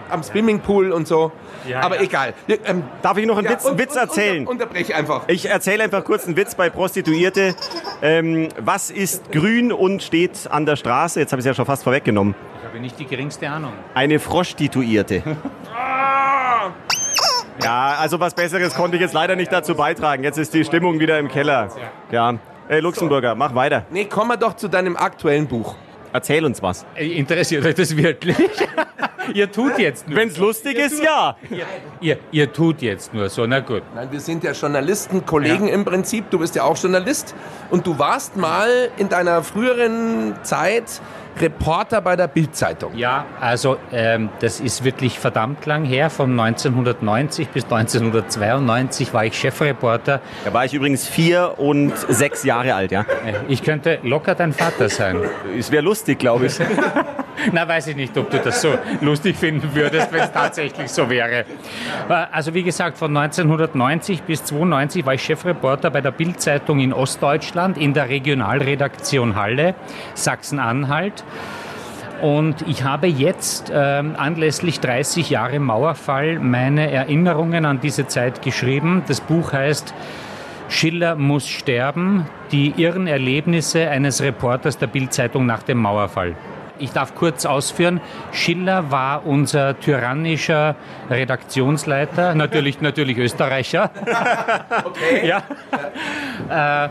am 0.10 0.24
Swimmingpool 0.24 0.92
und 0.92 1.08
so. 1.08 1.32
Ja, 1.68 1.82
Aber 1.82 1.96
ja. 1.98 2.02
egal. 2.04 2.34
Ja, 2.48 2.56
ähm, 2.66 2.84
Darf 3.02 3.18
ich 3.18 3.26
noch 3.26 3.38
einen 3.38 3.46
ja, 3.46 3.54
Witz, 3.54 3.66
und- 3.66 3.78
Witz 3.78 3.92
und- 3.94 3.98
erzählen? 4.02 4.48
Unter, 4.48 4.66
unterbrech 4.66 4.94
einfach. 4.96 5.24
Ich 5.28 5.50
erzähle 5.50 5.84
einfach 5.84 6.04
kurz 6.04 6.26
einen 6.26 6.36
Witz 6.36 6.56
bei 6.56 6.70
Prostituierte. 6.70 7.56
Ähm, 8.02 8.50
was 8.60 8.92
ist 8.92 9.32
grün 9.32 9.72
und 9.72 10.04
steht 10.04 10.48
an 10.50 10.66
der 10.66 10.76
Straße? 10.76 11.20
Jetzt 11.20 11.32
habe 11.32 11.40
ich 11.40 11.44
es 11.46 11.48
ja 11.48 11.54
schon 11.54 11.66
fast 11.66 11.84
vorweggenommen. 11.84 12.36
Ich 12.62 12.68
habe 12.68 12.80
nicht 12.80 13.00
die 13.00 13.06
geringste 13.06 13.50
Ahnung. 13.50 13.74
Eine 13.94 14.20
Froschstituierte. 14.20 15.24
Ja, 17.64 17.96
also 18.00 18.20
was 18.20 18.34
Besseres 18.34 18.74
konnte 18.74 18.98
ich 18.98 19.02
jetzt 19.02 19.14
leider 19.14 19.36
nicht 19.36 19.52
dazu 19.52 19.76
beitragen. 19.76 20.24
Jetzt 20.24 20.38
ist 20.38 20.54
die 20.54 20.66
Stimmung 20.66 21.00
wieder 21.00 21.20
im 21.20 21.28
Keller. 21.28 21.70
Ja. 22.12 22.34
Hey, 22.68 22.80
Luxemburger, 22.80 23.36
mach 23.36 23.54
weiter. 23.54 23.86
Nee, 23.92 24.06
kommen 24.06 24.30
wir 24.30 24.38
doch 24.38 24.56
zu 24.56 24.70
deinem 24.70 24.96
aktuellen 24.96 25.48
Buch. 25.48 25.76
Erzähl 26.14 26.46
uns 26.46 26.62
was. 26.62 26.86
Interessiert 26.96 27.66
euch 27.66 27.76
das 27.76 27.98
wirklich? 27.98 28.38
ihr 29.34 29.52
tut 29.52 29.78
jetzt 29.80 30.08
nur. 30.08 30.18
Wenn 30.18 30.30
es 30.30 30.38
lustig 30.38 30.78
ist, 30.78 31.04
ja. 31.04 31.36
Ihr, 31.50 31.66
ihr, 32.00 32.18
ihr 32.32 32.54
tut 32.54 32.82
jetzt 32.82 33.14
nur 33.14 33.30
so, 33.30 33.46
na 33.46 33.60
gut. 33.60 33.82
Nein, 33.94 34.10
wir 34.12 34.20
sind 34.20 34.44
ja 34.44 34.54
Journalisten, 34.54 35.26
Kollegen 35.26 35.68
im 35.68 35.84
Prinzip. 35.84 36.30
Du 36.30 36.40
bist 36.40 36.56
ja 36.56 36.64
auch 36.64 36.78
Journalist. 36.78 37.36
Und 37.70 37.86
du 37.86 38.00
warst 38.00 38.38
mal 38.38 38.90
in 38.98 39.10
deiner 39.10 39.44
früheren 39.44 40.36
Zeit 40.44 41.02
Reporter 41.40 42.02
bei 42.02 42.16
der 42.16 42.28
Bildzeitung. 42.28 42.96
Ja, 42.96 43.26
also 43.42 43.78
ähm, 43.92 44.30
das 44.40 44.60
ist 44.60 44.84
wirklich 44.84 45.18
verdammt 45.20 45.66
lang 45.66 45.84
her. 45.84 46.10
Von 46.10 46.40
1990 46.40 47.50
bis 47.50 47.64
1992 47.66 49.14
war 49.14 49.26
ich 49.26 49.38
Chefreporter. 49.38 50.22
Da 50.46 50.54
war 50.54 50.66
ich 50.66 50.74
übrigens 50.74 51.08
vier 51.08 51.56
und 51.58 51.94
sechs 52.10 52.44
Jahre 52.44 52.76
alt, 52.76 52.92
ja. 52.92 53.02
Äh, 53.02 53.34
Ich 53.48 53.64
könnte 53.64 54.00
locker 54.04 54.36
dein 54.36 54.54
Vater 54.54 54.90
sein. 54.90 55.18
Es 55.58 55.72
wäre 55.72 55.84
lustig, 55.84 56.20
glaube 56.20 56.46
ich. 56.48 56.54
Na, 57.52 57.68
weiß 57.68 57.88
ich 57.88 57.96
nicht, 57.96 58.16
ob 58.18 58.30
du 58.30 58.38
das 58.38 58.62
so 58.62 58.70
lustig 59.02 59.36
finden 59.36 59.74
würdest, 59.74 60.14
wenn 60.14 60.22
es 60.22 60.32
tatsächlich 60.32 60.90
so 60.90 61.10
wäre. 61.10 61.40
Äh, 62.10 62.26
Also 62.32 62.54
wie 62.54 62.64
gesagt, 62.64 62.98
von 62.98 63.16
1990 63.16 64.24
bis 64.24 64.44
92 64.46 65.06
war 65.06 65.16
ich 65.16 65.24
Chefreporter 65.24 65.90
bei 65.90 66.00
der 66.02 66.12
Bildzeitung 66.12 66.80
in 66.80 66.94
Ostdeutschland 66.94 67.78
in 67.78 67.94
der 67.94 68.08
Regionalredaktion 68.10 69.36
Halle, 69.36 69.74
Sachsen-Anhalt. 70.14 71.23
Und 72.22 72.66
ich 72.70 72.84
habe 72.84 73.08
jetzt 73.08 73.70
ähm, 73.74 74.16
anlässlich 74.18 74.80
30 74.80 75.30
Jahre 75.30 75.60
Mauerfall 75.60 76.40
meine 76.40 76.90
Erinnerungen 76.90 77.66
an 77.66 77.82
diese 77.82 78.08
Zeit 78.08 78.42
geschrieben. 78.42 79.04
Das 79.08 79.20
Buch 79.20 79.52
heißt 79.52 79.94
Schiller 80.70 81.16
muss 81.16 81.48
sterben, 81.48 82.26
die 82.52 82.74
irren 82.78 83.08
Erlebnisse 83.08 83.90
eines 83.90 84.22
Reporters 84.22 84.78
der 84.78 84.88
Bildzeitung 84.88 85.46
nach 85.46 85.64
dem 85.64 85.80
Mauerfall. 85.80 86.36
Ich 86.80 86.92
darf 86.92 87.14
kurz 87.14 87.46
ausführen, 87.46 88.02
Schiller 88.32 88.90
war 88.90 89.26
unser 89.26 89.80
tyrannischer 89.80 90.76
Redaktionsleiter, 91.10 92.34
natürlich, 92.36 92.82
natürlich 92.82 93.18
Österreicher. 93.18 93.92
Okay. 94.86 95.28
Ja. 95.28 95.44
Äh, 96.86 96.90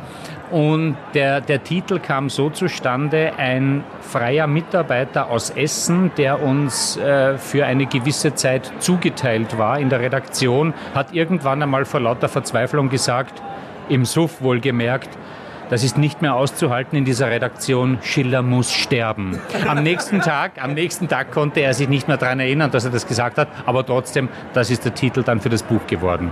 und 0.52 0.96
der, 1.14 1.40
der 1.40 1.64
Titel 1.64 1.98
kam 1.98 2.28
so 2.28 2.50
zustande, 2.50 3.32
ein 3.38 3.84
freier 4.00 4.46
Mitarbeiter 4.46 5.30
aus 5.30 5.48
Essen, 5.48 6.12
der 6.18 6.42
uns 6.42 6.98
äh, 6.98 7.38
für 7.38 7.64
eine 7.64 7.86
gewisse 7.86 8.34
Zeit 8.34 8.70
zugeteilt 8.78 9.56
war 9.56 9.78
in 9.78 9.88
der 9.88 10.00
Redaktion, 10.00 10.74
hat 10.94 11.14
irgendwann 11.14 11.62
einmal 11.62 11.86
vor 11.86 12.00
lauter 12.00 12.28
Verzweiflung 12.28 12.90
gesagt, 12.90 13.42
im 13.88 14.04
Suff 14.04 14.42
wohlgemerkt, 14.42 15.08
das 15.70 15.84
ist 15.84 15.96
nicht 15.96 16.20
mehr 16.20 16.34
auszuhalten 16.34 16.98
in 16.98 17.06
dieser 17.06 17.30
Redaktion. 17.30 17.96
Schiller 18.02 18.42
muss 18.42 18.70
sterben. 18.70 19.40
Am 19.66 19.82
nächsten 19.82 20.20
Tag, 20.20 20.62
am 20.62 20.74
nächsten 20.74 21.08
Tag 21.08 21.30
konnte 21.30 21.60
er 21.60 21.72
sich 21.72 21.88
nicht 21.88 22.08
mehr 22.08 22.18
daran 22.18 22.40
erinnern, 22.40 22.70
dass 22.70 22.84
er 22.84 22.90
das 22.90 23.06
gesagt 23.06 23.38
hat, 23.38 23.48
aber 23.64 23.86
trotzdem, 23.86 24.28
das 24.52 24.68
ist 24.68 24.84
der 24.84 24.92
Titel 24.92 25.22
dann 25.22 25.40
für 25.40 25.48
das 25.48 25.62
Buch 25.62 25.86
geworden. 25.86 26.30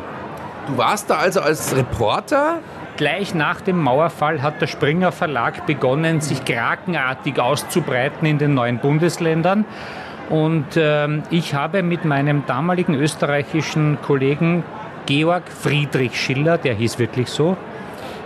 Du 0.66 0.76
warst 0.76 1.08
da 1.08 1.16
also 1.16 1.40
als 1.40 1.74
Reporter? 1.74 2.58
Gleich 3.00 3.34
nach 3.34 3.62
dem 3.62 3.78
Mauerfall 3.78 4.42
hat 4.42 4.60
der 4.60 4.66
Springer 4.66 5.10
Verlag 5.10 5.64
begonnen, 5.64 6.20
sich 6.20 6.44
krakenartig 6.44 7.40
auszubreiten 7.40 8.26
in 8.26 8.36
den 8.36 8.52
neuen 8.52 8.76
Bundesländern. 8.76 9.64
Und 10.28 10.66
ähm, 10.76 11.22
ich 11.30 11.54
habe 11.54 11.82
mit 11.82 12.04
meinem 12.04 12.44
damaligen 12.44 12.92
österreichischen 12.92 13.96
Kollegen 14.02 14.64
Georg 15.06 15.48
Friedrich 15.48 16.20
Schiller, 16.20 16.58
der 16.58 16.74
hieß 16.74 16.98
wirklich 16.98 17.30
so, 17.30 17.56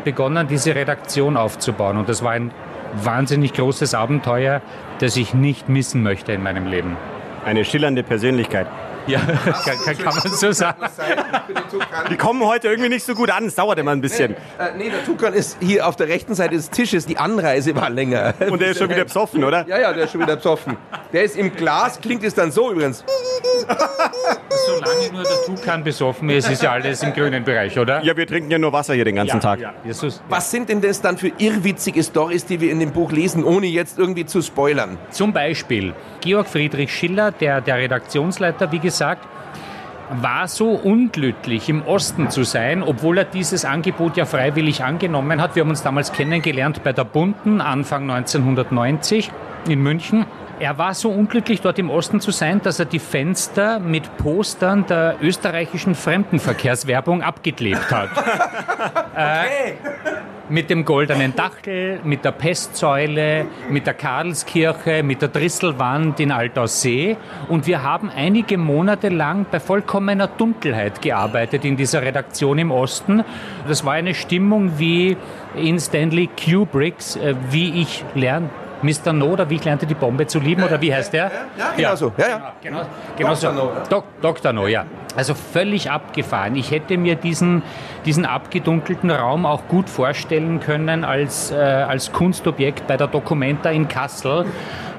begonnen, 0.03 0.49
diese 0.49 0.75
Redaktion 0.75 1.37
aufzubauen. 1.37 1.97
Und 1.97 2.09
das 2.09 2.25
war 2.25 2.33
ein 2.33 2.51
wahnsinnig 2.95 3.53
großes 3.53 3.95
Abenteuer, 3.95 4.61
das 4.99 5.17
ich 5.17 5.35
nicht 5.35 5.69
missen 5.69 6.03
möchte 6.03 6.33
in 6.33 6.43
meinem 6.43 6.67
Leben. 6.67 6.97
Eine 7.45 7.65
schillernde 7.65 8.03
Persönlichkeit. 8.03 8.67
Ja, 9.07 9.21
kann, 9.65 9.79
kann, 9.85 9.99
kann 9.99 10.15
man 10.17 10.33
so 10.33 10.53
sagen. 10.53 10.79
Die 12.11 12.17
kommen 12.17 12.43
heute 12.45 12.69
irgendwie 12.69 12.89
nicht 12.89 13.05
so 13.05 13.15
gut 13.15 13.31
an. 13.31 13.47
Es 13.47 13.55
dauert 13.55 13.79
immer 13.79 13.91
ein 13.91 14.01
bisschen. 14.01 14.33
Äh, 14.59 14.77
nee, 14.77 14.91
der 14.91 15.05
Tukan 15.05 15.35
ist 15.35 15.59
hier 15.61 15.87
auf 15.87 15.97
der 15.97 16.09
rechten 16.09 16.35
Seite 16.35 16.55
des 16.57 16.71
Tisches. 16.71 17.07
Die 17.07 17.19
Anreise 17.19 17.75
war 17.75 17.91
länger. 17.91 18.35
Und 18.51 18.61
der 18.61 18.71
ist 18.71 18.79
schon 18.79 18.89
wieder 18.89 19.05
besoffen, 19.05 19.45
oder? 19.45 19.67
Ja, 19.69 19.79
ja, 19.79 19.93
der 19.93 20.05
ist 20.05 20.13
schon 20.13 20.21
wieder 20.21 20.37
besoffen. 20.37 20.77
Der 21.13 21.25
ist 21.25 21.37
im 21.37 21.55
Glas, 21.55 22.01
klingt 22.01 22.25
es 22.25 22.35
dann 22.35 22.51
so 22.51 22.71
übrigens. 22.71 23.05
Solange 24.67 25.13
nur 25.13 25.23
der 25.23 25.45
Tukan 25.47 25.85
besoffen 25.85 26.31
ist, 26.31 26.51
ist 26.51 26.63
ja 26.63 26.73
alles 26.73 27.03
im 27.03 27.13
grünen 27.13 27.45
Bereich, 27.45 27.79
oder? 27.79 28.03
Ja, 28.03 28.17
wir 28.17 28.27
trinken 28.27 28.51
ja 28.51 28.59
nur 28.59 28.73
Wasser 28.73 28.95
hier 28.95 29.05
den 29.05 29.17
ganzen 29.17 29.41
Tag. 29.41 29.61
Ja, 29.61 29.75
Jesus. 29.85 30.23
Was 30.29 30.51
sind 30.51 30.69
denn 30.69 30.81
das 30.81 31.01
dann 31.01 31.19
für 31.19 31.33
irrwitzige 31.39 32.03
Stories, 32.03 32.47
die 32.47 32.61
wir 32.61 32.71
in 32.71 32.81
dem 32.81 32.93
Buch 32.93 33.13
lesen, 33.13 33.45
ohne 33.45 33.67
jetzt 33.67 33.99
irgendwie 33.99 34.27
zu 34.27 34.43
spoilern? 34.43 34.99
Zum 35.11 35.33
Beispiel 35.33 35.95
Georg 36.21 36.47
Friedrich 36.47 36.93
Schiller, 36.93 37.33
der, 37.33 37.61
der 37.61 37.77
Redaktionsleiter, 37.77 38.73
wie 38.73 38.79
gesagt, 38.79 39.27
war 40.11 40.49
so 40.49 40.71
unglücklich, 40.71 41.69
im 41.69 41.83
Osten 41.83 42.31
zu 42.31 42.45
sein, 42.45 42.83
obwohl 42.83 43.19
er 43.19 43.25
dieses 43.25 43.65
Angebot 43.65 44.17
ja 44.17 44.27
freiwillig 44.27 44.85
angenommen 44.85 45.41
hat. 45.41 45.55
Wir 45.55 45.63
haben 45.63 45.71
uns 45.71 45.83
damals 45.83 46.13
kennengelernt 46.13 46.83
bei 46.85 46.93
der 46.93 47.05
Bunten 47.05 47.61
Anfang 47.61 48.11
1990 48.11 49.31
in 49.69 49.81
München. 49.81 50.27
Er 50.61 50.79
war 50.79 50.95
so 50.95 51.11
unglücklich, 51.11 51.61
dort 51.61 51.79
im 51.79 51.91
Osten 51.91 52.21
zu 52.21 52.31
sein, 52.31 52.61
dass 52.63 52.79
er 52.79 52.85
die 52.85 53.01
Fenster 53.01 53.81
mit 53.81 54.17
Postern 54.17 54.87
der 54.87 55.17
österreichischen 55.21 55.95
Fremdenverkehrswerbung 55.95 57.23
abgeklebt 57.23 57.91
hat. 57.91 58.11
okay. 59.13 59.71
äh, 59.71 59.75
mit 60.49 60.71
dem 60.71 60.85
goldenen 60.85 61.35
Dachel, 61.35 62.01
mit 62.05 62.25
der 62.25 62.33
Pestsäule, 62.33 63.47
mit 63.71 63.87
der 63.87 63.95
Karlskirche, 63.95 65.03
mit 65.03 65.23
der 65.23 65.31
Drisselwand 65.31 66.21
in 66.21 66.31
Altaussee. 66.31 67.17
Und 67.49 67.67
wir 67.67 67.83
haben 67.83 68.11
einige 68.15 68.59
Monate 68.59 69.09
lang 69.09 69.47
bei 69.51 69.59
vollkommener 69.59 70.29
Dunkelheit 70.29 71.03
gearbeitet 71.03 71.65
in 71.65 71.77
dieser 71.77 72.03
Redaktion 72.03 72.59
im 72.59 72.71
Osten. 72.71 73.25
Das 73.67 73.85
war 73.85 73.95
eine 73.95 74.15
Stimmung 74.15 74.79
wie 74.79 75.17
in 75.57 75.81
Stanley 75.81 76.29
Kubricks, 76.29 77.17
äh, 77.17 77.35
wie 77.51 77.81
ich 77.81 78.05
lerne 78.15 78.51
Mr. 78.85 79.13
No, 79.13 79.27
oder 79.27 79.49
wie 79.49 79.57
ich 79.57 79.65
lernte 79.65 79.87
die 79.87 79.95
Bombe 79.95 80.27
zu 80.27 80.39
lieben, 80.39 80.63
oder 80.63 80.81
wie 80.81 80.95
heißt 80.95 81.13
der? 81.13 81.31
Ja, 81.59 81.71
genau 81.77 81.89
ja. 81.89 81.97
so. 81.97 82.13
Ja, 82.17 82.29
ja. 82.29 82.53
Genau, 82.63 82.83
genau 83.17 83.35
Dr. 83.35 83.37
so. 83.37 83.53
No. 83.53 83.73
Dok 83.89 84.05
Dr. 84.21 84.53
No, 84.53 84.67
ja. 84.67 84.85
Also 85.17 85.35
völlig 85.35 85.91
abgefahren. 85.91 86.57
Ich 86.57 86.71
hätte 86.71 86.97
mir 86.99 87.15
diesen, 87.15 87.63
diesen 88.05 88.25
abgedunkelten 88.25 89.11
Raum 89.11 89.47
auch 89.47 89.69
gut 89.69 89.89
vorstellen 89.89 90.61
können 90.61 91.05
als, 91.05 91.51
äh, 91.51 91.55
als 91.55 92.13
Kunstobjekt 92.13 92.87
bei 92.87 92.97
der 92.97 93.07
Documenta 93.07 93.71
in 93.71 93.89
Kassel 93.89 94.47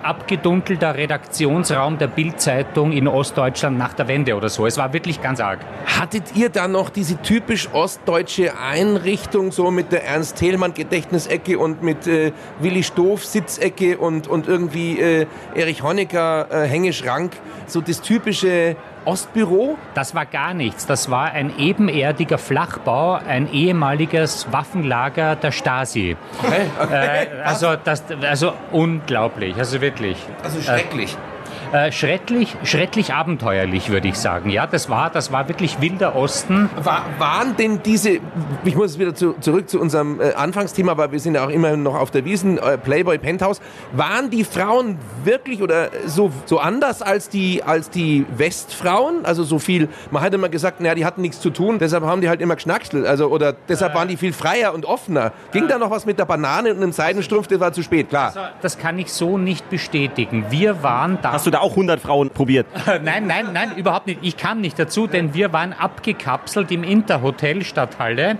abgedunkelter 0.05 0.95
Redaktionsraum 0.95 1.97
der 1.97 2.07
Bildzeitung 2.07 2.91
in 2.91 3.07
Ostdeutschland 3.07 3.77
nach 3.77 3.93
der 3.93 4.07
Wende 4.07 4.35
oder 4.35 4.49
so. 4.49 4.65
Es 4.65 4.77
war 4.77 4.93
wirklich 4.93 5.21
ganz 5.21 5.39
arg. 5.39 5.59
Hattet 5.99 6.35
ihr 6.35 6.49
da 6.49 6.67
noch 6.67 6.89
diese 6.91 7.19
typisch 7.21 7.69
ostdeutsche 7.73 8.53
Einrichtung, 8.57 9.51
so 9.51 9.71
mit 9.71 9.91
der 9.91 10.05
Ernst-Thälmann-Gedächtnisecke 10.05 11.57
und 11.57 11.81
mit 11.81 12.05
äh, 12.05 12.31
Willi 12.59 12.83
Stoff-Sitzecke 12.83 13.97
und, 13.97 14.27
und 14.27 14.47
irgendwie 14.47 14.99
äh, 14.99 15.25
Erich 15.55 15.81
Honecker 15.81 16.47
äh? 16.51 17.29
So 17.65 17.81
das 17.81 18.01
typische 18.01 18.75
Ostbüro? 19.05 19.77
Das 19.93 20.15
war 20.15 20.25
gar 20.25 20.53
nichts. 20.53 20.85
Das 20.85 21.09
war 21.09 21.31
ein 21.31 21.57
ebenerdiger 21.57 22.37
Flachbau, 22.37 23.13
ein 23.13 23.51
ehemaliges 23.51 24.51
Waffenlager 24.51 25.35
der 25.35 25.51
Stasi. 25.51 26.17
Okay, 26.43 26.65
okay. 26.81 27.27
Äh, 27.39 27.41
also, 27.43 27.75
das, 27.75 28.03
also 28.27 28.53
unglaublich, 28.71 29.55
also 29.57 29.81
wirklich. 29.81 30.17
Also 30.43 30.61
schrecklich. 30.61 31.13
Äh, 31.13 31.34
äh, 31.75 31.91
schrecklich, 31.91 32.55
schrecklich 32.63 33.13
abenteuerlich, 33.13 33.89
würde 33.89 34.07
ich 34.07 34.17
sagen. 34.17 34.49
Ja, 34.49 34.65
das 34.65 34.89
war, 34.89 35.09
das 35.09 35.33
war 35.33 35.49
wirklich 35.49 35.81
wilder 35.81 36.15
Osten. 36.15 36.69
War, 36.81 37.03
waren 37.17 37.57
denn 37.57 37.81
diese, 37.83 38.19
ich 38.63 38.75
muss 38.77 38.97
wieder 38.97 39.13
zu, 39.13 39.33
zurück 39.41 39.69
zu 39.69 39.81
unserem 39.81 40.21
äh, 40.21 40.33
Anfangsthema, 40.35 40.95
weil 40.95 41.11
wir 41.11 41.19
sind 41.19 41.35
ja 41.35 41.43
auch 41.43 41.49
immer 41.49 41.75
noch 41.75 41.95
auf 41.95 42.11
der 42.11 42.23
Wiesen, 42.23 42.57
äh, 42.59 42.77
Playboy 42.77 43.17
Penthouse, 43.17 43.59
waren 43.91 44.29
die 44.29 44.45
Frauen 44.45 44.97
wirklich 45.25 45.61
oder 45.61 45.89
so, 46.05 46.31
so 46.45 46.59
anders 46.59 47.01
als 47.01 47.27
die, 47.27 47.61
als 47.61 47.89
die 47.89 48.25
Westfrauen? 48.37 49.25
Also 49.25 49.43
so 49.43 49.59
viel, 49.59 49.89
man 50.11 50.23
hat 50.23 50.33
immer 50.33 50.47
gesagt, 50.47 50.79
naja, 50.79 50.95
die 50.95 51.03
hatten 51.03 51.21
nichts 51.21 51.41
zu 51.41 51.49
tun, 51.49 51.77
deshalb 51.77 52.05
haben 52.05 52.21
die 52.21 52.29
halt 52.29 52.39
immer 52.39 52.55
geschnackselt. 52.55 53.05
Also, 53.05 53.27
oder 53.27 53.53
deshalb 53.67 53.91
äh. 53.91 53.95
waren 53.95 54.07
die 54.07 54.15
viel 54.15 54.31
freier 54.31 54.73
und 54.73 54.85
offener. 54.85 55.33
Ging 55.51 55.67
da 55.67 55.77
noch 55.77 55.91
was 55.91 56.05
mit 56.05 56.19
der 56.19 56.25
Banane 56.25 56.71
und 56.71 56.77
einem 56.77 56.93
Seidenstrumpf? 56.93 57.47
Das 57.47 57.59
war 57.59 57.73
zu 57.73 57.83
spät, 57.83 58.07
klar. 58.07 58.27
Also, 58.27 58.39
das 58.61 58.77
kann 58.77 58.97
ich 58.97 59.11
so 59.11 59.37
nicht 59.37 59.69
bestätigen. 59.69 60.45
Wir 60.49 60.81
waren 60.81 61.17
da. 61.21 61.33
Hast 61.33 61.45
du 61.45 61.51
da 61.51 61.64
auch 61.65 61.71
100 61.71 61.99
Frauen 61.99 62.29
probiert? 62.29 62.67
nein, 63.03 63.27
nein, 63.27 63.47
nein, 63.53 63.75
überhaupt 63.75 64.07
nicht. 64.07 64.19
Ich 64.21 64.37
kam 64.37 64.61
nicht 64.61 64.77
dazu, 64.77 65.07
denn 65.07 65.33
wir 65.33 65.51
waren 65.51 65.73
abgekapselt 65.73 66.71
im 66.71 66.83
Interhotel 66.83 67.63
Stadthalle 67.63 68.37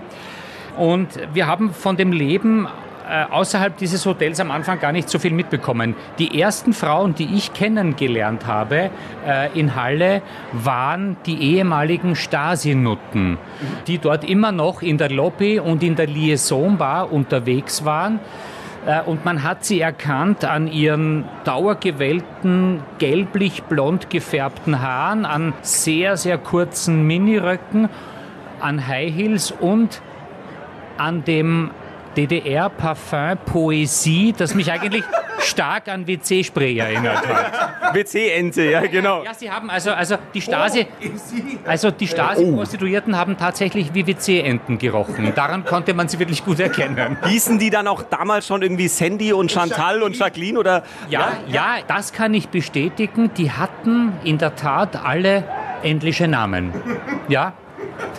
und 0.76 1.08
wir 1.32 1.46
haben 1.46 1.72
von 1.72 1.96
dem 1.96 2.12
Leben 2.12 2.68
äh, 3.08 3.24
außerhalb 3.30 3.76
dieses 3.76 4.04
Hotels 4.04 4.40
am 4.40 4.50
Anfang 4.50 4.80
gar 4.80 4.90
nicht 4.90 5.08
so 5.08 5.18
viel 5.18 5.30
mitbekommen. 5.30 5.94
Die 6.18 6.40
ersten 6.40 6.72
Frauen, 6.72 7.14
die 7.14 7.36
ich 7.36 7.52
kennengelernt 7.52 8.46
habe 8.46 8.90
äh, 9.24 9.58
in 9.58 9.76
Halle, 9.76 10.22
waren 10.52 11.16
die 11.24 11.54
ehemaligen 11.54 12.16
Stasi-Nutten, 12.16 13.38
die 13.86 13.98
dort 13.98 14.28
immer 14.28 14.50
noch 14.50 14.82
in 14.82 14.98
der 14.98 15.10
Lobby 15.10 15.60
und 15.60 15.82
in 15.84 15.94
der 15.94 16.08
Liaison 16.08 16.76
Bar 16.76 17.12
unterwegs 17.12 17.84
waren. 17.84 18.18
Äh, 18.86 19.02
und 19.02 19.24
man 19.24 19.42
hat 19.42 19.64
sie 19.64 19.80
erkannt 19.80 20.44
an 20.44 20.68
ihren 20.68 21.24
dauergewellten, 21.44 22.82
gelblich-blond 22.98 24.08
gefärbten 24.08 24.80
Haaren, 24.80 25.26
an 25.26 25.52
sehr, 25.60 26.16
sehr 26.16 26.38
kurzen 26.38 27.06
Miniröcken, 27.06 27.88
an 28.60 28.86
High 28.86 29.12
Heels 29.12 29.50
und 29.50 30.00
an 30.96 31.24
dem 31.24 31.70
DDR-Parfum 32.16 33.38
Poesie, 33.44 34.34
das 34.36 34.54
mich 34.54 34.70
eigentlich 34.70 35.04
stark 35.40 35.88
an 35.88 36.06
WC-Spray 36.06 36.78
erinnert 36.78 37.26
hat. 37.26 37.94
WC-Ente, 37.94 38.62
ja 38.70 38.80
genau. 38.86 39.22
Ja, 39.22 39.34
sie 39.34 39.50
haben 39.50 39.70
also, 39.70 39.92
also 39.92 40.16
die 40.34 40.40
Stasi, 40.40 40.86
also 41.66 41.90
die 41.90 42.08
Stasi-Prostituierten 42.08 43.16
haben 43.16 43.36
tatsächlich 43.36 43.94
wie 43.94 44.06
WC-Enten 44.06 44.78
gerochen. 44.78 45.32
Daran 45.34 45.64
konnte 45.64 45.94
man 45.94 46.08
sie 46.08 46.18
wirklich 46.18 46.44
gut 46.44 46.60
erkennen. 46.60 47.16
Hießen 47.26 47.58
die 47.58 47.70
dann 47.70 47.86
auch 47.86 48.02
damals 48.02 48.46
schon 48.46 48.62
irgendwie 48.62 48.88
Sandy 48.88 49.32
und 49.32 49.52
Chantal 49.52 50.02
und 50.02 50.18
Jacqueline 50.18 50.58
oder? 50.58 50.82
Ja, 51.08 51.32
ja, 51.48 51.76
das 51.86 52.12
kann 52.12 52.34
ich 52.34 52.48
bestätigen. 52.48 53.30
Die 53.36 53.50
hatten 53.50 54.12
in 54.24 54.38
der 54.38 54.56
Tat 54.56 54.96
alle 55.04 55.44
englische 55.82 56.28
Namen. 56.28 56.72
Ja, 57.28 57.52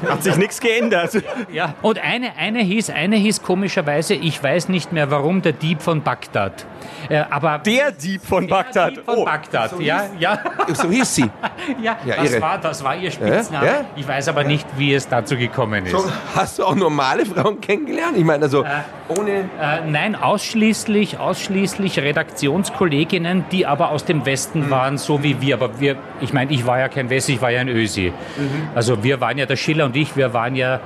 hat 0.10 0.24
sich 0.24 0.36
nichts 0.38 0.60
geändert. 0.60 1.24
Ja, 1.52 1.76
und 1.82 2.00
eine, 2.00 2.36
eine, 2.38 2.60
hieß, 2.60 2.90
eine 2.90 3.16
hieß 3.16 3.42
komischerweise, 3.42 4.14
ich 4.14 4.42
weiß 4.42 4.70
nicht 4.70 4.92
mehr 4.92 5.12
warum, 5.12 5.42
der 5.42 5.54
Dieb 5.54 5.82
von 5.82 6.02
Bagdad. 6.02 6.66
Äh, 7.10 7.24
aber 7.30 7.60
der 7.60 7.92
Dieb 7.92 8.22
von 8.22 8.48
der 8.48 8.56
Bagdad. 8.56 8.98
Dieb 8.98 9.06
von 9.06 9.18
oh. 9.18 9.26
Bagdad, 9.26 9.72
so 9.72 9.80
ja, 9.80 10.06
ja. 10.20 10.40
So 10.74 10.90
hieß 10.90 11.16
sie. 11.16 11.30
ja, 11.82 11.98
ja 12.06 12.16
das, 12.16 12.42
war, 12.42 12.58
das 12.58 12.84
war 12.84 12.96
ihr 12.96 13.12
Spitzname. 13.12 13.66
Ja? 13.66 13.86
Ich 13.96 14.08
weiß 14.08 14.28
aber 14.28 14.44
nicht, 14.44 14.68
wie 14.78 14.94
es 14.94 15.08
dazu 15.08 15.38
gekommen 15.38 15.86
ist. 15.86 15.92
So, 15.92 16.12
hast 16.36 16.60
du 16.60 16.66
auch 16.66 16.76
normale 16.76 17.26
Frauen 17.26 17.62
kennengelernt? 17.62 18.18
Ich 18.18 18.24
meine, 18.24 18.44
also 18.44 18.64
äh, 18.64 18.68
ohne. 19.10 19.50
Äh, 19.60 19.88
nein, 19.88 20.16
ausschließlich, 20.16 21.20
ausschließlich 21.20 22.00
Redaktionskolleginnen, 22.00 23.46
die 23.52 23.66
aber 23.66 23.92
aus 23.92 24.06
dem 24.06 24.26
Westen 24.26 24.66
mhm. 24.66 24.70
waren, 24.70 24.98
so 24.98 25.24
wie 25.24 25.42
wir. 25.42 25.56
Aber 25.56 25.80
wir, 25.80 25.98
ich 26.22 26.34
meine, 26.34 26.52
ich 26.52 26.66
war 26.66 26.80
ja 26.80 26.90
kein 26.90 27.10
West, 27.10 27.30
ich 27.30 27.42
war 27.42 27.52
ja 27.52 27.62
ein 27.62 27.70
Ösi. 27.70 28.12
Mhm. 28.38 28.70
Also 28.76 29.04
wir 29.04 29.22
waren 29.22 29.38
ja 29.38 29.46
der 29.46 29.56
Schiller 29.56 29.86
und 29.86 29.96
ich, 29.96 30.16
wir 30.16 30.34
waren 30.34 30.56
ja 30.56 30.80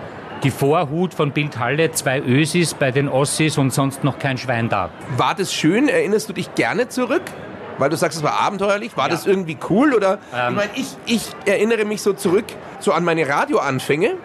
die 0.44 0.52
Vorhut 0.52 1.14
von 1.14 1.32
Bildhalle, 1.32 1.92
zwei 1.92 2.20
Ösis 2.20 2.74
bei 2.74 2.92
den 2.92 3.08
Ossis 3.08 3.58
und 3.58 3.72
sonst 3.72 4.04
noch 4.04 4.18
kein 4.18 4.38
Schwein 4.38 4.70
da. 4.70 4.90
War 5.18 5.36
das 5.36 5.54
schön? 5.54 5.88
Erinnerst 5.88 6.30
du 6.30 6.34
dich 6.34 6.56
gerne 6.56 6.88
zurück? 6.88 7.22
Weil 7.78 7.90
du 7.90 7.98
sagst, 7.98 8.18
es 8.18 8.24
war 8.24 8.40
abenteuerlich. 8.40 8.96
War 8.98 9.06
ja. 9.08 9.12
das 9.12 9.26
irgendwie 9.26 9.58
cool? 9.70 9.94
Oder 9.94 10.20
ähm. 10.36 10.50
ich, 10.50 10.56
mein, 10.56 10.70
ich, 10.76 10.88
ich 11.06 11.22
erinnere 11.46 11.86
mich 11.86 12.02
so 12.02 12.14
zurück 12.14 12.46
so 12.80 12.92
an 12.92 13.04
meine 13.04 13.28
Radioanfänge. 13.28 14.16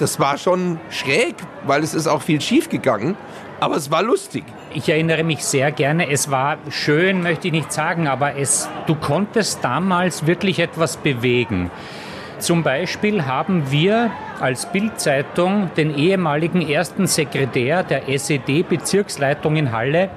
Das 0.00 0.18
war 0.18 0.38
schon 0.38 0.80
schräg, 0.88 1.34
weil 1.66 1.82
es 1.82 1.92
ist 1.92 2.06
auch 2.06 2.22
viel 2.22 2.40
schief 2.40 2.70
gegangen. 2.70 3.16
Aber 3.60 3.76
es 3.76 3.90
war 3.90 4.02
lustig. 4.02 4.44
Ich 4.72 4.88
erinnere 4.88 5.24
mich 5.24 5.44
sehr 5.44 5.70
gerne. 5.72 6.10
Es 6.10 6.30
war 6.30 6.56
schön, 6.70 7.22
möchte 7.22 7.48
ich 7.48 7.52
nicht 7.52 7.70
sagen, 7.70 8.08
aber 8.08 8.36
es, 8.36 8.66
du 8.86 8.94
konntest 8.94 9.62
damals 9.62 10.26
wirklich 10.26 10.58
etwas 10.58 10.96
bewegen. 10.96 11.70
Zum 12.38 12.62
Beispiel 12.62 13.26
haben 13.26 13.70
wir 13.70 14.10
als 14.40 14.64
Bildzeitung 14.72 15.70
den 15.76 15.94
ehemaligen 15.94 16.66
ersten 16.66 17.06
Sekretär 17.06 17.82
der 17.82 18.08
SED-Bezirksleitung 18.08 19.56
in 19.56 19.70
Halle 19.70 20.08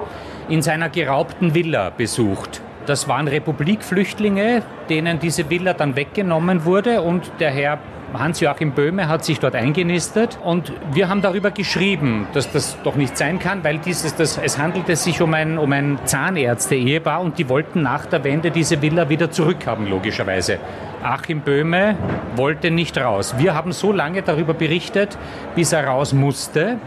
in 0.47 0.61
seiner 0.61 0.87
geraubten 0.87 1.53
Villa 1.53 1.89
besucht. 1.89 2.61
Das 2.85 3.09
waren 3.09 3.27
Republikflüchtlinge, 3.27 4.63
denen 4.89 5.19
diese 5.19 5.49
Villa 5.49 5.73
dann 5.73 5.97
weggenommen 5.97 6.63
wurde 6.63 7.01
und 7.01 7.29
der 7.41 7.51
Herr 7.51 7.79
Hans-Joachim 8.13 8.71
Böhme 8.71 9.07
hat 9.07 9.25
sich 9.25 9.39
dort 9.39 9.55
eingenistet 9.55 10.37
und 10.43 10.71
wir 10.91 11.09
haben 11.09 11.21
darüber 11.21 11.51
geschrieben, 11.51 12.27
dass 12.33 12.51
das 12.51 12.77
doch 12.83 12.95
nicht 12.95 13.17
sein 13.17 13.39
kann, 13.39 13.63
weil 13.63 13.79
dieses, 13.79 14.15
das, 14.15 14.37
es 14.37 14.57
handelte 14.57 14.95
sich 14.95 15.21
um 15.21 15.33
ein, 15.33 15.57
um 15.57 15.71
ein 15.71 15.99
Zahnärzte-Ehepaar 16.05 17.21
und 17.21 17.37
die 17.37 17.49
wollten 17.49 17.81
nach 17.81 18.05
der 18.05 18.23
Wende 18.23 18.51
diese 18.51 18.81
Villa 18.81 19.09
wieder 19.09 19.31
zurückhaben, 19.31 19.87
logischerweise. 19.87 20.59
Achim 21.03 21.41
Böhme 21.41 21.97
wollte 22.35 22.71
nicht 22.71 22.97
raus. 22.97 23.35
Wir 23.37 23.53
haben 23.53 23.73
so 23.73 23.91
lange 23.91 24.21
darüber 24.21 24.53
berichtet, 24.53 25.17
bis 25.55 25.73
er 25.73 25.85
raus 25.85 26.13
musste. 26.13 26.77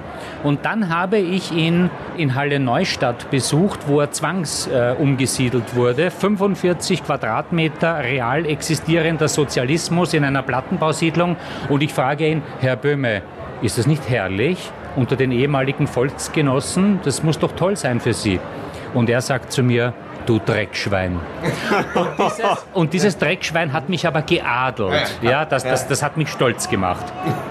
Und 0.43 0.65
dann 0.65 0.89
habe 0.89 1.19
ich 1.19 1.53
ihn 1.53 1.91
in 2.17 2.35
Halle 2.35 2.59
Neustadt 2.59 3.31
besucht, 3.31 3.81
wo 3.87 4.01
er 4.01 4.11
zwangs 4.13 4.67
äh, 4.67 4.95
wurde. 5.75 6.11
45 6.11 7.05
Quadratmeter 7.05 8.03
real 8.03 8.47
existierender 8.47 9.29
Sozialismus 9.29 10.15
in 10.15 10.25
einer 10.25 10.43
Plattenbausiedlung. 10.43 11.37
Und 11.69 11.83
ich 11.83 11.93
frage 11.93 12.29
ihn, 12.29 12.43
Herr 12.61 12.77
Böhme, 12.77 13.23
ist 13.63 13.79
das 13.79 13.87
nicht 13.87 14.09
herrlich 14.09 14.71
unter 14.97 15.17
den 15.17 15.33
ehemaligen 15.33 15.87
Volksgenossen? 15.87 17.01
Das 17.05 17.23
muss 17.23 17.39
doch 17.39 17.53
toll 17.53 17.77
sein 17.77 18.01
für 18.01 18.15
Sie. 18.15 18.41
Und 18.95 19.11
er 19.11 19.21
sagt 19.21 19.53
zu 19.53 19.63
mir, 19.63 19.93
du 20.27 20.41
Dreckschwein. 20.45 21.21
Und 21.95 22.09
dieses, 22.19 22.67
und 22.75 22.93
dieses 22.93 23.19
Dreckschwein 23.19 23.73
hat 23.73 23.89
mich 23.89 24.07
aber 24.07 24.23
geadelt. 24.23 25.19
Ja, 25.23 25.45
das, 25.45 25.63
das, 25.65 25.89
das 25.89 26.03
hat 26.03 26.17
mich 26.17 26.29
stolz 26.29 26.69
gemacht. 26.69 27.05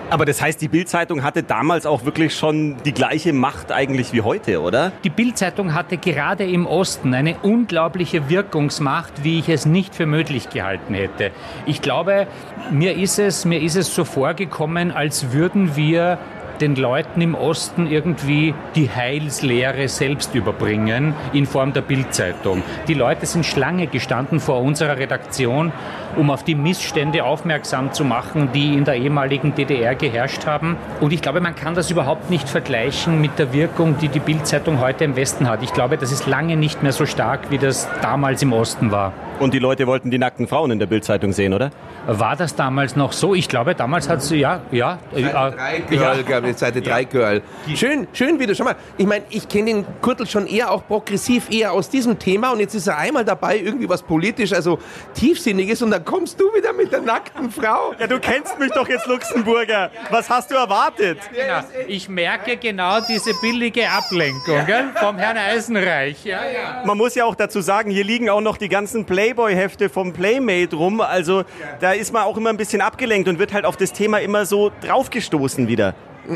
Aber 0.09 0.25
das 0.25 0.41
heißt, 0.41 0.61
die 0.61 0.67
Bildzeitung 0.67 1.23
hatte 1.23 1.43
damals 1.43 1.85
auch 1.85 2.05
wirklich 2.05 2.35
schon 2.35 2.77
die 2.83 2.93
gleiche 2.93 3.33
Macht 3.33 3.71
eigentlich 3.71 4.13
wie 4.13 4.21
heute, 4.21 4.61
oder? 4.61 4.91
Die 5.03 5.09
Bildzeitung 5.09 5.73
hatte 5.73 5.97
gerade 5.97 6.45
im 6.45 6.67
Osten 6.67 7.13
eine 7.13 7.37
unglaubliche 7.41 8.29
Wirkungsmacht, 8.29 9.23
wie 9.23 9.39
ich 9.39 9.49
es 9.49 9.65
nicht 9.65 9.95
für 9.95 10.05
möglich 10.05 10.49
gehalten 10.49 10.93
hätte. 10.93 11.31
Ich 11.65 11.81
glaube, 11.81 12.27
mir 12.71 12.95
ist 12.95 13.19
es, 13.19 13.45
mir 13.45 13.61
ist 13.61 13.75
es 13.75 13.93
so 13.93 14.05
vorgekommen, 14.05 14.91
als 14.91 15.31
würden 15.31 15.75
wir 15.75 16.17
den 16.61 16.75
Leuten 16.75 17.21
im 17.21 17.35
Osten 17.35 17.87
irgendwie 17.87 18.53
die 18.75 18.89
Heilslehre 18.89 19.87
selbst 19.87 20.33
überbringen 20.35 21.13
in 21.33 21.45
Form 21.45 21.73
der 21.73 21.81
Bildzeitung. 21.81 22.63
Die 22.87 22.93
Leute 22.93 23.25
sind 23.25 23.45
Schlange 23.45 23.87
gestanden 23.87 24.39
vor 24.39 24.61
unserer 24.61 24.97
Redaktion, 24.97 25.71
um 26.15 26.29
auf 26.29 26.43
die 26.43 26.55
Missstände 26.55 27.23
aufmerksam 27.23 27.91
zu 27.93 28.03
machen, 28.03 28.49
die 28.53 28.73
in 28.73 28.85
der 28.85 28.95
ehemaligen 28.95 29.53
DDR 29.55 29.95
geherrscht 29.95 30.45
haben. 30.45 30.77
Und 31.01 31.13
ich 31.13 31.21
glaube, 31.21 31.41
man 31.41 31.55
kann 31.55 31.75
das 31.75 31.91
überhaupt 31.91 32.29
nicht 32.29 32.47
vergleichen 32.47 33.21
mit 33.21 33.37
der 33.37 33.53
Wirkung, 33.53 33.97
die 33.97 34.07
die 34.07 34.19
Bildzeitung 34.19 34.79
heute 34.79 35.03
im 35.03 35.15
Westen 35.15 35.49
hat. 35.49 35.63
Ich 35.63 35.73
glaube, 35.73 35.97
das 35.97 36.11
ist 36.11 36.27
lange 36.27 36.55
nicht 36.55 36.83
mehr 36.83 36.93
so 36.93 37.05
stark, 37.05 37.51
wie 37.51 37.57
das 37.57 37.87
damals 38.01 38.41
im 38.41 38.53
Osten 38.53 38.91
war. 38.91 39.13
Und 39.37 39.53
die 39.53 39.59
Leute 39.59 39.85
wollten 39.85 40.11
die 40.11 40.17
nackten 40.17 40.47
Frauen 40.47 40.71
in 40.71 40.79
der 40.79 40.85
Bildzeitung 40.85 41.33
sehen, 41.33 41.53
oder? 41.53 41.69
War 42.07 42.35
das 42.35 42.55
damals 42.55 42.95
noch 42.95 43.11
so? 43.11 43.35
Ich 43.35 43.49
glaube, 43.49 43.75
damals 43.75 44.07
hat 44.07 44.21
sie, 44.21 44.37
ja, 44.37 44.61
ja. 44.71 44.97
Seite 45.11 45.57
3 45.57 45.79
Girl, 45.89 46.23
glaube 46.23 46.49
ich, 46.49 46.57
Seite 46.57 46.81
3 46.81 47.03
Girl. 47.03 47.41
Schön, 47.75 48.07
schön 48.13 48.39
wieder. 48.39 48.55
Schau 48.55 48.63
mal, 48.63 48.75
ich 48.97 49.05
meine, 49.05 49.25
ich 49.29 49.49
kenne 49.49 49.65
den 49.65 49.85
Kurtel 50.01 50.25
schon 50.25 50.47
eher 50.47 50.71
auch 50.71 50.87
progressiv, 50.87 51.49
eher 51.51 51.73
aus 51.73 51.89
diesem 51.89 52.17
Thema 52.17 52.51
und 52.51 52.59
jetzt 52.59 52.75
ist 52.75 52.87
er 52.87 52.97
einmal 52.97 53.25
dabei, 53.25 53.57
irgendwie 53.57 53.89
was 53.89 54.03
politisch, 54.03 54.53
also 54.53 54.79
tiefsinniges 55.15 55.81
und 55.81 55.91
dann 55.91 56.05
kommst 56.05 56.39
du 56.39 56.45
wieder 56.53 56.71
mit 56.71 56.93
der 56.93 57.01
nackten 57.01 57.51
Frau. 57.51 57.93
Ja, 57.99 58.07
du 58.07 58.19
kennst 58.19 58.57
mich 58.57 58.71
doch 58.71 58.87
jetzt, 58.87 59.05
Luxemburger. 59.07 59.91
Was 60.11 60.29
hast 60.29 60.51
du 60.51 60.55
erwartet? 60.55 61.17
Genau. 61.33 61.59
Ich 61.87 62.07
merke 62.07 62.55
genau 62.55 62.99
diese 63.01 63.31
billige 63.41 63.89
Ablenkung 63.89 64.65
gell, 64.65 64.85
vom 64.95 65.17
Herrn 65.17 65.37
Eisenreich. 65.37 66.23
Ja, 66.23 66.39
ja. 66.45 66.83
Man 66.85 66.97
muss 66.97 67.15
ja 67.15 67.25
auch 67.25 67.35
dazu 67.35 67.59
sagen, 67.59 67.91
hier 67.91 68.05
liegen 68.05 68.29
auch 68.29 68.41
noch 68.41 68.57
die 68.57 68.69
ganzen 68.69 69.05
Playboy-Hefte 69.25 69.89
vom 69.89 70.13
Playmate 70.13 70.75
rum. 70.75 71.01
Also 71.01 71.45
da 71.79 71.93
ist 71.93 72.13
man 72.13 72.23
auch 72.23 72.37
immer 72.37 72.51
ein 72.51 72.57
bisschen 72.57 72.81
abgelenkt 72.81 73.27
und 73.27 73.39
wird 73.39 73.53
halt 73.53 73.65
auf 73.65 73.75
das 73.75 73.91
Thema 73.91 74.19
immer 74.19 74.45
so 74.45 74.71
draufgestoßen 74.81 75.67
wieder. 75.67 75.95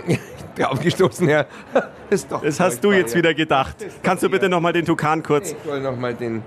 Draufgestoßen, 0.57 1.29
ja. 1.29 1.45
Das, 1.73 1.83
ist 2.09 2.31
doch 2.31 2.41
Das 2.41 2.59
hast 2.59 2.83
du 2.83 2.91
jetzt 2.91 3.15
wieder 3.15 3.33
gedacht. 3.33 3.75
Kannst 4.01 4.23
du 4.23 4.29
bitte 4.29 4.49
nochmal 4.49 4.73
den 4.73 4.85
Tukan 4.85 5.21
kurz? 5.21 5.51
Ich 5.51 5.57
soll 5.63 5.81
noch 5.81 5.95
mal 5.95 6.13
den. 6.15 6.41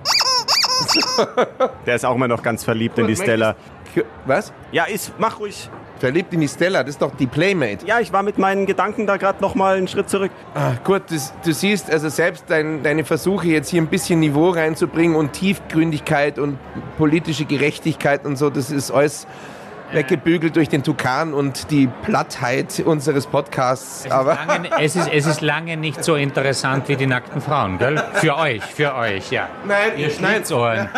Der 1.87 1.95
ist 1.95 2.05
auch 2.05 2.17
immer 2.17 2.29
noch 2.29 2.43
ganz 2.43 2.65
verliebt 2.65 2.99
in 2.99 3.07
die 3.07 3.17
Stella. 3.17 3.55
Was? 4.27 4.53
Ja, 4.73 4.85
ist, 4.85 5.13
mach 5.19 5.39
ruhig. 5.39 5.71
Verliebt 6.03 6.35
in 6.35 6.41
die 6.41 6.49
Stella, 6.49 6.83
das 6.83 6.97
ist 6.97 7.03
doch 7.03 7.15
die 7.15 7.29
Playmate. 7.29 7.87
Ja, 7.87 8.01
ich 8.01 8.13
war 8.13 8.25
mit 8.25 8.37
meinen 8.37 8.67
Gedanken 8.67 9.07
da 9.07 9.19
gerade 9.19 9.41
nochmal 9.41 9.77
einen 9.77 9.87
Schritt 9.87 10.11
zurück. 10.11 10.33
Ah, 10.53 10.73
gut, 10.83 11.03
das, 11.11 11.33
du 11.45 11.53
siehst 11.53 11.93
also 11.93 12.09
selbst 12.09 12.47
dein, 12.49 12.83
deine 12.83 13.05
Versuche 13.05 13.47
jetzt 13.47 13.69
hier 13.69 13.81
ein 13.81 13.87
bisschen 13.87 14.19
Niveau 14.19 14.49
reinzubringen 14.51 15.15
und 15.15 15.33
Tiefgründigkeit 15.33 16.41
und 16.41 16.59
politische 16.99 17.45
Gerechtigkeit 17.45 18.27
und 18.27 18.35
so, 18.35 18.51
das 18.51 18.73
ist 18.73 18.91
alles 18.91 19.29
weggebügelt 19.93 20.57
durch 20.57 20.69
den 20.69 20.83
Tukan 20.83 21.35
und 21.35 21.71
die 21.71 21.89
Plattheit 22.03 22.83
unseres 22.85 23.27
Podcasts. 23.27 24.05
Es, 24.07 24.11
Aber 24.11 24.33
ist 24.33 24.47
lange, 24.47 24.71
es, 24.81 24.97
ist, 24.97 25.09
es 25.13 25.27
ist 25.27 25.41
lange 25.41 25.77
nicht 25.77 26.03
so 26.05 26.15
interessant 26.17 26.89
wie 26.89 26.97
die 26.97 27.07
nackten 27.07 27.41
Frauen, 27.41 27.79
gell? 27.79 28.03
Für 28.15 28.37
euch, 28.37 28.63
für 28.63 28.95
euch, 28.95 29.31
ja. 29.31 29.49
Nein, 29.67 29.93
Ihr 29.97 30.09
nein. 30.21 30.35
Schlitzohren. 30.35 30.89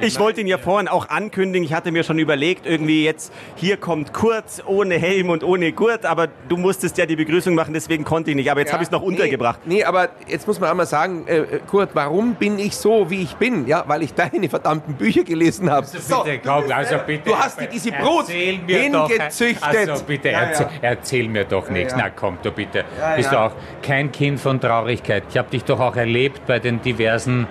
Ich 0.00 0.18
wollte 0.18 0.40
ihn 0.40 0.48
ja 0.48 0.58
vorhin 0.58 0.88
auch 0.88 1.08
ankündigen. 1.08 1.64
Ich 1.64 1.72
hatte 1.72 1.92
mir 1.92 2.02
schon 2.02 2.18
überlegt, 2.18 2.66
irgendwie 2.66 3.04
jetzt, 3.04 3.32
hier 3.54 3.76
kommt 3.76 4.12
Kurt 4.12 4.44
ohne 4.66 4.96
Helm 4.96 5.30
und 5.30 5.44
ohne 5.44 5.72
Gurt, 5.72 6.04
aber 6.04 6.28
du 6.48 6.56
musstest 6.56 6.98
ja 6.98 7.06
die 7.06 7.16
Begrüßung 7.16 7.54
machen, 7.54 7.72
deswegen 7.72 8.04
konnte 8.04 8.30
ich 8.30 8.36
nicht. 8.36 8.50
Aber 8.50 8.60
jetzt 8.60 8.72
habe 8.72 8.82
ich 8.82 8.88
es 8.88 8.92
noch 8.92 9.02
untergebracht. 9.02 9.60
Nee, 9.64 9.76
nee, 9.76 9.84
aber 9.84 10.08
jetzt 10.26 10.46
muss 10.46 10.58
man 10.58 10.70
einmal 10.70 10.86
sagen, 10.86 11.26
äh, 11.26 11.38
äh, 11.38 11.60
Kurt, 11.66 11.90
warum 11.94 12.34
bin 12.34 12.58
ich 12.58 12.76
so, 12.76 13.08
wie 13.10 13.22
ich 13.22 13.36
bin? 13.36 13.66
Ja, 13.66 13.84
weil 13.86 14.02
ich 14.02 14.14
deine 14.14 14.48
verdammten 14.48 14.94
Bücher 14.94 15.22
gelesen 15.24 15.70
habe. 15.70 15.86
Bitte, 15.86 16.40
komm, 16.44 16.64
also 16.72 16.96
bitte. 17.06 17.30
Du 17.30 17.38
hast 17.38 17.60
dir 17.60 17.68
diese 17.68 17.92
Brot 17.92 18.23
Erzähl 18.28 18.58
mir 18.58 18.92
doch- 18.92 19.08
hingezüchtet. 19.08 19.62
Also 19.90 20.04
bitte, 20.04 20.30
erzähl, 20.30 20.66
erzähl 20.82 21.28
mir 21.28 21.44
doch 21.44 21.68
nichts. 21.70 21.94
Na 21.96 22.10
komm, 22.10 22.38
du 22.42 22.50
bitte. 22.50 22.84
Bist 23.16 23.32
du 23.32 23.38
auch 23.38 23.52
kein 23.82 24.10
Kind 24.12 24.40
von 24.40 24.60
Traurigkeit. 24.60 25.24
Ich 25.30 25.38
habe 25.38 25.50
dich 25.50 25.64
doch 25.64 25.80
auch 25.80 25.96
erlebt 25.96 26.46
bei 26.46 26.58
den 26.58 26.80
diversen 26.82 27.46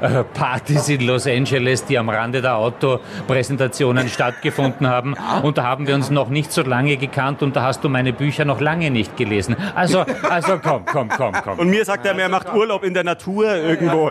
äh, 0.00 0.24
Partys 0.24 0.88
in 0.88 1.06
Los 1.06 1.26
Angeles, 1.26 1.84
die 1.84 1.98
am 1.98 2.08
Rande 2.08 2.42
der 2.42 2.56
Autopräsentationen 2.56 4.08
stattgefunden 4.08 4.88
haben. 4.88 5.14
Und 5.42 5.58
da 5.58 5.64
haben 5.64 5.86
wir 5.86 5.94
uns 5.94 6.10
noch 6.10 6.28
nicht 6.28 6.52
so 6.52 6.62
lange 6.62 6.96
gekannt 6.96 7.42
und 7.42 7.56
da 7.56 7.62
hast 7.62 7.82
du 7.84 7.88
meine 7.88 8.12
Bücher 8.12 8.44
noch 8.44 8.60
lange 8.60 8.90
nicht 8.90 9.16
gelesen. 9.16 9.56
Also, 9.74 10.00
also 10.28 10.58
komm, 10.62 10.84
komm, 10.84 11.08
komm, 11.08 11.32
komm. 11.44 11.58
Und 11.58 11.70
mir 11.70 11.84
sagt 11.84 12.06
er, 12.06 12.18
er 12.18 12.28
macht 12.28 12.52
Urlaub 12.52 12.84
in 12.84 12.94
der 12.94 13.04
Natur 13.04 13.54
irgendwo. 13.54 14.10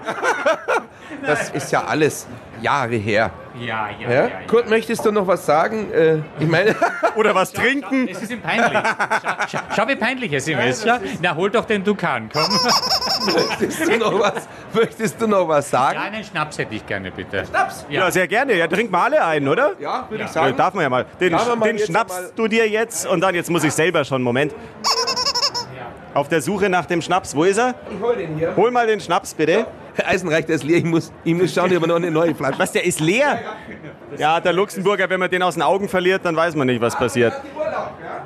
Das 1.26 1.50
ist 1.50 1.72
ja 1.72 1.84
alles 1.86 2.28
Jahre 2.62 2.96
her. 2.96 3.32
Ja, 3.60 3.88
ja, 4.00 4.10
Ja? 4.12 4.30
Kurt, 4.48 4.70
möchtest 4.70 5.06
du 5.06 5.12
noch 5.12 5.26
was 5.28 5.46
sagen? 5.46 5.92
Äh, 5.92 6.18
ich 6.40 6.48
meine, 6.48 6.76
Oder 7.16 7.34
was 7.34 7.52
trinken. 7.52 8.08
Es 8.08 8.22
ist 8.22 8.32
ihm 8.32 8.42
peinlich. 8.42 8.72
Schau, 8.74 9.36
schau, 9.52 9.60
schau 9.76 9.88
wie 9.88 9.96
peinlich 9.96 10.32
es 10.34 10.48
ihm 10.48 10.60
ist. 10.60 10.86
Ja? 10.86 11.00
Na, 11.22 11.36
hol 11.36 11.50
doch 11.50 11.66
den 11.66 11.84
Dukan, 11.84 12.30
komm. 12.32 12.44
möchtest 13.34 13.88
du 13.88 13.98
noch 13.98 14.20
was, 14.20 14.48
möchtest 14.74 15.22
du 15.22 15.28
noch 15.28 15.48
was 15.48 15.70
sagen? 15.70 15.96
Ja, 16.00 16.06
einen 16.06 16.24
Schnaps 16.24 16.58
hätte 16.58 16.76
ich 16.76 16.86
gerne, 16.86 17.12
bitte. 17.12 17.46
Schnaps? 17.46 17.86
Ja, 17.90 18.10
sehr 18.12 18.28
gerne. 18.28 18.54
Ja, 18.56 18.68
trink 18.68 18.92
mal 18.92 19.06
alle 19.06 19.24
einen, 19.26 19.48
oder? 19.48 19.72
Ja, 19.80 20.06
würde 20.10 20.24
ich 20.24 20.30
Ja, 20.30 20.34
sagen. 20.34 20.56
darf 20.58 20.74
man 20.74 20.84
ja 20.84 20.90
mal. 20.90 21.06
Den, 21.20 21.32
Ja, 21.32 21.56
den 21.56 21.78
jetzt 21.78 21.88
schnappst 21.88 22.34
du 22.36 22.48
dir 22.48 22.68
jetzt 22.70 23.08
und 23.08 23.22
dann, 23.22 23.34
jetzt 23.36 23.50
muss 23.50 23.64
ich 23.64 23.74
selber 23.74 24.04
schon, 24.06 24.22
Moment. 24.22 24.54
Auf 26.14 26.28
der 26.30 26.42
Suche 26.42 26.68
nach 26.70 26.86
dem 26.86 27.02
Schnaps. 27.02 27.36
Wo 27.36 27.44
ist 27.44 27.58
er? 27.58 27.76
Ich 27.92 28.02
hol 28.02 28.16
den 28.16 28.36
hier. 28.38 28.56
Hol 28.56 28.72
mal 28.72 28.88
den 28.88 29.00
Schnaps, 29.00 29.34
bitte. 29.36 29.68
Eisenreich, 30.06 30.46
der 30.46 30.56
ist 30.56 30.64
leer. 30.64 30.78
Ich 30.78 30.84
muss, 30.84 31.12
ich 31.24 31.34
muss 31.34 31.54
schauen, 31.54 31.76
ob 31.76 31.84
er 31.84 31.88
noch 31.88 31.96
eine 31.96 32.12
neue 32.12 32.36
Flasche 32.36 32.60
Was, 32.60 32.72
der 32.72 32.86
ist 32.86 33.00
leer? 33.00 33.40
Ja, 34.18 34.40
der 34.40 34.54
Luxemburger, 34.54 35.10
wenn 35.10 35.20
man 35.20 35.30
den 35.30 35.42
aus 35.44 35.56
den 35.56 35.64
Augen 35.64 35.90
verliert, 35.90 36.26
dann 36.26 36.36
weiß 36.36 36.56
man 36.56 36.68
nicht, 36.68 36.82
was 36.82 36.98
passiert. 36.98 37.34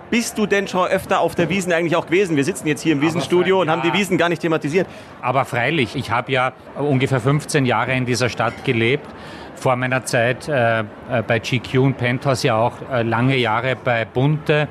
Bist 0.10 0.38
du 0.38 0.46
denn 0.46 0.68
schon 0.68 0.88
öfter 0.88 1.22
auf 1.22 1.36
der 1.36 1.50
Wiesen 1.50 1.72
eigentlich 1.72 1.96
auch 1.96 2.06
gewesen? 2.06 2.36
Wir 2.36 2.44
sitzen 2.44 2.68
jetzt 2.68 2.82
hier 2.82 2.94
im 2.94 3.02
Wiesenstudio 3.02 3.62
und 3.62 3.70
haben 3.70 3.82
die 3.82 3.94
Wiesen 3.94 4.18
gar 4.18 4.28
nicht 4.28 4.42
thematisiert. 4.42 4.88
Aber 5.22 5.46
freilich, 5.46 5.96
ich 5.96 6.12
habe 6.12 6.32
ja 6.32 6.52
ungefähr 6.76 7.22
15 7.22 7.66
Jahre 7.66 7.94
in 7.94 8.06
dieser 8.06 8.28
Stadt 8.28 8.66
gelebt. 8.66 9.08
Vor 9.56 9.76
meiner 9.76 10.04
Zeit 10.06 10.50
äh, 10.50 10.80
äh, 10.80 10.84
bei 11.26 11.40
GQ 11.40 11.76
und 11.78 11.98
Penthouse 11.98 12.44
ja 12.44 12.56
auch 12.56 12.74
äh, 12.92 13.04
lange 13.04 13.38
Jahre 13.38 13.78
bei 13.82 14.06
Bunte. 14.06 14.68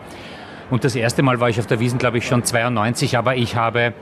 Und 0.69 0.85
das 0.85 0.95
erste 0.95 1.23
Mal 1.23 1.41
war 1.41 1.49
ich 1.49 1.59
auf 1.59 1.67
der 1.67 1.81
Wiesen, 1.81 1.99
glaube 1.99 2.19
ich, 2.19 2.27
schon 2.27 2.45
92, 2.45 3.17
aber 3.17 3.37
ich 3.37 3.57
habe 3.57 3.95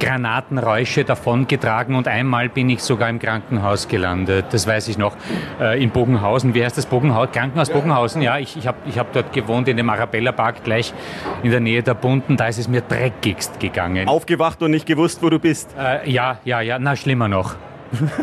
Granatenräusche 0.00 1.04
davongetragen 1.04 1.94
und 1.94 2.08
einmal 2.08 2.48
bin 2.48 2.68
ich 2.68 2.82
sogar 2.82 3.08
im 3.08 3.18
Krankenhaus 3.18 3.86
gelandet. 3.86 4.46
Das 4.50 4.66
weiß 4.66 4.88
ich 4.88 4.98
noch. 4.98 5.16
Äh, 5.60 5.80
in 5.82 5.90
Bogenhausen. 5.90 6.54
Wie 6.54 6.64
heißt 6.64 6.76
das? 6.76 6.86
Bogenhausen? 6.86 7.32
Krankenhaus 7.32 7.70
Bogenhausen? 7.70 8.22
Ja, 8.22 8.38
ich, 8.38 8.56
ich 8.56 8.66
habe 8.66 8.78
ich 8.86 8.98
hab 8.98 9.12
dort 9.12 9.32
gewohnt 9.32 9.68
in 9.68 9.76
dem 9.76 9.88
Arabella 9.88 10.32
Park 10.32 10.64
gleich 10.64 10.92
in 11.42 11.50
der 11.50 11.60
Nähe 11.60 11.82
der 11.82 11.94
Bunten. 11.94 12.36
Da 12.36 12.48
ist 12.48 12.58
es 12.58 12.66
mir 12.66 12.80
dreckigst 12.80 13.60
gegangen. 13.60 14.08
Aufgewacht 14.08 14.62
und 14.62 14.72
nicht 14.72 14.86
gewusst, 14.86 15.22
wo 15.22 15.30
du 15.30 15.38
bist. 15.38 15.74
Äh, 15.78 16.10
ja, 16.10 16.38
ja, 16.44 16.60
ja, 16.60 16.78
na 16.78 16.96
schlimmer 16.96 17.28
noch. 17.28 17.54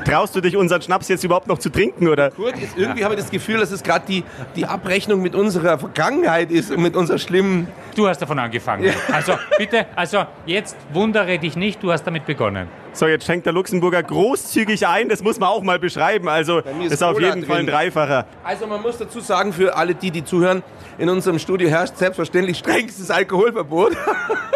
Traust 0.05 0.35
du 0.35 0.41
dich, 0.41 0.55
unseren 0.55 0.81
Schnaps 0.81 1.07
jetzt 1.09 1.23
überhaupt 1.23 1.47
noch 1.47 1.59
zu 1.59 1.69
trinken, 1.69 2.07
oder? 2.07 2.31
Kurt, 2.31 2.57
jetzt 2.57 2.77
irgendwie 2.77 3.03
habe 3.03 3.15
ich 3.15 3.19
das 3.19 3.29
Gefühl, 3.29 3.59
dass 3.59 3.71
es 3.71 3.83
gerade 3.83 4.05
die, 4.07 4.23
die 4.55 4.65
Abrechnung 4.65 5.21
mit 5.21 5.35
unserer 5.35 5.77
Vergangenheit 5.77 6.51
ist 6.51 6.71
und 6.71 6.81
mit 6.81 6.95
unserer 6.95 7.17
schlimmen. 7.17 7.67
Du 7.95 8.07
hast 8.07 8.21
davon 8.21 8.39
angefangen. 8.39 8.93
Also 9.11 9.33
bitte, 9.57 9.85
also 9.95 10.25
jetzt 10.45 10.77
wundere 10.93 11.37
dich 11.37 11.55
nicht, 11.55 11.81
du 11.83 11.91
hast 11.91 12.03
damit 12.03 12.25
begonnen. 12.25 12.67
So, 12.93 13.05
jetzt 13.07 13.25
schenkt 13.25 13.45
der 13.45 13.53
Luxemburger 13.53 14.01
großzügig 14.01 14.87
ein. 14.87 15.09
Das 15.09 15.21
muss 15.21 15.39
man 15.39 15.49
auch 15.49 15.61
mal 15.61 15.77
beschreiben. 15.77 16.27
Also, 16.27 16.59
ist 16.83 16.93
ist 16.93 17.03
auf 17.03 17.19
jeden 17.19 17.45
Fall 17.45 17.59
ein 17.59 17.65
drin. 17.65 17.75
Dreifacher. 17.75 18.25
Also 18.43 18.65
man 18.65 18.81
muss 18.81 18.97
dazu 18.97 19.19
sagen, 19.19 19.53
für 19.53 19.75
alle 19.75 19.93
die, 19.93 20.09
die 20.09 20.23
zuhören, 20.23 20.63
in 20.97 21.07
unserem 21.09 21.37
Studio 21.37 21.69
herrscht 21.69 21.97
selbstverständlich 21.97 22.57
strengstes 22.57 23.11
Alkoholverbot. 23.11 23.93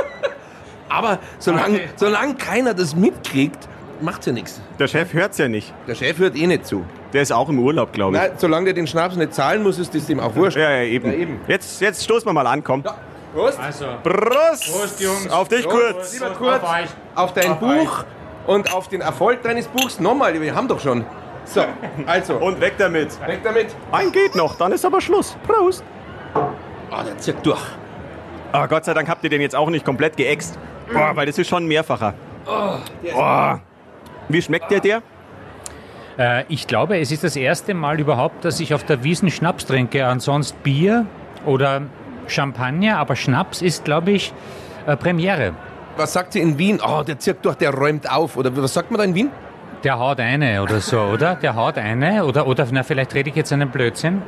Aber 0.90 1.20
solange, 1.40 1.82
solange 1.96 2.36
keiner 2.36 2.74
das 2.74 2.96
mitkriegt, 2.96 3.70
macht's 4.02 4.26
ja 4.26 4.32
nichts. 4.34 4.62
Der 4.80 4.88
Chef 4.88 5.14
hört's 5.14 5.38
ja 5.38 5.48
nicht. 5.48 5.74
Der 5.88 5.96
Chef 5.96 6.18
hört 6.20 6.36
eh 6.36 6.48
nicht 6.48 6.66
zu. 6.66 6.86
Der 7.14 7.22
ist 7.22 7.32
auch 7.32 7.50
im 7.50 7.60
Urlaub, 7.60 7.94
glaube 7.94 8.16
ich. 8.16 8.22
Nein, 8.22 8.32
solange 8.38 8.66
der 8.66 8.74
den 8.74 8.88
Schnaps 8.88 9.16
nicht 9.16 9.34
zahlen 9.34 9.64
muss, 9.64 9.80
ist 9.80 9.94
das 9.94 10.10
ihm 10.10 10.20
auch 10.20 10.36
wurscht. 10.36 10.58
Ja, 10.58 10.72
ja, 10.72 10.84
eben. 10.84 11.08
Ja, 11.12 11.18
eben. 11.18 11.40
Jetzt, 11.48 11.82
jetzt 11.82 12.04
stoßen 12.04 12.26
wir 12.28 12.34
mal 12.34 12.48
an, 12.48 12.64
komm. 12.64 12.84
Ja. 12.86 12.96
Prost. 13.34 13.60
Also, 13.60 13.86
Prost! 14.04 14.72
Prost, 14.72 15.00
Jungs. 15.00 15.30
Auf 15.30 15.48
dich, 15.48 15.66
Kurz! 15.68 16.14
Lieber 16.14 16.32
Auf 16.32 16.38
Kurt, 16.38 16.64
euch. 16.64 16.90
auf 17.16 17.34
dein 17.34 17.52
Auf 17.52 17.60
Buch 17.60 18.04
und 18.48 18.74
auf 18.74 18.90
den 18.90 19.00
Erfolg 19.02 19.42
deines 19.44 19.68
Buchs. 19.68 20.00
Nochmal, 20.02 20.40
wir 20.42 20.54
haben 20.54 20.68
doch 20.68 20.80
schon. 20.82 21.06
So, 21.46 21.64
also, 22.06 22.36
Und 22.36 22.60
weg 22.60 22.74
damit. 22.78 23.10
weg 23.26 23.40
damit. 23.44 23.68
Ein 23.92 24.12
geht 24.12 24.36
noch, 24.36 24.56
dann 24.58 24.74
ist 24.74 24.84
aber 24.86 25.00
Schluss. 25.00 25.38
Prost! 25.48 25.84
Oh, 26.36 27.04
der 27.06 27.18
zirkt 27.20 27.46
durch. 27.46 27.62
Aber 28.52 28.68
Gott 28.68 28.84
sei 28.84 28.94
Dank 28.94 29.08
habt 29.08 29.24
ihr 29.24 29.30
den 29.30 29.40
jetzt 29.42 29.56
auch 29.56 29.70
nicht 29.70 29.86
komplett 29.86 30.18
geäxt. 30.18 30.60
Boah, 30.92 31.16
weil 31.16 31.26
das 31.26 31.38
ist 31.38 31.48
schon 31.48 31.64
ein 31.64 31.68
mehrfacher. 31.68 32.14
Oh. 32.46 33.56
Wie 34.30 34.42
schmeckt 34.42 34.72
der, 34.72 34.80
der? 34.80 35.02
Äh, 36.18 36.44
ich 36.48 36.68
glaube, 36.68 37.00
es 37.00 37.12
ist 37.12 37.24
das 37.24 37.36
erste 37.36 37.74
Mal 37.74 38.00
überhaupt, 38.00 38.46
dass 38.46 38.60
ich 38.60 38.74
auf 38.74 38.84
der 38.84 39.04
Wiesen 39.04 39.30
Schnaps 39.30 39.66
trinke. 39.66 40.06
Ansonsten 40.06 40.58
Bier 40.64 41.06
oder 41.46 41.82
Champagner, 42.28 42.98
aber 42.98 43.16
Schnaps 43.16 43.62
ist, 43.62 43.86
glaube 43.86 44.12
ich, 44.12 44.34
äh, 44.86 44.96
Premiere. 44.96 45.54
Was 45.98 46.14
sagt 46.14 46.34
sie 46.34 46.40
in 46.40 46.58
Wien? 46.58 46.80
Oh, 46.86 47.04
der 47.04 47.20
zirkt 47.20 47.46
durch, 47.46 47.56
der 47.56 47.74
räumt 47.74 48.10
auf. 48.10 48.38
Oder 48.38 48.56
was 48.56 48.74
sagt 48.74 48.92
man 48.92 49.00
da 49.00 49.04
in 49.04 49.16
Wien? 49.16 49.30
Der 49.84 49.98
haut 49.98 50.20
eine 50.20 50.62
oder 50.62 50.80
so, 50.80 51.00
oder? 51.02 51.36
Der 51.36 51.56
haut 51.56 51.78
eine 51.78 52.24
oder, 52.24 52.48
oder 52.48 52.68
na, 52.72 52.84
vielleicht 52.84 53.16
rede 53.16 53.30
ich 53.30 53.36
jetzt 53.36 53.52
einen 53.52 53.70
Blödsinn. 53.70 54.22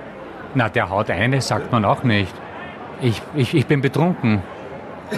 Na, 0.56 0.68
der 0.70 0.90
haut 0.90 1.10
eine, 1.10 1.42
sagt 1.42 1.72
man 1.72 1.86
auch 1.86 2.04
nicht. 2.04 2.34
Ich, 3.02 3.22
ich, 3.36 3.54
ich 3.54 3.68
bin 3.68 3.82
betrunken. 3.82 4.42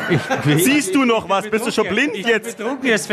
Siehst 0.58 0.94
du 0.96 1.06
noch 1.06 1.28
was? 1.30 1.50
Bist 1.50 1.68
du 1.68 1.72
schon 1.72 1.88
blind 1.88 2.16
ich 2.16 2.26
jetzt? 2.26 2.58
Betrunken. 2.58 2.88
jetzt. 2.88 3.10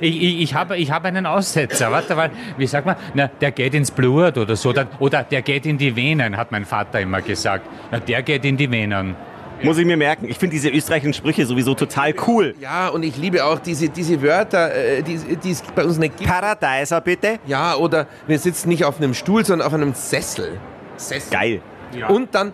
Ich, 0.00 0.22
ich, 0.22 0.40
ich, 0.42 0.54
habe, 0.54 0.76
ich 0.76 0.90
habe 0.90 1.08
einen 1.08 1.26
Aussetzer. 1.26 1.90
Warte 1.90 2.14
mal, 2.14 2.30
wie 2.56 2.66
sagt 2.66 2.86
man? 2.86 2.96
Na, 3.14 3.28
der 3.28 3.52
geht 3.52 3.74
ins 3.74 3.90
Blut 3.90 4.38
oder 4.38 4.56
so. 4.56 4.70
Oder, 4.70 4.86
oder 4.98 5.22
der 5.22 5.42
geht 5.42 5.66
in 5.66 5.78
die 5.78 5.94
Venen, 5.94 6.36
hat 6.36 6.52
mein 6.52 6.64
Vater 6.64 7.00
immer 7.00 7.22
gesagt. 7.22 7.66
Na, 7.90 8.00
der 8.00 8.22
geht 8.22 8.44
in 8.44 8.56
die 8.56 8.70
Venen. 8.70 9.16
Muss 9.62 9.78
ich 9.78 9.86
mir 9.86 9.96
merken. 9.96 10.26
Ich 10.28 10.38
finde 10.38 10.54
diese 10.54 10.68
österreichischen 10.68 11.14
Sprüche 11.14 11.46
sowieso 11.46 11.74
total 11.74 12.14
cool. 12.26 12.54
Ja, 12.60 12.88
und 12.88 13.02
ich 13.02 13.16
liebe 13.16 13.44
auch 13.44 13.58
diese, 13.58 13.88
diese 13.88 14.20
Wörter, 14.20 14.74
äh, 14.74 15.02
die, 15.02 15.16
die 15.36 15.50
es 15.50 15.62
bei 15.62 15.84
uns 15.84 15.96
nicht 15.96 16.18
gibt. 16.18 16.28
Paradeiser 16.28 17.00
bitte. 17.00 17.38
Ja, 17.46 17.76
oder 17.76 18.06
wir 18.26 18.38
sitzen 18.38 18.68
nicht 18.68 18.84
auf 18.84 18.98
einem 18.98 19.14
Stuhl, 19.14 19.44
sondern 19.44 19.66
auf 19.66 19.72
einem 19.72 19.94
Sessel. 19.94 20.58
Sessel. 20.96 21.32
Geil. 21.32 21.60
Und 22.08 22.34
dann, 22.34 22.52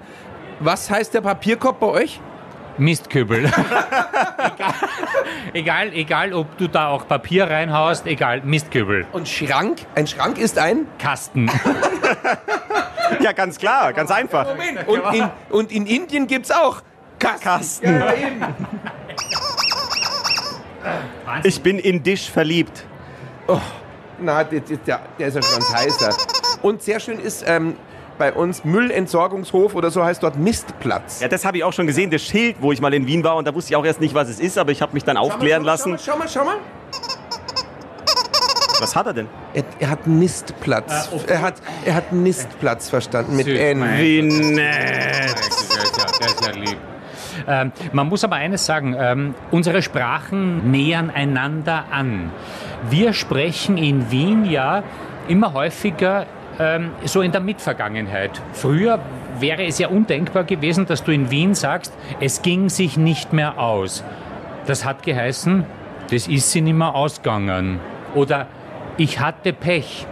was 0.60 0.90
heißt 0.90 1.14
der 1.14 1.22
Papierkorb 1.22 1.80
bei 1.80 1.86
euch? 1.86 2.20
Mistkübel. 2.80 3.44
egal, 3.44 4.74
egal, 5.52 5.92
egal, 5.92 6.32
ob 6.32 6.56
du 6.56 6.66
da 6.66 6.88
auch 6.88 7.06
Papier 7.06 7.48
reinhaust, 7.48 8.06
egal, 8.06 8.40
Mistkübel. 8.42 9.06
Und 9.12 9.28
Schrank? 9.28 9.80
Ein 9.94 10.06
Schrank 10.06 10.38
ist 10.38 10.58
ein? 10.58 10.86
Kasten. 10.98 11.50
Ja, 13.18 13.32
ganz 13.32 13.58
klar, 13.58 13.92
ganz 13.92 14.12
einfach. 14.12 14.46
Und 14.86 15.14
in, 15.14 15.30
und 15.50 15.72
in 15.72 15.84
Indien 15.84 16.28
gibt's 16.28 16.52
auch 16.52 16.80
Kasten. 17.18 17.42
Kasten. 17.42 18.00
Ja, 18.00 18.12
eben. 18.14 18.44
Ich 21.42 21.60
bin 21.60 21.80
in 21.80 22.02
Dich 22.04 22.30
verliebt. 22.30 22.84
Na, 24.20 24.44
der, 24.44 24.60
der, 24.60 25.00
der 25.18 25.28
ist 25.28 25.34
ja 25.34 25.42
schon 25.42 25.52
ganz 25.52 25.74
heißer. 25.74 26.16
Und 26.62 26.82
sehr 26.82 27.00
schön 27.00 27.18
ist 27.18 27.44
ähm, 27.46 27.76
bei 28.20 28.32
uns 28.34 28.64
Müllentsorgungshof 28.64 29.74
oder 29.74 29.90
so 29.90 30.04
heißt 30.04 30.22
dort 30.22 30.36
Mistplatz. 30.36 31.20
Ja, 31.20 31.28
das 31.28 31.44
habe 31.46 31.56
ich 31.56 31.64
auch 31.64 31.72
schon 31.72 31.86
gesehen, 31.86 32.10
das 32.10 32.22
Schild, 32.22 32.56
wo 32.60 32.70
ich 32.70 32.80
mal 32.80 32.92
in 32.92 33.06
Wien 33.06 33.24
war 33.24 33.34
und 33.36 33.48
da 33.48 33.54
wusste 33.54 33.72
ich 33.72 33.76
auch 33.76 33.84
erst 33.84 34.00
nicht, 34.00 34.14
was 34.14 34.28
es 34.28 34.38
ist, 34.38 34.58
aber 34.58 34.70
ich 34.72 34.82
habe 34.82 34.92
mich 34.92 35.04
dann 35.04 35.16
aufklären 35.16 35.64
lassen. 35.64 35.96
Schau 35.98 36.16
mal, 36.18 36.28
schau 36.28 36.44
mal, 36.44 36.52
schau 36.52 36.58
mal. 36.58 36.60
Was 38.78 38.94
hat 38.94 39.06
er 39.06 39.12
denn? 39.14 39.28
Er, 39.54 39.64
er 39.78 39.90
hat 39.90 40.06
Mistplatz. 40.06 41.10
er, 41.26 41.40
hat, 41.42 41.54
er 41.84 41.94
hat 41.94 42.12
Mistplatz 42.12 42.90
verstanden 42.90 43.36
mit 43.36 43.46
Süß, 43.46 43.58
N. 43.58 43.84
Wie 43.98 44.20
Der 44.20 44.30
nett. 44.30 45.38
ist 45.38 45.98
ja, 45.98 46.06
der 46.18 46.26
ist 46.28 46.44
ja 46.44 46.52
lieb. 46.52 46.78
Ähm, 47.48 47.72
man 47.92 48.08
muss 48.08 48.22
aber 48.22 48.36
eines 48.36 48.66
sagen, 48.66 48.94
ähm, 48.98 49.34
unsere 49.50 49.80
Sprachen 49.82 50.70
nähern 50.70 51.10
einander 51.10 51.84
an. 51.90 52.30
Wir 52.90 53.14
sprechen 53.14 53.78
in 53.78 54.10
Wien 54.10 54.44
ja 54.44 54.82
immer 55.28 55.52
häufiger 55.54 56.26
ähm, 56.60 56.90
so 57.04 57.22
in 57.22 57.32
der 57.32 57.40
Mitvergangenheit. 57.40 58.40
Früher 58.52 59.00
wäre 59.40 59.64
es 59.64 59.78
ja 59.78 59.88
undenkbar 59.88 60.44
gewesen, 60.44 60.86
dass 60.86 61.02
du 61.02 61.10
in 61.10 61.30
Wien 61.30 61.54
sagst, 61.54 61.92
es 62.20 62.42
ging 62.42 62.68
sich 62.68 62.96
nicht 62.96 63.32
mehr 63.32 63.58
aus. 63.58 64.04
Das 64.66 64.84
hat 64.84 65.02
geheißen, 65.02 65.64
das 66.10 66.28
ist 66.28 66.52
sie 66.52 66.60
nicht 66.60 66.76
mehr 66.76 66.94
ausgegangen. 66.94 67.80
Oder 68.14 68.46
ich 68.98 69.18
hatte 69.18 69.52
Pech. 69.52 70.06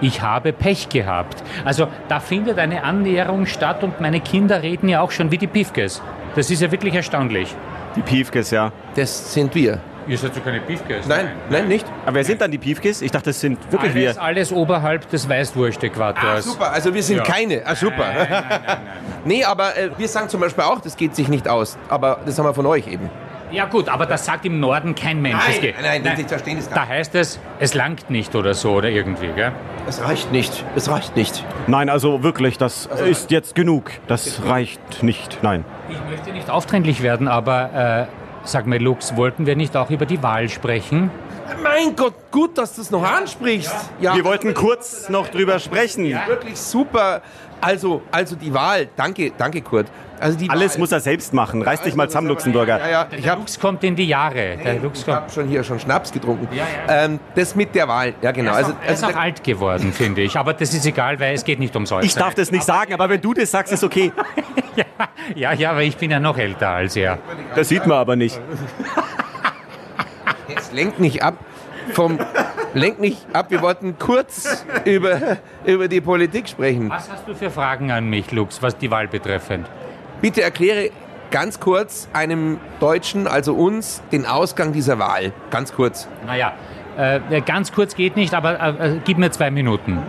Ich 0.00 0.22
habe 0.22 0.52
Pech 0.52 0.88
gehabt. 0.88 1.42
Also 1.64 1.88
da 2.08 2.20
findet 2.20 2.58
eine 2.60 2.84
Annäherung 2.84 3.46
statt 3.46 3.82
und 3.82 4.00
meine 4.00 4.20
Kinder 4.20 4.62
reden 4.62 4.88
ja 4.88 5.00
auch 5.00 5.10
schon 5.10 5.32
wie 5.32 5.38
die 5.38 5.48
Pifkes. 5.48 6.00
Das 6.36 6.50
ist 6.52 6.62
ja 6.62 6.70
wirklich 6.70 6.94
erstaunlich. 6.94 7.52
Die 7.96 8.02
Piefkes, 8.02 8.52
ja. 8.52 8.70
Das 8.94 9.34
sind 9.34 9.56
wir. 9.56 9.80
Ihr 10.08 10.16
seid 10.18 10.34
so 10.34 10.40
keine 10.40 10.60
Pifkes? 10.60 11.06
Nein, 11.06 11.30
nein, 11.50 11.68
nicht. 11.68 11.86
Aber 12.06 12.14
wer 12.16 12.24
sind 12.24 12.40
dann 12.40 12.50
die 12.50 12.58
Piefkes? 12.58 13.02
Ich 13.02 13.10
dachte, 13.10 13.26
das 13.30 13.40
sind 13.40 13.58
wirklich 13.70 13.92
Alles, 13.94 14.16
wir. 14.16 14.22
alles 14.22 14.52
oberhalb 14.52 15.08
des 15.10 15.28
Weißwurst-Äquators. 15.28 16.22
Ah, 16.24 16.40
super, 16.42 16.72
also 16.72 16.92
wir 16.94 17.02
sind 17.02 17.18
Ja. 17.18 17.22
keine. 17.24 17.62
Ah, 17.66 17.74
super. 17.74 18.06
Nein, 18.14 18.26
nein, 18.30 18.44
nein, 18.48 18.60
nein. 18.66 18.78
Nee, 19.24 19.44
aber 19.44 19.76
äh, 19.76 19.90
wir 19.98 20.08
sagen 20.08 20.28
zum 20.28 20.40
Beispiel 20.40 20.64
auch, 20.64 20.80
das 20.80 20.96
geht 20.96 21.14
sich 21.14 21.28
nicht 21.28 21.46
aus. 21.48 21.76
Aber 21.88 22.20
das 22.24 22.38
haben 22.38 22.46
wir 22.46 22.54
von 22.54 22.64
euch 22.66 22.86
eben. 22.86 23.10
Ja 23.50 23.64
gut, 23.64 23.88
aber 23.88 24.04
das 24.06 24.24
sagt 24.26 24.44
im 24.44 24.60
Norden 24.60 24.94
kein 24.94 25.20
Mensch. 25.22 25.36
Nein, 25.42 25.54
Es 25.54 25.60
geht- 25.60 25.74
nein, 25.82 26.02
nein, 26.02 26.16
die 26.18 26.24
verstehen 26.24 26.58
es 26.58 26.68
gar 26.68 26.80
Da 26.84 26.86
heißt 26.86 27.14
es, 27.14 27.38
es 27.58 27.72
langt 27.74 28.10
nicht 28.10 28.34
oder 28.34 28.52
so 28.54 28.72
oder 28.72 28.90
irgendwie, 28.90 29.28
gell? 29.28 29.52
Es 29.86 30.02
reicht 30.02 30.32
nicht. 30.32 30.64
Es 30.76 30.90
reicht 30.90 31.16
nicht. 31.16 31.44
Nein, 31.66 31.88
also 31.88 32.22
wirklich, 32.22 32.58
das 32.58 32.86
ist 33.06 33.30
jetzt 33.30 33.54
genug. 33.54 33.90
Das 34.06 34.42
reicht 34.44 35.02
nicht. 35.02 35.38
Nein. 35.42 35.64
Ich 35.88 35.96
möchte 36.10 36.30
nicht 36.30 36.50
aufdringlich 36.50 37.02
werden, 37.02 37.26
aber 37.26 38.06
äh, 38.06 38.27
sag 38.48 38.66
mir, 38.66 38.78
Lux, 38.78 39.16
wollten 39.16 39.46
wir 39.46 39.56
nicht 39.56 39.76
auch 39.76 39.90
über 39.90 40.06
die 40.06 40.22
Wahl 40.22 40.48
sprechen? 40.48 41.10
Mein 41.62 41.96
Gott, 41.96 42.14
gut, 42.30 42.56
dass 42.58 42.74
du 42.74 42.82
es 42.82 42.90
noch 42.90 43.02
ansprichst. 43.02 43.74
Ja, 44.00 44.14
Wir 44.14 44.24
wollten 44.24 44.54
kurz 44.54 45.08
noch 45.08 45.28
drüber 45.28 45.58
sprechen. 45.58 46.04
wirklich 46.26 46.58
super. 46.58 47.22
Also, 47.60 48.02
also 48.12 48.36
die 48.36 48.52
Wahl. 48.54 48.88
Danke, 48.96 49.32
danke, 49.36 49.60
Kurt. 49.62 49.86
Also 50.20 50.36
die 50.38 50.50
Alles 50.50 50.72
Wahl. 50.74 50.80
muss 50.80 50.92
er 50.92 51.00
selbst 51.00 51.32
machen. 51.32 51.62
Reiß 51.62 51.82
dich 51.82 51.94
mal 51.94 52.08
zusammen, 52.08 52.28
Luxemburger. 52.28 52.78
Ja, 52.78 52.88
ja. 52.88 53.04
Der 53.04 53.30
habe 53.30 53.40
Lux 53.40 53.58
kommt 53.58 53.84
in 53.84 53.94
die 53.94 54.06
Jahre. 54.06 54.56
Der 54.64 54.74
Lux 54.80 55.00
ich 55.00 55.04
kommt. 55.04 55.16
hab 55.16 55.30
schon 55.32 55.46
hier 55.48 55.62
schon 55.62 55.78
Schnaps 55.78 56.12
getrunken. 56.12 56.48
Ja, 56.52 56.64
ja. 56.88 57.04
Ähm, 57.04 57.20
das 57.36 57.54
mit 57.54 57.74
der 57.74 57.86
Wahl. 57.88 58.14
Ja, 58.22 58.32
genau. 58.32 58.52
Er 58.52 58.60
ist, 58.60 58.64
Also, 58.66 58.72
auch, 58.76 58.82
er 58.84 58.92
ist 58.94 59.04
also 59.04 59.16
auch 59.16 59.20
alt 59.20 59.44
geworden, 59.44 59.92
finde 59.92 60.22
ich. 60.22 60.36
Aber 60.36 60.54
das 60.54 60.74
ist 60.74 60.86
egal, 60.86 61.20
weil 61.20 61.34
es 61.34 61.44
geht 61.44 61.58
nicht 61.60 61.74
ums 61.74 61.92
Äußere. 61.92 62.06
Ich 62.06 62.14
darf 62.14 62.34
das 62.34 62.50
nicht 62.50 62.64
sagen, 62.64 62.94
aber 62.94 63.08
wenn 63.08 63.20
du 63.20 63.32
das 63.34 63.50
sagst, 63.50 63.72
ist 63.72 63.84
okay. 63.84 64.12
Ja, 64.76 64.84
ja, 65.34 65.52
ja, 65.54 65.70
aber 65.72 65.82
ich 65.82 65.96
bin 65.96 66.08
ja 66.12 66.20
noch 66.20 66.38
älter 66.38 66.68
als 66.68 66.94
er. 66.94 67.18
Das 67.56 67.68
sieht 67.68 67.84
man 67.84 67.98
aber 67.98 68.14
nicht. 68.14 68.40
Jetzt 70.46 70.72
lenkt 70.72 71.00
nicht 71.00 71.20
ab 71.22 71.34
vom. 71.92 72.16
Lenkt 72.74 73.00
nicht 73.00 73.18
ab. 73.32 73.50
Wir 73.50 73.62
wollten 73.62 73.98
kurz 73.98 74.64
über, 74.84 75.38
über 75.64 75.88
die 75.88 76.00
Politik 76.00 76.48
sprechen. 76.48 76.90
Was 76.90 77.10
hast 77.10 77.26
du 77.26 77.34
für 77.34 77.50
Fragen 77.50 77.90
an 77.90 78.08
mich, 78.08 78.32
Lux, 78.32 78.62
was 78.62 78.76
die 78.76 78.90
Wahl 78.90 79.08
betreffend? 79.08 79.68
Bitte 80.20 80.42
erkläre 80.42 80.90
ganz 81.30 81.60
kurz 81.60 82.08
einem 82.12 82.58
Deutschen, 82.80 83.26
also 83.26 83.54
uns, 83.54 84.02
den 84.12 84.26
Ausgang 84.26 84.72
dieser 84.72 84.98
Wahl. 84.98 85.32
Ganz 85.50 85.72
kurz. 85.72 86.08
Naja, 86.26 86.54
äh, 86.96 87.40
ganz 87.42 87.72
kurz 87.72 87.94
geht 87.94 88.16
nicht, 88.16 88.34
aber 88.34 88.60
äh, 88.60 88.96
äh, 88.96 89.00
gib 89.04 89.18
mir 89.18 89.30
zwei 89.30 89.50
Minuten. 89.50 90.02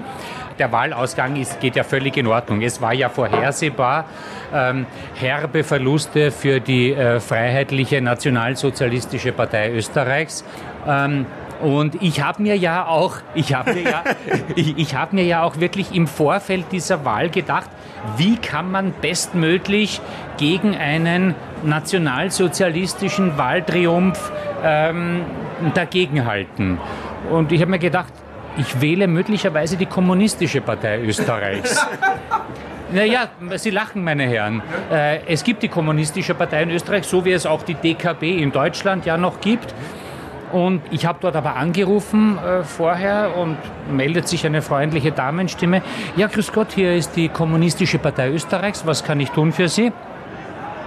Der 0.57 0.71
Wahlausgang 0.73 1.37
ist, 1.37 1.61
geht 1.61 1.77
ja 1.77 1.83
völlig 1.83 2.17
in 2.17 2.27
Ordnung. 2.27 2.61
Es 2.61 2.81
war 2.81 2.93
ja 2.93 3.07
vorhersehbar, 3.07 4.05
ähm, 4.53 4.85
herbe 5.15 5.63
Verluste 5.63 6.31
für 6.31 6.59
die 6.59 6.91
äh, 6.91 7.21
Freiheitliche 7.21 8.01
Nationalsozialistische 8.01 9.31
Partei 9.31 9.71
Österreichs. 9.71 10.43
Ähm, 10.85 11.25
und 11.61 12.01
ich 12.01 12.21
habe 12.21 12.41
mir 12.41 12.55
ja 12.55 12.85
auch, 12.87 13.17
ich 13.33 13.53
habe 13.53 13.73
mir 13.73 13.83
ja, 13.83 14.03
ich, 14.55 14.77
ich 14.77 14.95
habe 14.95 15.15
mir 15.15 15.25
ja 15.25 15.43
auch 15.43 15.59
wirklich 15.59 15.93
im 15.93 16.07
Vorfeld 16.07 16.65
dieser 16.71 17.05
Wahl 17.05 17.29
gedacht, 17.29 17.69
wie 18.17 18.37
kann 18.37 18.71
man 18.71 18.93
bestmöglich 19.01 20.01
gegen 20.37 20.75
einen 20.75 21.35
nationalsozialistischen 21.63 23.37
Wahltriumph 23.37 24.31
ähm, 24.63 25.25
dagegenhalten. 25.73 26.77
Und 27.29 27.51
ich 27.51 27.61
habe 27.61 27.71
mir 27.71 27.79
gedacht, 27.79 28.13
ich 28.57 28.81
wähle 28.81 29.07
möglicherweise 29.07 29.77
die 29.77 29.85
kommunistische 29.85 30.61
Partei 30.61 31.01
Österreichs. 31.01 31.85
Naja, 32.91 33.29
Sie 33.57 33.69
lachen, 33.69 34.03
meine 34.03 34.23
Herren. 34.23 34.63
Äh, 34.91 35.19
es 35.27 35.43
gibt 35.43 35.61
die 35.61 35.67
kommunistische 35.67 36.33
Partei 36.33 36.63
in 36.63 36.71
Österreich, 36.71 37.05
so 37.05 37.23
wie 37.23 37.33
es 37.33 37.45
auch 37.45 37.61
die 37.61 37.75
DKB 37.75 38.41
in 38.41 38.51
Deutschland 38.51 39.05
ja 39.05 39.15
noch 39.15 39.41
gibt. 39.41 39.75
Und 40.51 40.81
ich 40.91 41.05
habe 41.05 41.19
dort 41.21 41.35
aber 41.35 41.55
angerufen 41.55 42.37
äh, 42.37 42.63
vorher 42.63 43.37
und 43.37 43.57
meldet 43.91 44.27
sich 44.27 44.45
eine 44.45 44.61
freundliche 44.61 45.11
Damenstimme. 45.11 45.81
Ja, 46.15 46.27
grüß 46.27 46.51
Gott, 46.51 46.73
hier 46.73 46.95
ist 46.95 47.15
die 47.15 47.29
Kommunistische 47.29 47.99
Partei 47.99 48.29
Österreichs. 48.29 48.85
Was 48.85 49.03
kann 49.03 49.19
ich 49.19 49.29
tun 49.29 49.51
für 49.51 49.67
Sie? 49.67 49.91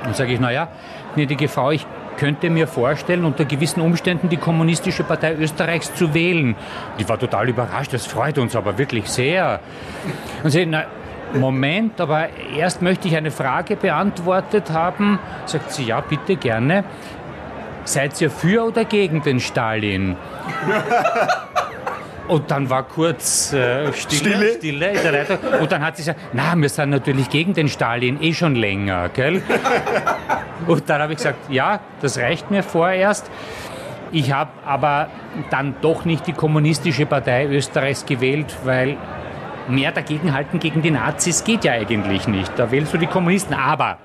Dann 0.05 0.15
sage 0.15 0.33
ich, 0.33 0.41
naja, 0.41 0.69
gnädige 1.15 1.49
Frau, 1.49 1.71
ich 1.71 1.87
könnte 2.17 2.51
mir 2.51 2.67
vorstellen, 2.67 3.25
unter 3.25 3.45
gewissen 3.45 3.81
Umständen 3.81 4.29
die 4.29 4.37
Kommunistische 4.37 5.05
Partei 5.05 5.35
Österreichs 5.35 5.95
zu 5.95 6.13
wählen. 6.15 6.57
Die 6.99 7.09
war 7.09 7.19
total 7.19 7.49
überrascht, 7.49 7.93
das 7.93 8.07
freut 8.07 8.39
uns 8.39 8.57
aber 8.57 8.79
wirklich 8.79 9.09
sehr. 9.09 9.61
Und 10.43 10.51
sie, 10.51 10.67
na, 10.67 10.85
Moment, 11.35 12.01
aber 12.01 12.29
erst 12.57 12.83
möchte 12.83 13.09
ich 13.09 13.17
eine 13.17 13.31
Frage 13.31 13.77
beantwortet 13.77 14.71
haben. 14.71 15.19
Sagt 15.47 15.73
sie, 15.73 15.85
ja, 15.85 16.01
bitte 16.01 16.37
gerne. 16.37 16.85
Seid 17.85 18.21
ihr 18.21 18.31
für 18.31 18.65
oder 18.65 18.85
gegen 18.85 19.23
den 19.23 19.41
Stalin? 19.41 20.17
Und 22.29 22.51
dann 22.51 22.71
war 22.71 22.85
kurz 22.85 23.53
äh, 23.53 23.93
Stille, 23.93 24.17
Stille? 24.17 24.53
Stille 24.55 24.91
in 24.93 25.03
der 25.03 25.13
Leitung. 25.13 25.39
Und 25.61 25.73
dann 25.73 25.85
hat 25.85 25.97
sie 25.97 26.03
gesagt, 26.03 26.21
na, 26.33 26.55
wir 26.57 26.69
sind 26.69 26.91
natürlich 26.91 27.29
gegen 27.29 27.53
den 27.53 27.69
Stalin, 27.69 28.23
eh 28.23 28.33
schon 28.33 28.55
länger, 28.55 29.09
gell? 29.09 29.43
Und 30.67 30.89
dann 30.89 31.03
habe 31.03 31.13
ich 31.13 31.19
gesagt, 31.19 31.51
ja, 31.51 31.81
das 32.01 32.19
reicht 32.19 32.51
mir 32.51 32.63
vorerst. 32.63 33.31
Ich 34.13 34.33
habe 34.33 34.51
aber 34.65 35.09
dann 35.51 35.75
doch 35.81 36.05
nicht 36.05 36.27
die 36.27 36.33
Kommunistische 36.33 37.07
Partei 37.07 37.47
Österreichs 37.47 38.07
gewählt, 38.07 38.55
weil 38.65 38.97
mehr 39.69 39.91
dagegenhalten 39.91 40.61
gegen 40.61 40.83
die 40.83 40.91
Nazis 40.91 41.45
geht 41.45 41.65
ja 41.65 41.73
eigentlich 41.73 42.29
nicht. 42.29 42.53
Da 42.57 42.71
wählst 42.71 42.95
du 42.95 42.99
die 42.99 43.07
Kommunisten. 43.07 43.55
Aber 43.55 43.99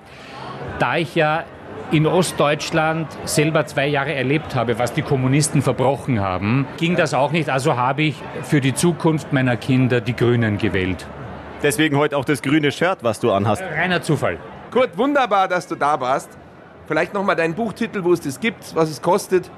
da 0.79 0.97
ich 0.97 1.13
ja 1.15 1.43
in 1.91 2.05
Ostdeutschland 2.05 3.07
selber 3.25 3.65
zwei 3.65 3.87
Jahre 3.87 4.13
erlebt 4.13 4.55
habe, 4.55 4.77
was 4.77 4.93
die 4.93 5.01
Kommunisten 5.01 5.61
verbrochen 5.61 6.19
haben, 6.19 6.67
ging 6.77 6.95
das 6.95 7.13
auch 7.13 7.31
nicht. 7.31 7.49
Also 7.49 7.77
habe 7.77 8.03
ich 8.03 8.15
für 8.43 8.61
die 8.61 8.73
Zukunft 8.73 9.31
meiner 9.31 9.55
Kinder 9.55 10.01
die 10.01 10.15
Grünen 10.15 10.57
gewählt. 10.57 11.05
Deswegen 11.63 11.97
heute 11.97 12.17
auch 12.17 12.25
das 12.25 12.41
grüne 12.41 12.71
Shirt, 12.71 12.99
was 13.01 13.19
du 13.19 13.31
anhast. 13.31 13.63
Reiner 13.63 14.01
Zufall. 14.01 14.37
Kurt, 14.71 14.97
wunderbar, 14.97 15.47
dass 15.47 15.67
du 15.67 15.75
da 15.75 15.99
warst. 15.99 16.29
Vielleicht 16.87 17.13
nochmal 17.13 17.35
deinen 17.35 17.53
Buchtitel, 17.53 18.03
wo 18.03 18.13
es 18.13 18.21
das 18.21 18.39
gibt, 18.39 18.75
was 18.75 18.89
es 18.89 19.01
kostet. 19.01 19.49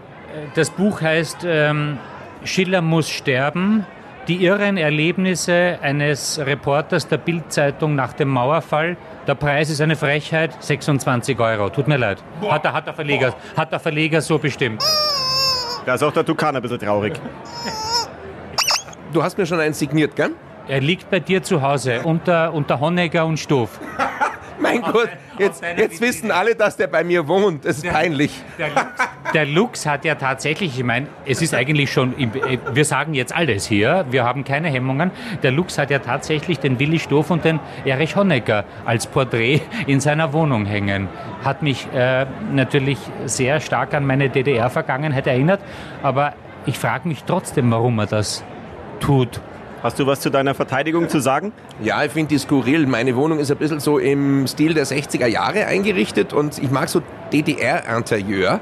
Das 0.55 0.69
Buch 0.69 1.01
heißt 1.01 1.39
ähm, 1.45 1.97
Schiller 2.43 2.81
muss 2.81 3.09
sterben. 3.09 3.85
Die 4.29 4.45
irren 4.45 4.77
Erlebnisse 4.77 5.79
eines 5.81 6.37
Reporters 6.37 7.07
der 7.07 7.17
Bildzeitung 7.17 7.95
nach 7.95 8.13
dem 8.13 8.27
Mauerfall. 8.27 8.95
Der 9.25 9.33
Preis 9.33 9.71
ist 9.71 9.81
eine 9.81 9.95
Frechheit, 9.95 10.55
26 10.63 11.39
Euro. 11.39 11.71
Tut 11.71 11.87
mir 11.87 11.97
leid. 11.97 12.21
Hat 12.47 12.63
der, 12.63 12.73
hat 12.73 12.85
der, 12.85 12.93
Verleger, 12.93 13.33
hat 13.57 13.71
der 13.71 13.79
Verleger 13.79 14.21
so 14.21 14.37
bestimmt. 14.37 14.83
Da 15.83 15.95
ist 15.95 16.03
auch 16.03 16.13
der 16.13 16.23
Tukan 16.23 16.55
ein 16.55 16.61
bisschen 16.61 16.77
traurig. 16.77 17.19
Du 19.13 19.23
hast 19.23 19.35
mir 19.35 19.47
schon 19.47 19.59
einen 19.59 19.73
signiert, 19.73 20.15
gell? 20.15 20.35
Er 20.67 20.79
liegt 20.79 21.09
bei 21.09 21.19
dir 21.19 21.41
zu 21.41 21.63
Hause 21.63 22.01
unter, 22.03 22.53
unter 22.53 22.79
Honegger 22.79 23.25
und 23.25 23.39
Stoff. 23.39 23.79
Mein 24.59 24.83
Gott, 24.83 25.09
jetzt, 25.39 25.63
jetzt 25.77 26.01
wissen 26.01 26.31
alle, 26.31 26.55
dass 26.55 26.77
der 26.77 26.87
bei 26.87 27.03
mir 27.03 27.27
wohnt. 27.27 27.65
Das 27.65 27.77
ist 27.77 27.89
peinlich. 27.89 28.31
Der 28.57 28.69
Lux, 28.69 28.91
der 29.33 29.45
Lux 29.45 29.85
hat 29.85 30.05
ja 30.05 30.15
tatsächlich, 30.15 30.77
ich 30.77 30.83
meine, 30.83 31.07
es 31.25 31.41
ist 31.41 31.53
eigentlich 31.53 31.91
schon, 31.91 32.17
äh, 32.17 32.57
wir 32.73 32.85
sagen 32.85 33.13
jetzt 33.13 33.35
alles 33.35 33.65
hier, 33.65 34.05
wir 34.09 34.23
haben 34.23 34.43
keine 34.43 34.69
Hemmungen. 34.69 35.11
Der 35.43 35.51
Lux 35.51 35.77
hat 35.77 35.89
ja 35.89 35.99
tatsächlich 35.99 36.59
den 36.59 36.79
Willi 36.79 36.99
Stoff 36.99 37.31
und 37.31 37.45
den 37.45 37.59
Erich 37.85 38.15
Honecker 38.15 38.65
als 38.85 39.07
Porträt 39.07 39.61
in 39.87 39.99
seiner 39.99 40.33
Wohnung 40.33 40.65
hängen. 40.65 41.07
Hat 41.43 41.61
mich 41.61 41.87
äh, 41.93 42.25
natürlich 42.51 42.99
sehr 43.25 43.59
stark 43.59 43.93
an 43.93 44.05
meine 44.05 44.29
DDR-Vergangenheit 44.29 45.27
erinnert, 45.27 45.61
aber 46.03 46.33
ich 46.65 46.77
frage 46.77 47.07
mich 47.07 47.23
trotzdem, 47.23 47.71
warum 47.71 47.99
er 47.99 48.07
das 48.07 48.43
tut. 48.99 49.41
Hast 49.81 49.97
du 49.97 50.05
was 50.05 50.19
zu 50.19 50.29
deiner 50.29 50.55
Verteidigung 50.55 51.07
zu 51.07 51.21
sagen? 51.21 51.53
Ja, 51.81 52.03
ich 52.03 52.11
finde 52.11 52.29
die 52.29 52.37
skurril. 52.37 52.85
Meine 52.85 53.15
Wohnung 53.15 53.39
ist 53.39 53.49
ein 53.49 53.57
bisschen 53.57 53.79
so 53.79 53.97
im 53.97 54.45
Stil 54.45 54.73
der 54.73 54.85
60er 54.85 55.25
Jahre 55.25 55.67
eingerichtet 55.67 56.33
und 56.33 56.57
ich 56.57 56.69
mag 56.69 56.89
so 56.89 57.01
DDR-Interieur. 57.31 58.59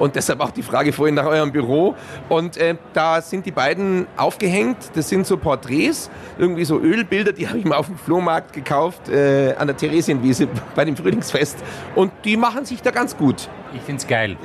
Und 0.00 0.16
deshalb 0.16 0.40
auch 0.40 0.50
die 0.50 0.64
Frage 0.64 0.92
vorhin 0.92 1.14
nach 1.14 1.24
eurem 1.24 1.52
Büro. 1.52 1.94
Und 2.28 2.56
äh, 2.56 2.74
da 2.92 3.22
sind 3.22 3.46
die 3.46 3.52
beiden 3.52 4.08
aufgehängt. 4.16 4.76
Das 4.94 5.08
sind 5.08 5.24
so 5.24 5.36
Porträts, 5.36 6.10
irgendwie 6.36 6.64
so 6.64 6.80
Ölbilder, 6.80 7.32
die 7.32 7.48
habe 7.48 7.58
ich 7.58 7.64
mal 7.64 7.76
auf 7.76 7.86
dem 7.86 7.96
Flohmarkt 7.96 8.52
gekauft, 8.52 9.08
äh, 9.08 9.54
an 9.56 9.68
der 9.68 9.76
Theresienwiese 9.76 10.48
bei 10.74 10.84
dem 10.84 10.96
Frühlingsfest. 10.96 11.58
Und 11.94 12.10
die 12.24 12.36
machen 12.36 12.64
sich 12.64 12.82
da 12.82 12.90
ganz 12.90 13.16
gut. 13.16 13.48
Ich 13.72 13.82
finde 13.82 14.00
es 14.00 14.06
geil. 14.08 14.36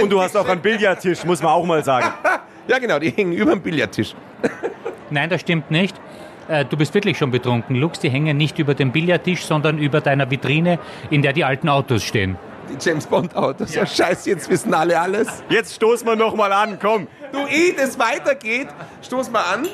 Und 0.00 0.10
du 0.10 0.20
hast 0.20 0.36
auch 0.36 0.48
einen 0.48 0.60
Billardtisch, 0.60 1.24
muss 1.24 1.40
man 1.40 1.52
auch 1.52 1.64
mal 1.64 1.84
sagen. 1.84 2.08
Ja, 2.68 2.78
genau, 2.78 3.00
die 3.00 3.10
hängen 3.10 3.32
über 3.32 3.50
dem 3.50 3.60
Billardtisch. 3.60 4.14
Nein, 5.12 5.30
das 5.30 5.40
stimmt 5.42 5.70
nicht. 5.70 5.96
Äh, 6.48 6.64
Du 6.64 6.76
bist 6.76 6.94
wirklich 6.94 7.18
schon 7.18 7.30
betrunken. 7.30 7.76
Lux, 7.76 8.00
die 8.00 8.10
hängen 8.10 8.36
nicht 8.36 8.58
über 8.58 8.74
dem 8.74 8.92
Billardtisch, 8.92 9.44
sondern 9.44 9.78
über 9.78 10.00
deiner 10.00 10.30
Vitrine, 10.30 10.78
in 11.10 11.22
der 11.22 11.32
die 11.32 11.44
alten 11.44 11.68
Autos 11.68 12.02
stehen. 12.02 12.36
Die 12.70 12.76
James 12.88 13.06
Bond-Autos. 13.06 13.74
Ja. 13.74 13.84
scheiße, 13.86 14.30
jetzt 14.30 14.48
wissen 14.48 14.72
alle 14.72 14.98
alles. 14.98 15.28
Jetzt 15.48 15.74
stoßen 15.74 16.06
wir 16.06 16.16
noch 16.16 16.34
mal 16.34 16.52
an, 16.52 16.78
komm. 16.80 17.08
Du, 17.32 17.38
eh 17.46 17.72
das 17.76 17.98
weitergeht, 17.98 18.68
stoß 19.02 19.30
mal 19.30 19.42
an. 19.42 19.68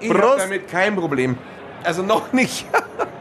Ich 0.00 0.10
hab 0.10 0.20
Prost. 0.20 0.40
damit 0.40 0.68
kein 0.68 0.96
Problem. 0.96 1.38
Also 1.84 2.02
noch 2.02 2.32
nicht. 2.32 2.66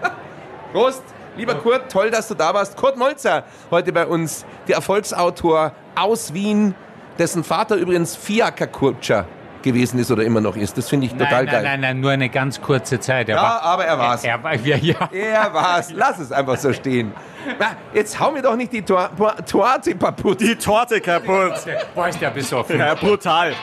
Prost. 0.74 1.04
Lieber 1.38 1.56
Kurt, 1.56 1.92
toll, 1.92 2.12
dass 2.12 2.30
du 2.30 2.34
da 2.34 2.54
warst. 2.54 2.78
Kurt 2.78 2.98
Molzer, 2.98 3.44
heute 3.70 3.92
bei 3.92 4.06
uns, 4.08 4.46
der 4.70 4.76
Erfolgsautor 4.76 5.74
aus 5.96 6.34
Wien, 6.34 6.74
dessen 7.20 7.44
Vater 7.44 7.76
übrigens 7.76 8.16
Fiaker-Kutscher 8.16 9.26
gewesen 9.66 10.00
ist 10.00 10.10
oder 10.10 10.24
immer 10.24 10.40
noch 10.40 10.56
ist. 10.56 10.78
Das 10.78 10.88
finde 10.88 11.08
ich 11.08 11.12
total 11.12 11.44
nein, 11.44 11.46
geil. 11.48 11.54
nein, 11.56 11.64
nein, 11.64 11.80
nein, 11.82 12.00
nur 12.00 12.12
eine 12.12 12.30
ganz 12.30 12.62
kurze 12.62 13.02
Zeit. 13.02 13.28
Er 13.28 13.36
Ja, 13.36 13.42
war, 13.42 13.62
aber 13.64 13.86
er 13.86 14.00
war's. 14.00 14.24
Er, 14.24 14.36
er 14.36 14.44
war, 14.44 14.56
ja, 14.56 14.78
ja. 14.78 15.10
Er 15.12 15.54
war's. 15.54 15.92
Lass 15.92 16.20
es 16.20 16.32
einfach 16.32 16.56
so 16.58 16.72
stehen. 16.72 17.12
Na, 17.60 17.76
jetzt 17.94 18.18
hau 18.20 18.32
mir 18.32 18.42
doch 18.42 18.56
nicht 18.56 18.72
die 18.72 18.82
Tor 18.82 19.10
Tor 19.18 19.36
Torte 19.46 19.96
kaputt. 19.96 20.40
Die 20.40 20.56
Torte 20.56 21.02
kaputt. 21.02 21.54
Boah, 21.94 22.08
ist 22.08 22.22
der 22.22 22.30
besoffen. 22.32 22.80
Ja, 22.80 22.96
brutal. 22.96 23.54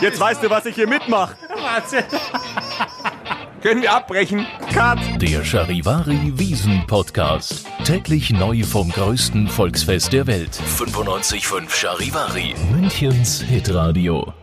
Jetzt 0.00 0.18
weißt 0.20 0.42
du, 0.42 0.50
was 0.50 0.66
ich 0.66 0.74
hier 0.74 0.88
mitmache. 0.88 1.36
Wahnsinn. 1.48 2.04
Können 3.62 3.80
wir 3.80 3.94
abbrechen? 3.94 4.46
Cut. 4.74 4.98
Der 5.22 5.42
Charivari 5.42 6.34
Wiesen 6.36 6.86
Podcast. 6.86 7.66
Täglich 7.84 8.28
neu 8.30 8.62
vom 8.62 8.90
größten 8.90 9.48
Volksfest 9.48 10.12
der 10.12 10.26
Welt. 10.26 10.50
95.5 10.78 11.70
Charivari. 11.70 12.54
Münchens 12.72 13.40
Hitradio. 13.40 14.34